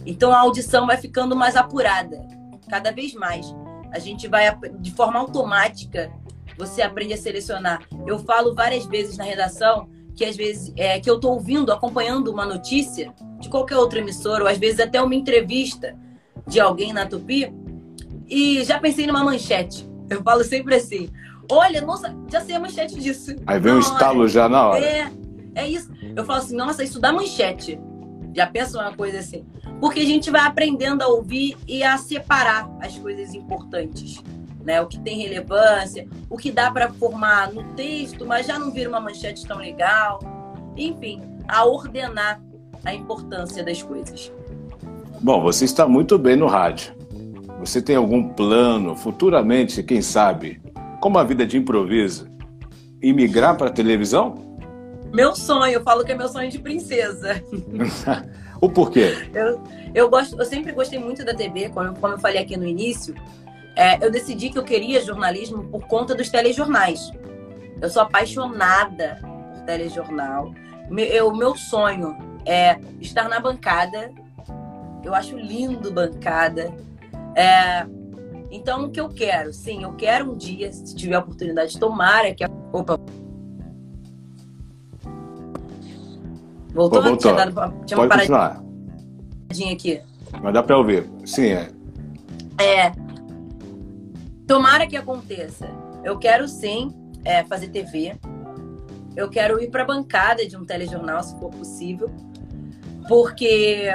Então 0.05 0.31
a 0.31 0.39
audição 0.39 0.85
vai 0.85 0.97
ficando 0.97 1.35
mais 1.35 1.55
apurada, 1.55 2.25
cada 2.69 2.91
vez 2.91 3.13
mais. 3.13 3.53
A 3.91 3.99
gente 3.99 4.27
vai 4.27 4.55
de 4.79 4.91
forma 4.91 5.19
automática, 5.19 6.11
você 6.57 6.81
aprende 6.81 7.13
a 7.13 7.17
selecionar. 7.17 7.81
Eu 8.05 8.19
falo 8.19 8.53
várias 8.53 8.85
vezes 8.85 9.17
na 9.17 9.23
redação 9.23 9.87
que 10.15 10.23
às 10.23 10.35
vezes 10.35 10.71
é, 10.75 10.99
que 10.99 11.09
eu 11.09 11.15
estou 11.15 11.33
ouvindo, 11.33 11.71
acompanhando 11.71 12.29
uma 12.29 12.45
notícia 12.45 13.13
de 13.39 13.49
qualquer 13.49 13.77
outra 13.77 13.99
emissora, 13.99 14.43
ou 14.43 14.49
às 14.49 14.57
vezes 14.57 14.79
até 14.79 15.01
uma 15.01 15.15
entrevista 15.15 15.97
de 16.47 16.59
alguém 16.59 16.93
na 16.93 17.05
Tupi, 17.05 17.51
e 18.29 18.63
já 18.63 18.79
pensei 18.79 19.07
numa 19.07 19.23
manchete. 19.23 19.87
Eu 20.09 20.21
falo 20.21 20.43
sempre 20.43 20.75
assim: 20.75 21.09
olha, 21.51 21.81
nossa, 21.81 22.15
já 22.31 22.41
sei 22.41 22.55
a 22.55 22.59
manchete 22.59 22.95
disso. 22.95 23.35
Aí 23.45 23.59
vem 23.59 23.73
um 23.73 23.79
estalo 23.79 24.27
já 24.27 24.47
na 24.47 24.69
hora. 24.69 24.85
É, 24.85 25.11
é 25.55 25.67
isso. 25.67 25.91
Eu 26.15 26.23
falo 26.25 26.39
assim: 26.39 26.55
nossa, 26.55 26.83
isso 26.83 26.99
dá 26.99 27.11
manchete. 27.11 27.79
Já 28.35 28.47
penso 28.47 28.79
uma 28.79 28.93
coisa 28.95 29.19
assim. 29.19 29.45
Porque 29.79 29.99
a 29.99 30.05
gente 30.05 30.31
vai 30.31 30.41
aprendendo 30.41 31.01
a 31.01 31.07
ouvir 31.07 31.55
e 31.67 31.83
a 31.83 31.97
separar 31.97 32.69
as 32.81 32.97
coisas 32.97 33.33
importantes. 33.33 34.21
Né? 34.63 34.81
O 34.81 34.87
que 34.87 34.99
tem 34.99 35.21
relevância, 35.21 36.07
o 36.29 36.37
que 36.37 36.51
dá 36.51 36.71
para 36.71 36.91
formar 36.93 37.51
no 37.51 37.63
texto, 37.75 38.25
mas 38.25 38.47
já 38.47 38.57
não 38.57 38.71
vira 38.71 38.89
uma 38.89 38.99
manchete 38.99 39.45
tão 39.45 39.57
legal. 39.57 40.19
Enfim, 40.77 41.21
a 41.47 41.65
ordenar 41.65 42.41
a 42.85 42.93
importância 42.93 43.63
das 43.63 43.81
coisas. 43.81 44.31
Bom, 45.21 45.41
você 45.41 45.65
está 45.65 45.87
muito 45.87 46.17
bem 46.17 46.35
no 46.35 46.47
rádio. 46.47 46.93
Você 47.59 47.81
tem 47.81 47.95
algum 47.95 48.27
plano 48.29 48.95
futuramente, 48.95 49.81
quem 49.83 50.01
sabe, 50.01 50.61
como 50.99 51.17
a 51.17 51.23
vida 51.23 51.45
de 51.45 51.57
improviso, 51.57 52.29
imigrar 53.01 53.55
para 53.55 53.67
a 53.67 53.71
televisão? 53.71 54.57
Meu 55.13 55.35
sonho, 55.35 55.73
eu 55.73 55.83
falo 55.83 56.03
que 56.03 56.11
é 56.11 56.15
meu 56.15 56.27
sonho 56.27 56.49
de 56.49 56.59
princesa. 56.59 57.41
o 58.59 58.67
porquê? 58.67 59.29
Eu, 59.33 59.61
eu, 59.93 60.09
gosto, 60.09 60.37
eu 60.37 60.45
sempre 60.45 60.71
gostei 60.73 60.99
muito 60.99 61.23
da 61.23 61.33
TV, 61.33 61.69
como, 61.69 61.93
como 61.99 62.15
eu 62.15 62.19
falei 62.19 62.41
aqui 62.41 62.57
no 62.57 62.65
início. 62.65 63.15
É, 63.75 64.03
eu 64.05 64.11
decidi 64.11 64.49
que 64.49 64.57
eu 64.57 64.63
queria 64.63 65.01
jornalismo 65.01 65.63
por 65.65 65.85
conta 65.87 66.13
dos 66.13 66.29
telejornais. 66.29 67.11
Eu 67.81 67.89
sou 67.89 68.01
apaixonada 68.01 69.19
por 69.21 69.63
telejornal. 69.63 70.53
O 71.25 71.35
meu 71.35 71.55
sonho 71.55 72.15
é 72.45 72.79
estar 73.01 73.27
na 73.27 73.39
bancada. 73.39 74.11
Eu 75.03 75.13
acho 75.13 75.35
lindo 75.37 75.91
bancada. 75.91 76.73
É, 77.35 77.85
então, 78.51 78.85
o 78.85 78.91
que 78.91 79.01
eu 79.01 79.09
quero? 79.09 79.51
Sim, 79.51 79.83
eu 79.83 79.93
quero 79.93 80.31
um 80.31 80.37
dia, 80.37 80.71
se 80.71 80.95
tiver 80.95 81.15
a 81.15 81.19
oportunidade, 81.19 81.79
tomara 81.79 82.33
que. 82.35 82.43
A... 82.43 82.49
Opa! 82.71 82.99
Voltou? 86.71 87.01
Pô, 87.01 87.09
voltou. 87.09 87.17
Tinha, 87.17 87.33
dado, 87.33 87.85
tinha 87.85 87.97
Pode 87.97 88.29
uma 88.29 88.37
paradinha 88.37 89.73
aqui. 89.73 90.01
Mas 90.41 90.53
dá 90.53 90.61
para 90.61 90.77
ouvir. 90.77 91.09
Sim, 91.25 91.47
é. 91.47 91.69
É. 92.59 93.02
Tomara 94.47 94.87
que 94.87 94.97
aconteça. 94.97 95.69
Eu 96.03 96.17
quero 96.17 96.47
sim 96.47 96.93
é, 97.23 97.43
fazer 97.43 97.69
TV. 97.69 98.17
Eu 99.15 99.29
quero 99.29 99.61
ir 99.61 99.69
para 99.69 99.83
a 99.83 99.85
bancada 99.85 100.45
de 100.45 100.57
um 100.57 100.65
telejornal, 100.65 101.23
se 101.23 101.37
for 101.39 101.49
possível. 101.49 102.11
Porque 103.07 103.89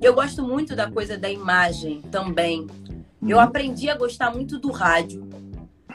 eu 0.00 0.14
gosto 0.14 0.42
muito 0.42 0.76
da 0.76 0.90
coisa 0.90 1.16
da 1.16 1.30
imagem 1.30 2.02
também. 2.02 2.66
Eu 3.22 3.36
uhum. 3.36 3.42
aprendi 3.42 3.90
a 3.90 3.96
gostar 3.96 4.32
muito 4.32 4.58
do 4.58 4.70
rádio, 4.70 5.28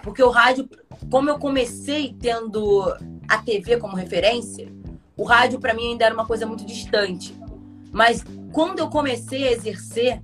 porque 0.04 0.22
o 0.22 0.30
rádio, 0.30 0.70
como 1.10 1.30
eu 1.30 1.40
comecei 1.40 2.14
tendo 2.20 2.94
a 3.28 3.38
TV 3.38 3.78
como 3.78 3.96
referência, 3.96 4.68
o 5.16 5.24
rádio 5.24 5.60
para 5.60 5.74
mim 5.74 5.92
ainda 5.92 6.06
era 6.06 6.14
uma 6.14 6.26
coisa 6.26 6.46
muito 6.46 6.66
distante. 6.66 7.34
Mas 7.92 8.26
quando 8.52 8.80
eu 8.80 8.90
comecei 8.90 9.48
a 9.48 9.52
exercer, 9.52 10.22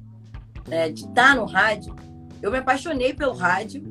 né, 0.68 0.90
de 0.90 1.06
estar 1.06 1.36
no 1.36 1.46
rádio, 1.46 1.96
eu 2.42 2.52
me 2.52 2.58
apaixonei 2.58 3.14
pelo 3.14 3.34
rádio. 3.34 3.84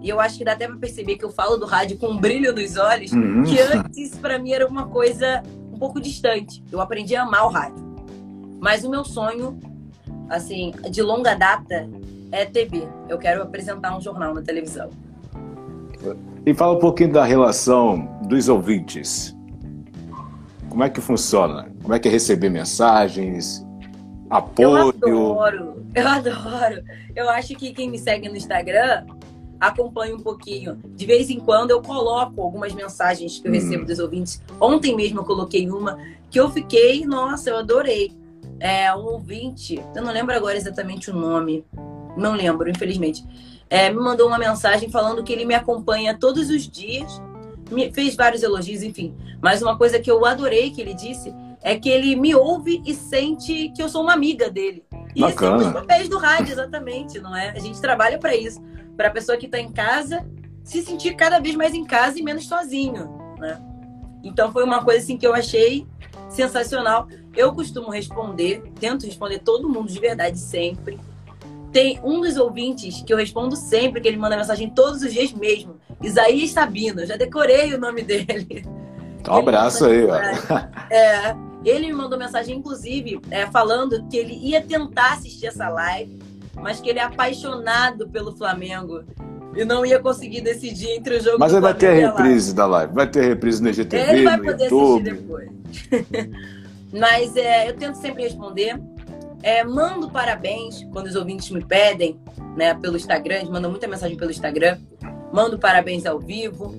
E 0.00 0.08
eu 0.08 0.20
acho 0.20 0.36
que 0.36 0.44
dá 0.44 0.52
até 0.52 0.66
para 0.66 0.76
perceber 0.76 1.16
que 1.16 1.24
eu 1.24 1.30
falo 1.30 1.56
do 1.56 1.64
rádio 1.64 1.96
com 1.96 2.08
um 2.08 2.18
brilho 2.18 2.54
nos 2.54 2.76
olhos, 2.76 3.10
uhum. 3.12 3.42
que 3.42 3.58
antes 3.58 4.14
para 4.16 4.38
mim 4.38 4.52
era 4.52 4.66
uma 4.66 4.86
coisa 4.86 5.42
um 5.72 5.78
pouco 5.78 5.98
distante. 5.98 6.62
Eu 6.70 6.80
aprendi 6.80 7.16
a 7.16 7.22
amar 7.22 7.46
o 7.46 7.48
rádio. 7.48 7.82
Mas 8.60 8.84
o 8.84 8.90
meu 8.90 9.04
sonho, 9.04 9.58
assim, 10.28 10.72
de 10.90 11.00
longa 11.00 11.34
data, 11.34 11.88
é 12.30 12.44
TV. 12.44 12.86
Eu 13.08 13.16
quero 13.16 13.42
apresentar 13.42 13.96
um 13.96 14.00
jornal 14.00 14.34
na 14.34 14.42
televisão. 14.42 14.90
E 16.44 16.52
fala 16.52 16.74
um 16.74 16.78
pouquinho 16.78 17.12
da 17.12 17.24
relação 17.24 18.18
dos 18.26 18.48
ouvintes. 18.48 19.34
Como 20.68 20.84
é 20.84 20.90
que 20.90 21.00
funciona? 21.00 21.70
Como 21.82 21.94
é 21.94 21.98
que 21.98 22.08
é 22.08 22.10
receber 22.10 22.50
mensagens? 22.50 23.63
Apoio? 24.34 24.68
Eu 24.68 24.88
adoro, 24.88 25.86
eu 25.94 26.08
adoro. 26.08 26.84
Eu 27.14 27.30
acho 27.30 27.54
que 27.54 27.72
quem 27.72 27.88
me 27.88 27.98
segue 27.98 28.28
no 28.28 28.36
Instagram 28.36 29.06
acompanha 29.60 30.14
um 30.16 30.20
pouquinho. 30.20 30.80
De 30.96 31.06
vez 31.06 31.30
em 31.30 31.38
quando 31.38 31.70
eu 31.70 31.80
coloco 31.80 32.42
algumas 32.42 32.74
mensagens 32.74 33.38
que 33.38 33.46
eu 33.46 33.52
hum. 33.52 33.54
recebo 33.54 33.84
dos 33.84 34.00
ouvintes. 34.00 34.42
Ontem 34.60 34.96
mesmo 34.96 35.20
eu 35.20 35.24
coloquei 35.24 35.70
uma 35.70 35.98
que 36.30 36.40
eu 36.40 36.50
fiquei, 36.50 37.06
nossa, 37.06 37.50
eu 37.50 37.58
adorei 37.58 38.12
é, 38.58 38.92
um 38.94 39.04
ouvinte, 39.04 39.80
eu 39.94 40.02
não 40.02 40.12
lembro 40.12 40.34
agora 40.34 40.56
exatamente 40.56 41.12
o 41.12 41.14
nome, 41.14 41.64
não 42.16 42.34
lembro, 42.34 42.68
infelizmente, 42.68 43.24
é, 43.70 43.88
me 43.88 44.00
mandou 44.00 44.26
uma 44.26 44.38
mensagem 44.38 44.90
falando 44.90 45.22
que 45.22 45.32
ele 45.32 45.44
me 45.44 45.54
acompanha 45.54 46.16
todos 46.18 46.50
os 46.50 46.68
dias, 46.68 47.22
me 47.70 47.92
fez 47.92 48.16
vários 48.16 48.42
elogios, 48.42 48.82
enfim. 48.82 49.14
Mas 49.40 49.62
uma 49.62 49.78
coisa 49.78 50.00
que 50.00 50.10
eu 50.10 50.24
adorei 50.26 50.70
que 50.70 50.80
ele 50.80 50.94
disse 50.94 51.32
é 51.64 51.76
que 51.76 51.88
ele 51.88 52.14
me 52.14 52.34
ouve 52.34 52.82
e 52.84 52.94
sente 52.94 53.70
que 53.70 53.82
eu 53.82 53.88
sou 53.88 54.02
uma 54.02 54.12
amiga 54.12 54.50
dele. 54.50 54.84
E 55.16 55.22
Bacana. 55.22 55.30
esse 55.30 55.44
é 55.44 55.50
um 55.50 55.72
dos 55.72 55.80
papéis 55.80 56.08
do 56.10 56.18
rádio, 56.18 56.52
exatamente, 56.52 57.18
não 57.18 57.34
é? 57.34 57.50
A 57.50 57.58
gente 57.58 57.80
trabalha 57.80 58.18
para 58.18 58.36
isso, 58.36 58.62
para 58.94 59.08
a 59.08 59.10
pessoa 59.10 59.38
que 59.38 59.46
está 59.46 59.58
em 59.58 59.72
casa 59.72 60.24
se 60.62 60.82
sentir 60.82 61.16
cada 61.16 61.38
vez 61.38 61.54
mais 61.56 61.74
em 61.74 61.84
casa 61.84 62.18
e 62.18 62.22
menos 62.22 62.46
sozinho, 62.46 63.18
né? 63.38 63.60
Então 64.22 64.52
foi 64.52 64.62
uma 64.62 64.84
coisa 64.84 65.02
assim 65.02 65.16
que 65.16 65.26
eu 65.26 65.34
achei 65.34 65.86
sensacional. 66.28 67.08
Eu 67.34 67.54
costumo 67.54 67.90
responder, 67.90 68.62
tento 68.78 69.06
responder 69.06 69.38
todo 69.38 69.68
mundo 69.68 69.90
de 69.90 69.98
verdade 69.98 70.38
sempre. 70.38 71.00
Tem 71.72 71.98
um 72.04 72.20
dos 72.20 72.36
ouvintes 72.36 73.02
que 73.02 73.12
eu 73.12 73.16
respondo 73.16 73.56
sempre, 73.56 74.00
que 74.00 74.08
ele 74.08 74.16
manda 74.16 74.36
mensagem 74.36 74.68
todos 74.68 75.02
os 75.02 75.12
dias 75.12 75.32
mesmo. 75.32 75.76
Isaías 76.02 76.50
Sabino, 76.50 77.00
eu 77.00 77.06
já 77.06 77.16
decorei 77.16 77.74
o 77.74 77.80
nome 77.80 78.02
dele. 78.04 78.64
Um 79.28 79.34
abraço 79.36 79.86
aí, 79.86 80.06
ó. 80.06 80.14
É, 80.90 81.34
ele 81.64 81.86
me 81.86 81.94
mandou 81.94 82.18
mensagem, 82.18 82.56
inclusive, 82.56 83.20
é, 83.30 83.46
falando 83.46 84.06
que 84.08 84.16
ele 84.16 84.34
ia 84.34 84.60
tentar 84.60 85.14
assistir 85.14 85.46
essa 85.46 85.68
live, 85.68 86.18
mas 86.54 86.80
que 86.80 86.90
ele 86.90 86.98
é 86.98 87.02
apaixonado 87.02 88.08
pelo 88.08 88.36
Flamengo 88.36 89.02
e 89.56 89.64
não 89.64 89.86
ia 89.86 89.98
conseguir 89.98 90.40
decidir 90.40 90.90
entre 90.90 91.16
o 91.16 91.22
jogo 91.22 91.38
Mas 91.38 91.52
vai 91.52 91.74
ter 91.74 91.88
a 91.88 92.08
reprise 92.08 92.54
da 92.54 92.66
live, 92.66 92.92
vai 92.92 93.06
ter 93.06 93.22
reprise 93.22 93.62
no 93.62 93.70
IGTV, 93.70 94.12
ele 94.12 94.24
vai 94.24 94.36
no 94.36 94.44
poder 94.44 94.70
YouTube. 94.70 95.10
assistir 95.10 95.22
depois. 95.22 95.50
Mas 96.92 97.36
é, 97.36 97.68
eu 97.68 97.74
tento 97.74 97.96
sempre 97.96 98.22
responder. 98.22 98.80
É, 99.42 99.62
mando 99.64 100.10
parabéns 100.10 100.84
quando 100.92 101.06
os 101.06 101.16
ouvintes 101.16 101.50
me 101.50 101.62
pedem, 101.62 102.18
né, 102.56 102.72
pelo 102.74 102.96
Instagram, 102.96 103.36
eles 103.36 103.50
mandam 103.50 103.70
muita 103.70 103.86
mensagem 103.86 104.16
pelo 104.16 104.30
Instagram. 104.30 104.78
Mando 105.32 105.58
parabéns 105.58 106.06
ao 106.06 106.18
vivo. 106.18 106.74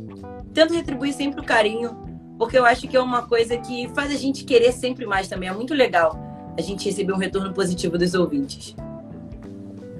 Tento 0.53 0.73
retribuir 0.73 1.13
sempre 1.13 1.41
o 1.41 1.43
carinho, 1.43 2.04
porque 2.37 2.57
eu 2.57 2.65
acho 2.65 2.87
que 2.87 2.95
é 2.95 3.01
uma 3.01 3.23
coisa 3.23 3.57
que 3.57 3.89
faz 3.95 4.11
a 4.11 4.15
gente 4.17 4.43
querer 4.43 4.71
sempre 4.71 5.05
mais 5.05 5.27
também. 5.27 5.49
É 5.49 5.53
muito 5.53 5.73
legal 5.73 6.17
a 6.57 6.61
gente 6.61 6.85
receber 6.85 7.13
um 7.13 7.17
retorno 7.17 7.53
positivo 7.53 7.97
dos 7.97 8.13
ouvintes. 8.13 8.75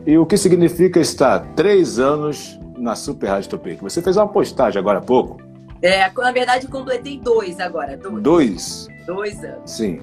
E 0.05 0.17
o 0.17 0.25
que 0.25 0.37
significa 0.37 0.99
estar 0.99 1.39
três 1.55 1.99
anos 1.99 2.59
na 2.77 2.95
Super 2.95 3.27
Rádio 3.27 3.49
Topic? 3.49 3.81
Você 3.81 4.01
fez 4.01 4.17
uma 4.17 4.27
postagem 4.27 4.79
agora 4.79 4.99
há 4.99 5.01
pouco. 5.01 5.41
É, 5.81 6.09
na 6.11 6.31
verdade, 6.31 6.67
completei 6.67 7.19
dois 7.19 7.59
agora. 7.59 7.97
Dois, 7.97 8.21
Dois. 8.21 8.87
dois 9.05 9.43
anos. 9.43 9.71
Sim. 9.71 9.99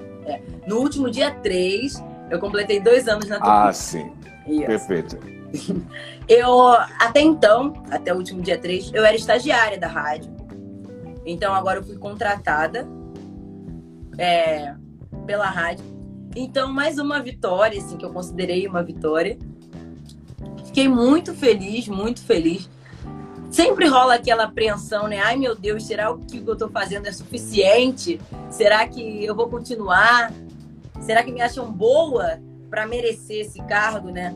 No 0.66 0.78
último 0.78 1.10
dia 1.10 1.30
3, 1.30 2.02
eu 2.30 2.38
completei 2.38 2.80
dois 2.80 3.08
anos 3.08 3.28
na 3.28 3.36
Tupi. 3.36 3.48
Ah, 3.48 3.72
sim. 3.72 4.12
Isso. 4.46 4.66
Perfeito. 4.66 5.18
Eu, 6.28 6.70
até 7.00 7.20
então, 7.20 7.74
até 7.90 8.12
o 8.14 8.16
último 8.16 8.40
dia 8.40 8.56
3, 8.56 8.92
eu 8.94 9.04
era 9.04 9.14
estagiária 9.16 9.78
da 9.78 9.88
rádio. 9.88 10.30
Então 11.24 11.54
agora 11.54 11.78
eu 11.78 11.84
fui 11.84 11.96
contratada 11.96 12.86
é, 14.18 14.74
pela 15.26 15.46
rádio. 15.46 15.84
Então, 16.34 16.72
mais 16.72 16.98
uma 16.98 17.20
vitória, 17.20 17.78
assim, 17.78 17.96
que 17.96 18.04
eu 18.04 18.12
considerei 18.12 18.66
uma 18.66 18.82
vitória. 18.82 19.38
Fiquei 20.64 20.88
muito 20.88 21.34
feliz, 21.34 21.86
muito 21.86 22.22
feliz. 22.22 22.68
Sempre 23.50 23.86
rola 23.86 24.14
aquela 24.14 24.44
apreensão, 24.44 25.06
né? 25.06 25.20
Ai 25.20 25.36
meu 25.36 25.54
Deus, 25.54 25.84
será 25.84 26.10
o 26.10 26.18
que 26.18 26.38
eu 26.38 26.56
tô 26.56 26.70
fazendo 26.70 27.06
é 27.06 27.12
suficiente? 27.12 28.18
Será 28.50 28.88
que 28.88 29.24
eu 29.24 29.36
vou 29.36 29.48
continuar? 29.48 30.32
Será 31.02 31.22
que 31.22 31.30
me 31.30 31.42
acham 31.42 31.70
boa 31.70 32.40
para 32.70 32.86
merecer 32.86 33.42
esse 33.42 33.60
cargo, 33.64 34.10
né? 34.10 34.34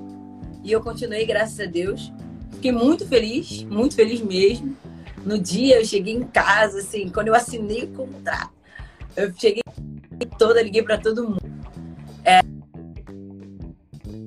E 0.63 0.71
eu 0.71 0.83
continuei, 0.83 1.25
graças 1.25 1.59
a 1.59 1.65
Deus. 1.65 2.13
Fiquei 2.51 2.73
muito 2.73 3.09
feliz, 3.09 3.63
muito 3.63 3.95
feliz 3.95 4.21
mesmo. 4.21 4.77
No 5.27 5.41
dia 5.41 5.81
eu 5.81 5.85
cheguei 5.85 6.15
em 6.15 6.23
casa, 6.23 6.79
assim, 6.79 7.09
quando 7.09 7.27
eu 7.27 7.35
assinei 7.35 7.83
o 7.83 7.89
contrato, 7.89 8.53
eu 9.17 9.33
cheguei 9.37 9.61
toda, 10.39 10.63
liguei 10.63 10.85
para 10.85 10.99
todo 10.99 11.25
mundo. 11.25 11.43
É, 12.25 12.39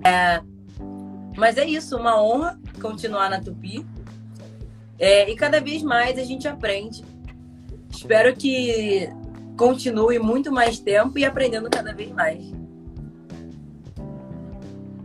é, 0.06 0.42
mas 1.38 1.58
é 1.58 1.66
isso, 1.66 1.96
uma 1.96 2.22
honra 2.22 2.60
continuar 2.82 3.30
na 3.30 3.40
Tupi. 3.40 3.86
É, 5.00 5.32
e 5.32 5.38
cada 5.38 5.62
vez 5.62 5.82
mais 5.82 6.20
a 6.20 6.24
gente 6.26 6.50
aprende. 6.50 7.02
Espero 7.90 8.36
que 8.36 9.10
continue 9.56 10.20
muito 10.20 10.52
mais 10.52 10.80
tempo 10.80 11.18
e 11.18 11.24
aprendendo 11.24 11.70
cada 11.70 11.94
vez 11.94 12.12
mais. 12.12 12.44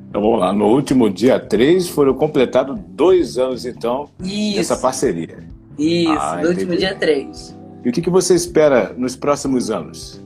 Então 0.09 0.21
vamos 0.21 0.41
lá. 0.41 0.53
No 0.53 0.67
último 0.67 1.09
dia 1.09 1.39
3 1.39 1.89
foram 1.89 2.15
completados 2.15 2.77
dois 2.89 3.39
anos, 3.39 3.65
então, 3.65 4.11
Isso. 4.21 4.57
dessa 4.57 4.77
parceria. 4.77 5.54
Isso, 5.79 6.11
Ah, 6.11 6.41
no 6.43 6.49
último 6.49 6.77
dia 6.77 6.95
3. 6.95 7.57
E 7.85 7.89
o 7.89 7.93
que, 7.93 8.01
que 8.01 8.11
você 8.11 8.35
espera 8.35 8.95
nos 8.97 9.15
próximos 9.17 9.71
anos? 9.71 10.23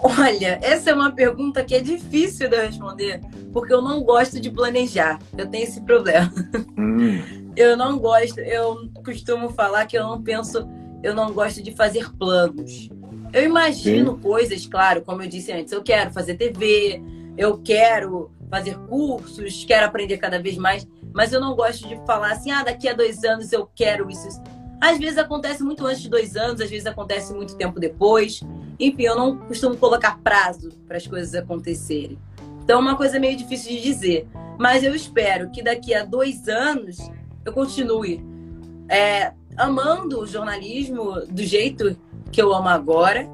Olha, 0.00 0.58
essa 0.62 0.90
é 0.90 0.94
uma 0.94 1.10
pergunta 1.10 1.64
que 1.64 1.74
é 1.74 1.80
difícil 1.80 2.48
de 2.48 2.56
eu 2.56 2.62
responder, 2.62 3.20
porque 3.52 3.72
eu 3.72 3.82
não 3.82 4.02
gosto 4.02 4.40
de 4.40 4.48
planejar. 4.50 5.18
Eu 5.36 5.46
tenho 5.48 5.64
esse 5.64 5.80
problema. 5.80 6.32
Hum, 6.76 7.20
Eu 7.58 7.76
não 7.76 7.98
gosto, 7.98 8.38
eu 8.38 8.88
costumo 9.04 9.48
falar 9.50 9.84
que 9.86 9.98
eu 9.98 10.04
não 10.04 10.22
penso, 10.22 10.64
eu 11.02 11.12
não 11.12 11.32
gosto 11.32 11.60
de 11.60 11.74
fazer 11.74 12.08
planos. 12.16 12.88
Eu 13.32 13.42
imagino 13.42 14.16
coisas, 14.16 14.64
claro, 14.64 15.02
como 15.02 15.22
eu 15.22 15.28
disse 15.28 15.50
antes, 15.50 15.72
eu 15.72 15.82
quero 15.82 16.12
fazer 16.12 16.34
TV, 16.36 17.02
eu 17.36 17.58
quero 17.58 18.30
fazer 18.48 18.78
cursos, 18.86 19.64
quero 19.64 19.86
aprender 19.86 20.18
cada 20.18 20.40
vez 20.40 20.56
mais, 20.56 20.86
mas 21.12 21.32
eu 21.32 21.40
não 21.40 21.54
gosto 21.54 21.86
de 21.86 21.96
falar 22.06 22.32
assim, 22.32 22.50
ah, 22.50 22.62
daqui 22.62 22.88
a 22.88 22.92
dois 22.92 23.24
anos 23.24 23.52
eu 23.52 23.68
quero 23.74 24.10
isso. 24.10 24.42
Às 24.80 24.98
vezes 24.98 25.18
acontece 25.18 25.62
muito 25.62 25.84
antes 25.84 26.02
de 26.02 26.08
dois 26.08 26.36
anos, 26.36 26.60
às 26.60 26.70
vezes 26.70 26.86
acontece 26.86 27.34
muito 27.34 27.56
tempo 27.56 27.80
depois. 27.80 28.40
Enfim, 28.78 29.02
eu 29.02 29.16
não 29.16 29.36
costumo 29.36 29.76
colocar 29.76 30.18
prazo 30.22 30.70
para 30.86 30.96
as 30.96 31.06
coisas 31.06 31.34
acontecerem. 31.34 32.18
Então 32.62 32.78
é 32.78 32.82
uma 32.82 32.96
coisa 32.96 33.18
meio 33.18 33.36
difícil 33.36 33.72
de 33.72 33.82
dizer. 33.82 34.28
Mas 34.58 34.84
eu 34.84 34.94
espero 34.94 35.50
que 35.50 35.62
daqui 35.62 35.94
a 35.94 36.04
dois 36.04 36.48
anos 36.48 36.98
eu 37.44 37.52
continue 37.52 38.24
é, 38.88 39.32
amando 39.56 40.20
o 40.20 40.26
jornalismo 40.26 41.26
do 41.26 41.42
jeito 41.42 41.96
que 42.30 42.40
eu 42.40 42.54
amo 42.54 42.68
agora, 42.68 43.28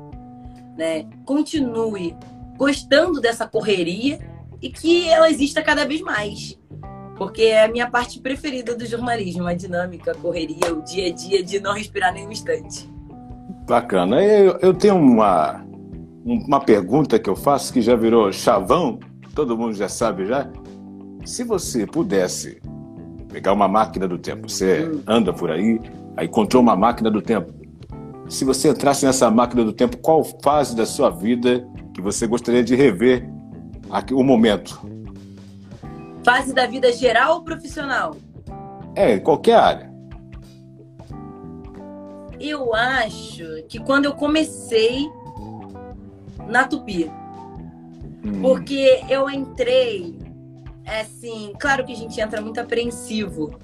né? 0.76 1.06
Continue 1.24 2.16
gostando 2.56 3.20
dessa 3.20 3.46
correria 3.46 4.18
e 4.62 4.70
que 4.70 5.08
ela 5.08 5.30
exista 5.30 5.62
cada 5.62 5.84
vez 5.84 6.00
mais. 6.00 6.58
Porque 7.16 7.42
é 7.42 7.64
a 7.64 7.68
minha 7.68 7.88
parte 7.88 8.20
preferida 8.20 8.74
do 8.74 8.84
jornalismo, 8.86 9.46
a 9.46 9.54
dinâmica, 9.54 10.12
a 10.12 10.14
correria, 10.14 10.72
o 10.74 10.82
dia 10.82 11.08
a 11.08 11.12
dia 11.12 11.42
de 11.42 11.60
não 11.60 11.72
respirar 11.74 12.12
nenhum 12.12 12.30
instante. 12.32 12.88
bacana. 13.66 14.22
Eu, 14.22 14.58
eu 14.60 14.74
tenho 14.74 14.96
uma, 14.96 15.64
uma 16.24 16.60
pergunta 16.60 17.18
que 17.18 17.30
eu 17.30 17.36
faço 17.36 17.72
que 17.72 17.80
já 17.80 17.96
virou 17.96 18.30
chavão, 18.32 18.98
todo 19.34 19.56
mundo 19.56 19.72
já 19.74 19.88
sabe 19.88 20.26
já. 20.26 20.48
Se 21.24 21.44
você 21.44 21.86
pudesse 21.86 22.60
pegar 23.32 23.52
uma 23.52 23.66
máquina 23.66 24.06
do 24.06 24.18
tempo, 24.18 24.48
você 24.50 24.84
Hum. 24.86 25.00
anda 25.06 25.32
por 25.32 25.50
aí, 25.50 25.80
aí 26.16 26.26
encontrou 26.26 26.62
uma 26.62 26.76
máquina 26.76 27.10
do 27.10 27.22
tempo. 27.22 27.52
Se 28.28 28.44
você 28.44 28.68
entrasse 28.70 29.04
nessa 29.06 29.30
máquina 29.30 29.64
do 29.64 29.72
tempo, 29.72 29.96
qual 29.98 30.22
fase 30.42 30.74
da 30.76 30.84
sua 30.86 31.10
vida 31.10 31.66
que 31.94 32.00
você 32.02 32.26
gostaria 32.26 32.62
de 32.62 32.74
rever 32.74 33.28
aqui, 33.90 34.12
o 34.14 34.22
momento? 34.22 34.80
Fase 36.24 36.52
da 36.52 36.66
vida 36.66 36.92
geral 36.92 37.34
ou 37.34 37.44
profissional? 37.44 38.16
É, 38.94 39.18
qualquer 39.18 39.54
área. 39.56 39.94
Eu 42.40 42.74
acho 42.74 43.62
que 43.68 43.78
quando 43.78 44.06
eu 44.06 44.14
comecei 44.14 45.08
na 46.48 46.66
Tupi, 46.66 47.10
Hum, 48.24 48.40
Porque 48.40 49.02
eu 49.08 49.28
entrei, 49.28 50.18
assim, 50.86 51.52
claro 51.60 51.84
que 51.84 51.92
a 51.92 51.96
gente 51.96 52.18
entra 52.18 52.40
muito 52.40 52.58
apreensivo. 52.58 53.58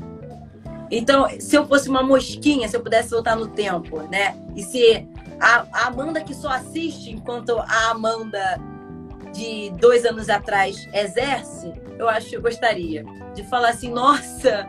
Então, 0.91 1.27
se 1.41 1.57
eu 1.57 1.67
fosse 1.67 1.89
uma 1.89 2.03
mosquinha, 2.03 2.69
se 2.69 2.77
eu 2.77 2.83
pudesse 2.83 3.11
voltar 3.11 3.37
no 3.37 3.49
tempo, 3.49 4.03
né? 4.11 4.37
E 4.55 4.63
se 4.63 5.09
a, 5.41 5.65
a 5.73 5.87
Amanda 5.87 6.21
que 6.21 6.35
só 6.35 6.51
assiste 6.51 7.11
enquanto 7.11 7.59
a 7.59 7.91
Amanda 7.91 8.61
de 9.33 9.70
dois 9.78 10.05
anos 10.05 10.28
atrás 10.28 10.89
exerce, 10.93 11.72
eu 11.99 12.09
acho 12.09 12.31
que 12.31 12.37
eu 12.37 12.43
gostaria 12.43 13.05
de 13.35 13.43
falar 13.45 13.70
assim, 13.70 13.91
nossa, 13.91 14.68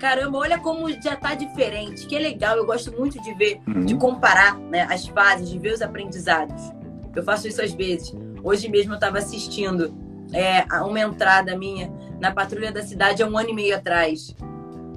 caramba, 0.00 0.38
olha 0.38 0.58
como 0.58 0.90
já 0.90 1.16
tá 1.16 1.34
diferente, 1.34 2.06
que 2.06 2.18
legal, 2.18 2.56
eu 2.56 2.66
gosto 2.66 2.92
muito 2.92 3.20
de 3.22 3.32
ver 3.34 3.60
uhum. 3.66 3.84
de 3.84 3.96
comparar 3.96 4.58
né, 4.58 4.86
as 4.90 5.06
fases, 5.06 5.48
de 5.50 5.58
ver 5.58 5.72
os 5.72 5.82
aprendizados. 5.82 6.72
Eu 7.14 7.22
faço 7.22 7.46
isso 7.46 7.62
às 7.62 7.72
vezes. 7.72 8.14
Hoje 8.42 8.68
mesmo 8.68 8.92
eu 8.92 8.96
estava 8.96 9.18
assistindo 9.18 9.94
é, 10.32 10.64
uma 10.82 11.00
entrada 11.00 11.56
minha 11.56 11.92
na 12.20 12.32
Patrulha 12.32 12.72
da 12.72 12.82
Cidade 12.82 13.22
há 13.22 13.26
um 13.26 13.38
ano 13.38 13.50
e 13.50 13.54
meio 13.54 13.76
atrás. 13.76 14.34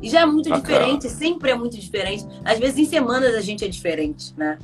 E 0.02 0.10
já 0.10 0.22
é 0.22 0.26
muito 0.26 0.50
Bacana. 0.50 0.80
diferente, 0.80 1.10
sempre 1.10 1.52
é 1.52 1.56
muito 1.56 1.78
diferente. 1.78 2.26
Às 2.44 2.60
vezes 2.60 2.78
em 2.78 2.86
semanas 2.86 3.36
a 3.36 3.42
gente 3.42 3.64
é 3.64 3.68
diferente, 3.68 4.34
né? 4.38 4.58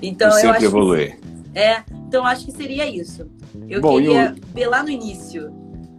Então 0.00 0.28
E 0.28 0.32
eu 0.32 0.36
sempre 0.36 0.56
acho 0.56 0.66
evolui. 0.66 1.14
É, 1.54 1.82
então 2.12 2.26
acho 2.26 2.44
que 2.44 2.52
seria 2.52 2.86
isso. 2.86 3.26
Eu 3.66 3.80
Bom, 3.80 3.96
queria 3.96 4.36
eu... 4.36 4.46
ver 4.52 4.66
lá 4.66 4.82
no 4.82 4.90
início. 4.90 5.50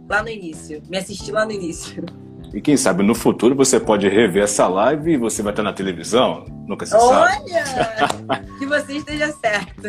Lá 0.08 0.22
no 0.22 0.28
início. 0.28 0.80
Me 0.88 0.96
assistir 0.96 1.32
lá 1.32 1.44
no 1.44 1.50
início. 1.50 2.04
E 2.52 2.60
quem 2.60 2.76
sabe 2.76 3.02
no 3.02 3.16
futuro 3.16 3.52
você 3.52 3.80
pode 3.80 4.08
rever 4.08 4.44
essa 4.44 4.68
live 4.68 5.14
e 5.14 5.16
você 5.16 5.42
vai 5.42 5.52
estar 5.52 5.64
na 5.64 5.72
televisão. 5.72 6.44
Nunca 6.68 6.86
se 6.86 6.94
Olha, 6.94 7.34
sabe. 7.34 7.50
Olha! 7.50 8.44
que 8.60 8.64
você 8.64 8.92
esteja 8.92 9.32
certo. 9.32 9.82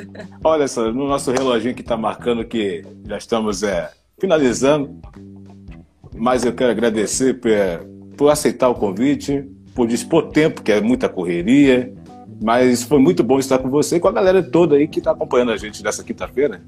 Olha 0.43 0.67
só, 0.67 0.91
no 0.91 1.07
nosso 1.07 1.31
reloginho 1.31 1.75
que 1.75 1.81
está 1.81 1.95
marcando 1.95 2.43
que 2.43 2.83
já 3.05 3.17
estamos 3.17 3.61
é, 3.61 3.91
finalizando. 4.19 4.99
Mas 6.15 6.43
eu 6.43 6.53
quero 6.53 6.71
agradecer 6.71 7.35
por, 7.35 7.51
por 8.17 8.29
aceitar 8.31 8.69
o 8.69 8.73
convite, 8.73 9.47
por 9.75 9.85
dispor 9.85 10.29
tempo, 10.29 10.63
que 10.63 10.71
é 10.71 10.81
muita 10.81 11.07
correria. 11.07 11.93
Mas 12.41 12.83
foi 12.83 12.99
muito 12.99 13.23
bom 13.23 13.39
estar 13.39 13.57
com 13.59 13.69
você 13.69 13.95
e 13.95 13.99
com 13.99 14.07
a 14.07 14.11
galera 14.11 14.43
toda 14.43 14.75
aí 14.75 14.87
que 14.87 14.99
está 14.99 15.11
acompanhando 15.11 15.51
a 15.51 15.57
gente 15.57 15.83
nessa 15.83 16.03
quinta-feira. 16.03 16.61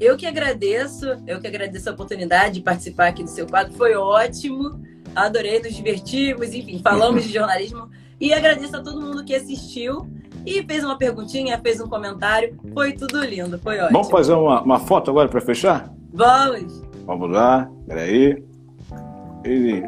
Eu 0.00 0.16
que 0.16 0.26
agradeço, 0.26 1.06
eu 1.26 1.40
que 1.40 1.46
agradeço 1.46 1.88
a 1.88 1.92
oportunidade 1.92 2.54
de 2.54 2.60
participar 2.60 3.08
aqui 3.08 3.22
do 3.22 3.30
seu 3.30 3.46
quadro, 3.46 3.72
foi 3.74 3.94
ótimo, 3.94 4.80
adorei, 5.14 5.60
nos 5.60 5.74
divertimos, 5.74 6.52
enfim, 6.52 6.80
falamos 6.82 7.24
de 7.24 7.32
jornalismo 7.32 7.88
e 8.20 8.32
agradeço 8.32 8.76
a 8.76 8.80
todo 8.80 9.00
mundo 9.00 9.24
que 9.24 9.34
assistiu 9.34 10.08
e 10.44 10.62
fez 10.64 10.82
uma 10.82 10.96
perguntinha, 10.96 11.58
fez 11.58 11.80
um 11.80 11.88
comentário, 11.88 12.58
foi 12.72 12.92
tudo 12.92 13.24
lindo, 13.24 13.58
foi 13.58 13.78
ótimo. 13.78 13.92
Vamos 13.92 14.10
fazer 14.10 14.32
uma, 14.32 14.62
uma 14.62 14.80
foto 14.80 15.10
agora 15.10 15.28
para 15.28 15.40
fechar? 15.40 15.92
Vamos! 16.12 16.82
Vamos 17.04 17.30
lá, 17.30 17.70
peraí. 17.86 18.42
E... 19.44 19.82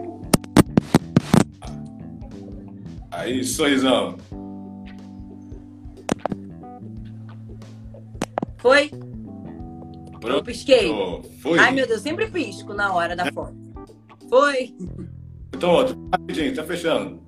Aí, 3.11 3.45
sorrisão. 3.45 4.17
Foi? 8.65 8.89
Pronto. 8.89 10.37
Eu 10.39 10.43
pisquei. 10.43 10.91
Foi. 11.43 11.59
Ai, 11.59 11.71
meu 11.73 11.87
Deus, 11.87 12.01
sempre 12.01 12.31
pisco 12.31 12.73
na 12.73 12.95
hora 12.95 13.15
da 13.15 13.31
foto. 13.31 13.55
Foi. 14.27 14.75
Então, 15.55 15.71
outro. 15.71 16.09
Rapidinho, 16.11 16.55
tá 16.55 16.65
fechando. 16.65 17.23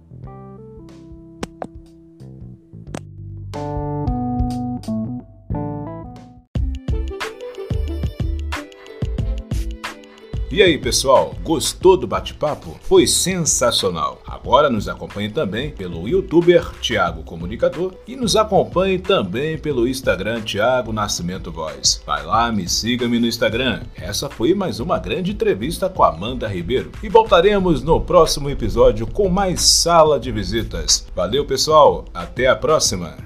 E 10.56 10.62
aí, 10.62 10.78
pessoal, 10.78 11.34
gostou 11.42 11.98
do 11.98 12.06
bate-papo? 12.06 12.78
Foi 12.80 13.06
sensacional. 13.06 14.22
Agora 14.26 14.70
nos 14.70 14.88
acompanhe 14.88 15.28
também 15.28 15.70
pelo 15.70 16.08
youtuber 16.08 16.70
Thiago 16.80 17.22
Comunicador 17.24 17.92
e 18.08 18.16
nos 18.16 18.36
acompanhe 18.36 18.98
também 18.98 19.58
pelo 19.58 19.86
Instagram 19.86 20.40
Thiago 20.40 20.94
Nascimento 20.94 21.52
Voz. 21.52 22.02
Vai 22.06 22.24
lá, 22.24 22.50
me 22.50 22.66
siga-me 22.66 23.18
no 23.18 23.26
Instagram. 23.26 23.82
Essa 23.94 24.30
foi 24.30 24.54
mais 24.54 24.80
uma 24.80 24.98
grande 24.98 25.32
entrevista 25.32 25.90
com 25.90 26.02
Amanda 26.02 26.48
Ribeiro 26.48 26.90
e 27.02 27.08
voltaremos 27.10 27.82
no 27.82 28.00
próximo 28.00 28.48
episódio 28.48 29.06
com 29.06 29.28
mais 29.28 29.60
sala 29.60 30.18
de 30.18 30.32
visitas. 30.32 31.06
Valeu, 31.14 31.44
pessoal. 31.44 32.06
Até 32.14 32.46
a 32.46 32.56
próxima. 32.56 33.25